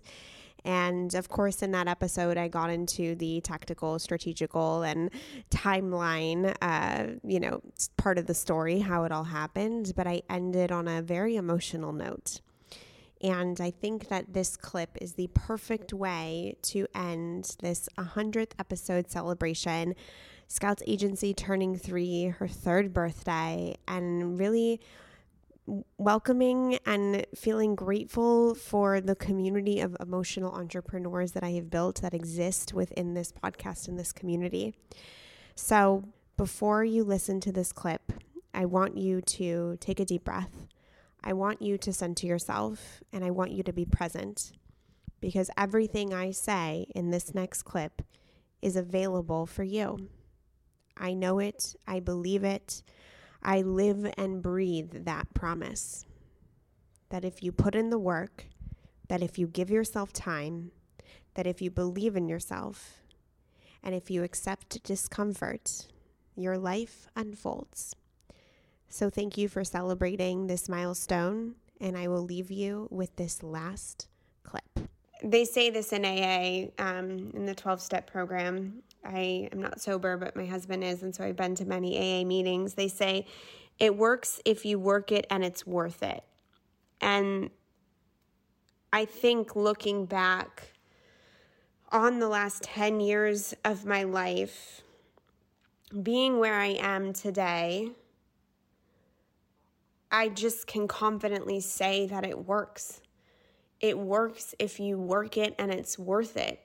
And 0.65 1.13
of 1.13 1.27
course, 1.27 1.61
in 1.61 1.71
that 1.71 1.87
episode, 1.87 2.37
I 2.37 2.47
got 2.47 2.69
into 2.69 3.15
the 3.15 3.41
tactical, 3.41 3.99
strategical, 3.99 4.83
and 4.83 5.09
timeline, 5.51 6.55
uh, 6.61 7.19
you 7.23 7.39
know, 7.39 7.61
part 7.97 8.17
of 8.17 8.27
the 8.27 8.33
story, 8.33 8.79
how 8.79 9.03
it 9.03 9.11
all 9.11 9.25
happened. 9.25 9.93
But 9.95 10.07
I 10.07 10.21
ended 10.29 10.71
on 10.71 10.87
a 10.87 11.01
very 11.01 11.35
emotional 11.35 11.91
note. 11.91 12.39
And 13.21 13.59
I 13.61 13.71
think 13.71 14.09
that 14.09 14.33
this 14.33 14.57
clip 14.57 14.97
is 14.99 15.13
the 15.13 15.27
perfect 15.33 15.93
way 15.93 16.57
to 16.63 16.87
end 16.93 17.55
this 17.61 17.87
100th 17.97 18.51
episode 18.59 19.09
celebration. 19.09 19.95
Scouts 20.47 20.83
Agency 20.85 21.33
turning 21.33 21.77
three, 21.77 22.25
her 22.25 22.47
third 22.47 22.93
birthday, 22.93 23.75
and 23.87 24.39
really 24.39 24.79
welcoming 25.97 26.77
and 26.85 27.25
feeling 27.35 27.75
grateful 27.75 28.53
for 28.53 28.99
the 28.99 29.15
community 29.15 29.79
of 29.79 29.95
emotional 29.99 30.51
entrepreneurs 30.51 31.31
that 31.31 31.43
I 31.43 31.51
have 31.51 31.69
built 31.69 32.01
that 32.01 32.13
exist 32.13 32.73
within 32.73 33.13
this 33.13 33.31
podcast 33.31 33.87
and 33.87 33.97
this 33.97 34.11
community. 34.11 34.75
So, 35.55 36.03
before 36.35 36.83
you 36.83 37.03
listen 37.03 37.39
to 37.41 37.51
this 37.51 37.71
clip, 37.71 38.11
I 38.53 38.65
want 38.65 38.97
you 38.97 39.21
to 39.21 39.77
take 39.79 39.99
a 39.99 40.05
deep 40.05 40.23
breath. 40.23 40.67
I 41.23 41.33
want 41.33 41.61
you 41.61 41.77
to 41.77 41.93
center 41.93 42.27
yourself 42.27 43.01
and 43.13 43.23
I 43.23 43.31
want 43.31 43.51
you 43.51 43.63
to 43.63 43.73
be 43.73 43.85
present 43.85 44.51
because 45.21 45.49
everything 45.57 46.13
I 46.13 46.31
say 46.31 46.87
in 46.93 47.11
this 47.11 47.33
next 47.33 47.63
clip 47.63 48.01
is 48.61 48.75
available 48.75 49.45
for 49.45 49.63
you. 49.63 50.09
I 50.97 51.13
know 51.13 51.39
it, 51.39 51.75
I 51.87 51.99
believe 51.99 52.43
it, 52.43 52.83
I 53.41 53.61
live 53.61 54.11
and 54.17 54.41
breathe 54.41 55.05
that 55.05 55.33
promise. 55.33 56.05
That 57.09 57.25
if 57.25 57.43
you 57.43 57.51
put 57.51 57.75
in 57.75 57.89
the 57.89 57.99
work, 57.99 58.45
that 59.07 59.21
if 59.21 59.37
you 59.37 59.47
give 59.47 59.69
yourself 59.69 60.13
time, 60.13 60.71
that 61.35 61.47
if 61.47 61.61
you 61.61 61.69
believe 61.69 62.15
in 62.15 62.27
yourself, 62.27 62.99
and 63.83 63.93
if 63.93 64.09
you 64.09 64.23
accept 64.23 64.81
discomfort, 64.83 65.87
your 66.35 66.57
life 66.57 67.07
unfolds. 67.15 67.95
So, 68.87 69.09
thank 69.09 69.37
you 69.37 69.47
for 69.47 69.63
celebrating 69.63 70.47
this 70.47 70.69
milestone, 70.69 71.55
and 71.81 71.97
I 71.97 72.07
will 72.07 72.23
leave 72.23 72.51
you 72.51 72.87
with 72.91 73.15
this 73.15 73.43
last 73.43 74.07
clip. 74.43 74.87
They 75.23 75.45
say 75.45 75.69
this 75.69 75.93
in 75.93 76.05
AA, 76.05 76.71
um, 76.77 77.31
in 77.33 77.45
the 77.45 77.55
12 77.55 77.81
step 77.81 78.09
program. 78.09 78.83
I 79.05 79.49
am 79.51 79.61
not 79.61 79.81
sober, 79.81 80.17
but 80.17 80.35
my 80.35 80.45
husband 80.45 80.83
is, 80.83 81.03
and 81.03 81.13
so 81.13 81.23
I've 81.23 81.35
been 81.35 81.55
to 81.55 81.65
many 81.65 81.97
AA 81.97 82.25
meetings. 82.25 82.73
They 82.73 82.87
say 82.87 83.25
it 83.79 83.97
works 83.97 84.41
if 84.45 84.65
you 84.65 84.79
work 84.79 85.11
it 85.11 85.25
and 85.29 85.43
it's 85.43 85.65
worth 85.65 86.03
it. 86.03 86.23
And 87.01 87.49
I 88.91 89.05
think 89.05 89.55
looking 89.55 90.05
back 90.05 90.73
on 91.91 92.19
the 92.19 92.27
last 92.27 92.63
10 92.63 92.99
years 92.99 93.53
of 93.65 93.85
my 93.85 94.03
life, 94.03 94.81
being 96.01 96.39
where 96.39 96.55
I 96.55 96.77
am 96.79 97.13
today, 97.13 97.91
I 100.11 100.29
just 100.29 100.67
can 100.67 100.87
confidently 100.87 101.59
say 101.59 102.07
that 102.07 102.25
it 102.25 102.45
works. 102.45 103.01
It 103.79 103.97
works 103.97 104.55
if 104.59 104.79
you 104.79 104.97
work 104.97 105.37
it 105.37 105.55
and 105.59 105.71
it's 105.71 105.99
worth 105.99 106.37
it. 106.37 106.59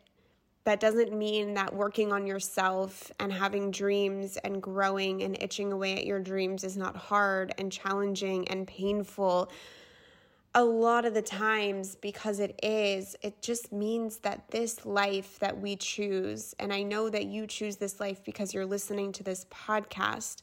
That 0.68 0.80
doesn't 0.80 1.14
mean 1.14 1.54
that 1.54 1.74
working 1.74 2.12
on 2.12 2.26
yourself 2.26 3.10
and 3.20 3.32
having 3.32 3.70
dreams 3.70 4.36
and 4.44 4.60
growing 4.60 5.22
and 5.22 5.34
itching 5.42 5.72
away 5.72 5.96
at 5.96 6.04
your 6.04 6.20
dreams 6.20 6.62
is 6.62 6.76
not 6.76 6.94
hard 6.94 7.54
and 7.56 7.72
challenging 7.72 8.46
and 8.48 8.66
painful. 8.66 9.50
A 10.54 10.62
lot 10.62 11.06
of 11.06 11.14
the 11.14 11.22
times, 11.22 11.94
because 11.94 12.38
it 12.38 12.60
is, 12.62 13.16
it 13.22 13.40
just 13.40 13.72
means 13.72 14.18
that 14.18 14.50
this 14.50 14.84
life 14.84 15.38
that 15.38 15.58
we 15.58 15.74
choose, 15.74 16.54
and 16.58 16.70
I 16.70 16.82
know 16.82 17.08
that 17.08 17.24
you 17.24 17.46
choose 17.46 17.76
this 17.76 17.98
life 17.98 18.22
because 18.22 18.52
you're 18.52 18.66
listening 18.66 19.10
to 19.12 19.22
this 19.22 19.46
podcast 19.50 20.42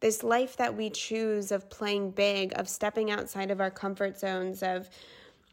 this 0.00 0.22
life 0.22 0.58
that 0.58 0.76
we 0.76 0.90
choose 0.90 1.50
of 1.50 1.70
playing 1.70 2.10
big, 2.10 2.52
of 2.56 2.68
stepping 2.68 3.10
outside 3.10 3.50
of 3.50 3.58
our 3.58 3.70
comfort 3.70 4.18
zones, 4.18 4.62
of 4.62 4.90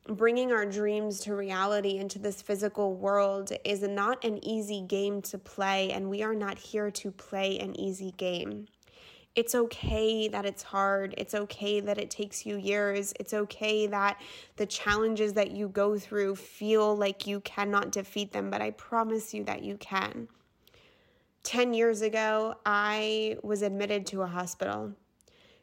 bringing 0.08 0.52
our 0.52 0.66
dreams 0.66 1.20
to 1.22 1.36
reality 1.36 1.98
into 1.98 2.20
this 2.20 2.42
physical 2.42 2.96
world 2.96 3.52
is 3.64 3.82
not 3.84 4.24
an 4.24 4.44
easy 4.44 4.82
game 4.82 5.22
to 5.24 5.38
play, 5.38 5.92
and 5.92 6.10
we 6.10 6.24
are 6.24 6.36
not 6.36 6.58
here 6.58 6.90
to 6.92 7.12
play 7.12 7.60
an 7.60 7.80
easy 7.80 8.12
game. 8.18 8.68
It's 9.34 9.56
okay 9.56 10.28
that 10.28 10.46
it's 10.46 10.64
hard. 10.64 11.14
It's 11.18 11.34
okay 11.34 11.80
that 11.80 11.98
it 11.98 12.10
takes 12.10 12.46
you 12.46 12.58
years. 12.58 13.14
It's 13.18 13.34
okay 13.34 13.88
that 13.88 14.20
the 14.58 14.66
challenges 14.66 15.34
that 15.34 15.52
you 15.52 15.70
go 15.70 15.98
through 15.98 16.36
feel 16.36 16.98
like 16.98 17.26
you 17.28 17.40
cannot 17.42 17.92
defeat 17.92 18.34
them, 18.34 18.50
but 18.50 18.62
I 18.62 18.72
promise 18.72 19.34
you 19.34 19.46
that 19.46 19.64
you 19.64 19.78
can. 19.78 20.28
10 21.44 21.74
years 21.74 22.02
ago, 22.02 22.56
I 22.66 23.38
was 23.42 23.62
admitted 23.62 24.06
to 24.08 24.22
a 24.22 24.28
hospital. 24.28 24.94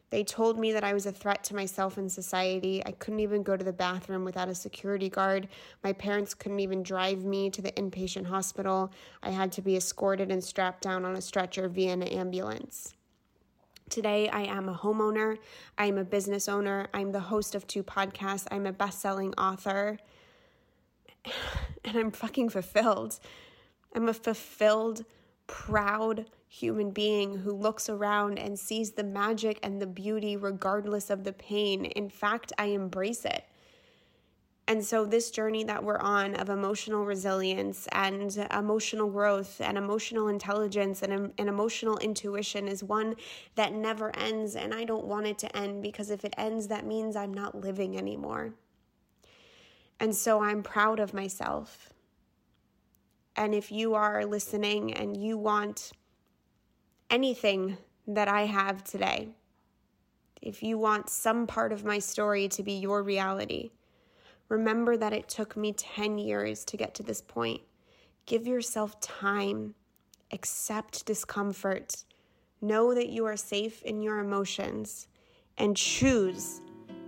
They 0.09 0.23
told 0.23 0.57
me 0.57 0.71
that 0.73 0.83
I 0.83 0.93
was 0.93 1.05
a 1.05 1.11
threat 1.11 1.43
to 1.45 1.55
myself 1.55 1.97
and 1.97 2.11
society. 2.11 2.81
I 2.85 2.91
couldn't 2.91 3.19
even 3.19 3.43
go 3.43 3.55
to 3.55 3.63
the 3.63 3.73
bathroom 3.73 4.25
without 4.25 4.49
a 4.49 4.55
security 4.55 5.09
guard. 5.09 5.47
My 5.83 5.93
parents 5.93 6.33
couldn't 6.33 6.59
even 6.59 6.81
drive 6.81 7.23
me 7.23 7.49
to 7.51 7.61
the 7.61 7.71
inpatient 7.73 8.25
hospital. 8.25 8.91
I 9.21 9.29
had 9.29 9.51
to 9.53 9.61
be 9.61 9.75
escorted 9.75 10.31
and 10.31 10.43
strapped 10.43 10.81
down 10.81 11.05
on 11.05 11.15
a 11.15 11.21
stretcher 11.21 11.67
via 11.67 11.93
an 11.93 12.03
ambulance. 12.03 12.95
Today, 13.89 14.29
I 14.29 14.41
am 14.41 14.69
a 14.69 14.73
homeowner. 14.73 15.37
I 15.77 15.85
am 15.85 15.97
a 15.97 16.03
business 16.03 16.47
owner. 16.47 16.87
I'm 16.93 17.11
the 17.11 17.19
host 17.19 17.55
of 17.55 17.65
two 17.65 17.83
podcasts. 17.83 18.47
I'm 18.51 18.65
a 18.65 18.73
best 18.73 19.01
selling 19.01 19.33
author. 19.35 19.99
And 21.85 21.97
I'm 21.97 22.11
fucking 22.11 22.49
fulfilled. 22.49 23.19
I'm 23.95 24.09
a 24.09 24.13
fulfilled 24.13 25.05
proud 25.47 26.25
human 26.51 26.89
being 26.89 27.37
who 27.37 27.53
looks 27.53 27.89
around 27.89 28.39
and 28.39 28.57
sees 28.57 28.91
the 28.91 29.03
magic 29.03 29.59
and 29.61 29.79
the 29.79 29.87
beauty 29.87 30.35
regardless 30.35 31.11
of 31.11 31.23
the 31.23 31.31
pain. 31.31 31.85
In 31.85 32.09
fact, 32.09 32.51
I 32.57 32.65
embrace 32.65 33.23
it. 33.23 33.45
And 34.67 34.83
so, 34.83 35.05
this 35.05 35.31
journey 35.31 35.63
that 35.63 35.83
we're 35.83 35.99
on 35.99 36.35
of 36.35 36.49
emotional 36.49 37.05
resilience 37.05 37.87
and 37.91 38.35
emotional 38.51 39.09
growth 39.09 39.61
and 39.61 39.77
emotional 39.77 40.27
intelligence 40.27 41.01
and, 41.01 41.31
and 41.37 41.49
emotional 41.49 41.97
intuition 41.97 42.67
is 42.67 42.83
one 42.83 43.15
that 43.55 43.73
never 43.73 44.15
ends. 44.15 44.55
And 44.55 44.73
I 44.73 44.83
don't 44.83 45.05
want 45.05 45.25
it 45.25 45.39
to 45.39 45.57
end 45.57 45.81
because 45.81 46.11
if 46.11 46.23
it 46.23 46.35
ends, 46.37 46.67
that 46.67 46.85
means 46.85 47.15
I'm 47.15 47.33
not 47.33 47.55
living 47.55 47.97
anymore. 47.97 48.53
And 49.99 50.15
so, 50.15 50.43
I'm 50.43 50.61
proud 50.61 50.99
of 50.99 51.15
myself. 51.15 51.93
And 53.35 53.55
if 53.55 53.71
you 53.71 53.95
are 53.95 54.23
listening 54.23 54.93
and 54.93 55.17
you 55.17 55.37
want 55.37 55.93
anything 57.09 57.77
that 58.07 58.27
I 58.27 58.45
have 58.45 58.83
today, 58.83 59.29
if 60.41 60.63
you 60.63 60.77
want 60.77 61.09
some 61.09 61.47
part 61.47 61.71
of 61.73 61.83
my 61.83 61.99
story 61.99 62.47
to 62.49 62.63
be 62.63 62.73
your 62.73 63.03
reality, 63.03 63.71
remember 64.47 64.95
that 64.97 65.13
it 65.13 65.27
took 65.27 65.57
me 65.57 65.73
10 65.73 66.17
years 66.17 66.63
to 66.65 66.77
get 66.77 66.93
to 66.95 67.03
this 67.03 67.21
point. 67.21 67.61
Give 68.25 68.47
yourself 68.47 68.99
time, 69.01 69.75
accept 70.31 71.05
discomfort, 71.05 72.03
know 72.61 72.93
that 72.93 73.09
you 73.09 73.25
are 73.25 73.37
safe 73.37 73.81
in 73.83 74.01
your 74.01 74.19
emotions, 74.19 75.07
and 75.57 75.75
choose 75.75 76.61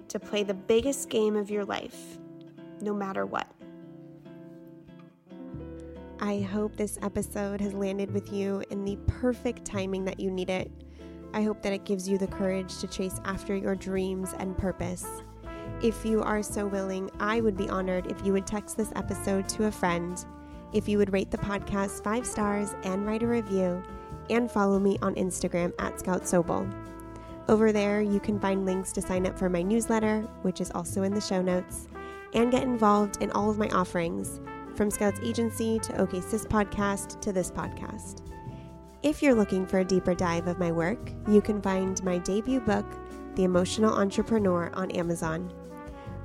to 0.09 0.19
play 0.19 0.43
the 0.43 0.53
biggest 0.53 1.09
game 1.09 1.35
of 1.35 1.49
your 1.49 1.63
life, 1.63 2.17
no 2.81 2.93
matter 2.93 3.25
what. 3.25 3.47
I 6.23 6.41
hope 6.41 6.75
this 6.75 6.99
episode 7.01 7.59
has 7.61 7.73
landed 7.73 8.13
with 8.13 8.31
you 8.31 8.63
in 8.69 8.85
the 8.85 8.95
perfect 9.07 9.65
timing 9.65 10.05
that 10.05 10.19
you 10.19 10.29
need 10.29 10.51
it. 10.51 10.71
I 11.33 11.41
hope 11.41 11.63
that 11.63 11.73
it 11.73 11.83
gives 11.83 12.07
you 12.07 12.19
the 12.19 12.27
courage 12.27 12.77
to 12.77 12.85
chase 12.85 13.19
after 13.25 13.55
your 13.55 13.73
dreams 13.73 14.35
and 14.37 14.55
purpose. 14.55 15.03
If 15.81 16.05
you 16.05 16.21
are 16.21 16.43
so 16.43 16.67
willing, 16.67 17.09
I 17.19 17.41
would 17.41 17.57
be 17.57 17.67
honored 17.69 18.05
if 18.05 18.23
you 18.23 18.33
would 18.33 18.45
text 18.45 18.77
this 18.77 18.91
episode 18.95 19.49
to 19.49 19.65
a 19.65 19.71
friend, 19.71 20.23
if 20.73 20.87
you 20.87 20.99
would 20.99 21.11
rate 21.11 21.31
the 21.31 21.39
podcast 21.39 22.03
five 22.03 22.27
stars 22.27 22.75
and 22.83 23.07
write 23.07 23.23
a 23.23 23.27
review, 23.27 23.81
and 24.29 24.49
follow 24.49 24.77
me 24.77 24.99
on 25.01 25.15
Instagram 25.15 25.73
at 25.79 25.99
Scout 25.99 26.21
Sobel. 26.21 26.71
Over 27.49 27.71
there, 27.71 27.99
you 27.99 28.19
can 28.19 28.39
find 28.39 28.63
links 28.63 28.91
to 28.91 29.01
sign 29.01 29.25
up 29.25 29.39
for 29.39 29.49
my 29.49 29.63
newsletter, 29.63 30.21
which 30.43 30.61
is 30.61 30.69
also 30.75 31.01
in 31.01 31.15
the 31.15 31.19
show 31.19 31.41
notes, 31.41 31.87
and 32.35 32.51
get 32.51 32.61
involved 32.61 33.23
in 33.23 33.31
all 33.31 33.49
of 33.49 33.57
my 33.57 33.69
offerings 33.69 34.39
from 34.75 34.91
Scouts 34.91 35.19
Agency 35.23 35.79
to 35.79 36.01
OK 36.01 36.21
Sis 36.21 36.45
Podcast 36.45 37.19
to 37.21 37.31
this 37.31 37.51
podcast. 37.51 38.21
If 39.03 39.23
you're 39.23 39.33
looking 39.33 39.65
for 39.65 39.79
a 39.79 39.85
deeper 39.85 40.13
dive 40.13 40.47
of 40.47 40.59
my 40.59 40.71
work, 40.71 41.11
you 41.27 41.41
can 41.41 41.61
find 41.61 42.03
my 42.03 42.19
debut 42.19 42.59
book, 42.59 42.85
The 43.35 43.43
Emotional 43.43 43.93
Entrepreneur, 43.93 44.69
on 44.73 44.91
Amazon. 44.91 45.51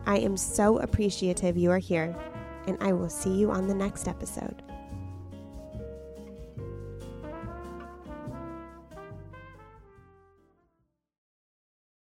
I 0.07 0.18
am 0.18 0.36
so 0.36 0.78
appreciative 0.78 1.57
you 1.57 1.70
are 1.70 1.78
here, 1.78 2.14
and 2.66 2.76
I 2.80 2.92
will 2.92 3.09
see 3.09 3.32
you 3.32 3.51
on 3.51 3.66
the 3.66 3.74
next 3.74 4.09
episode. 4.09 4.62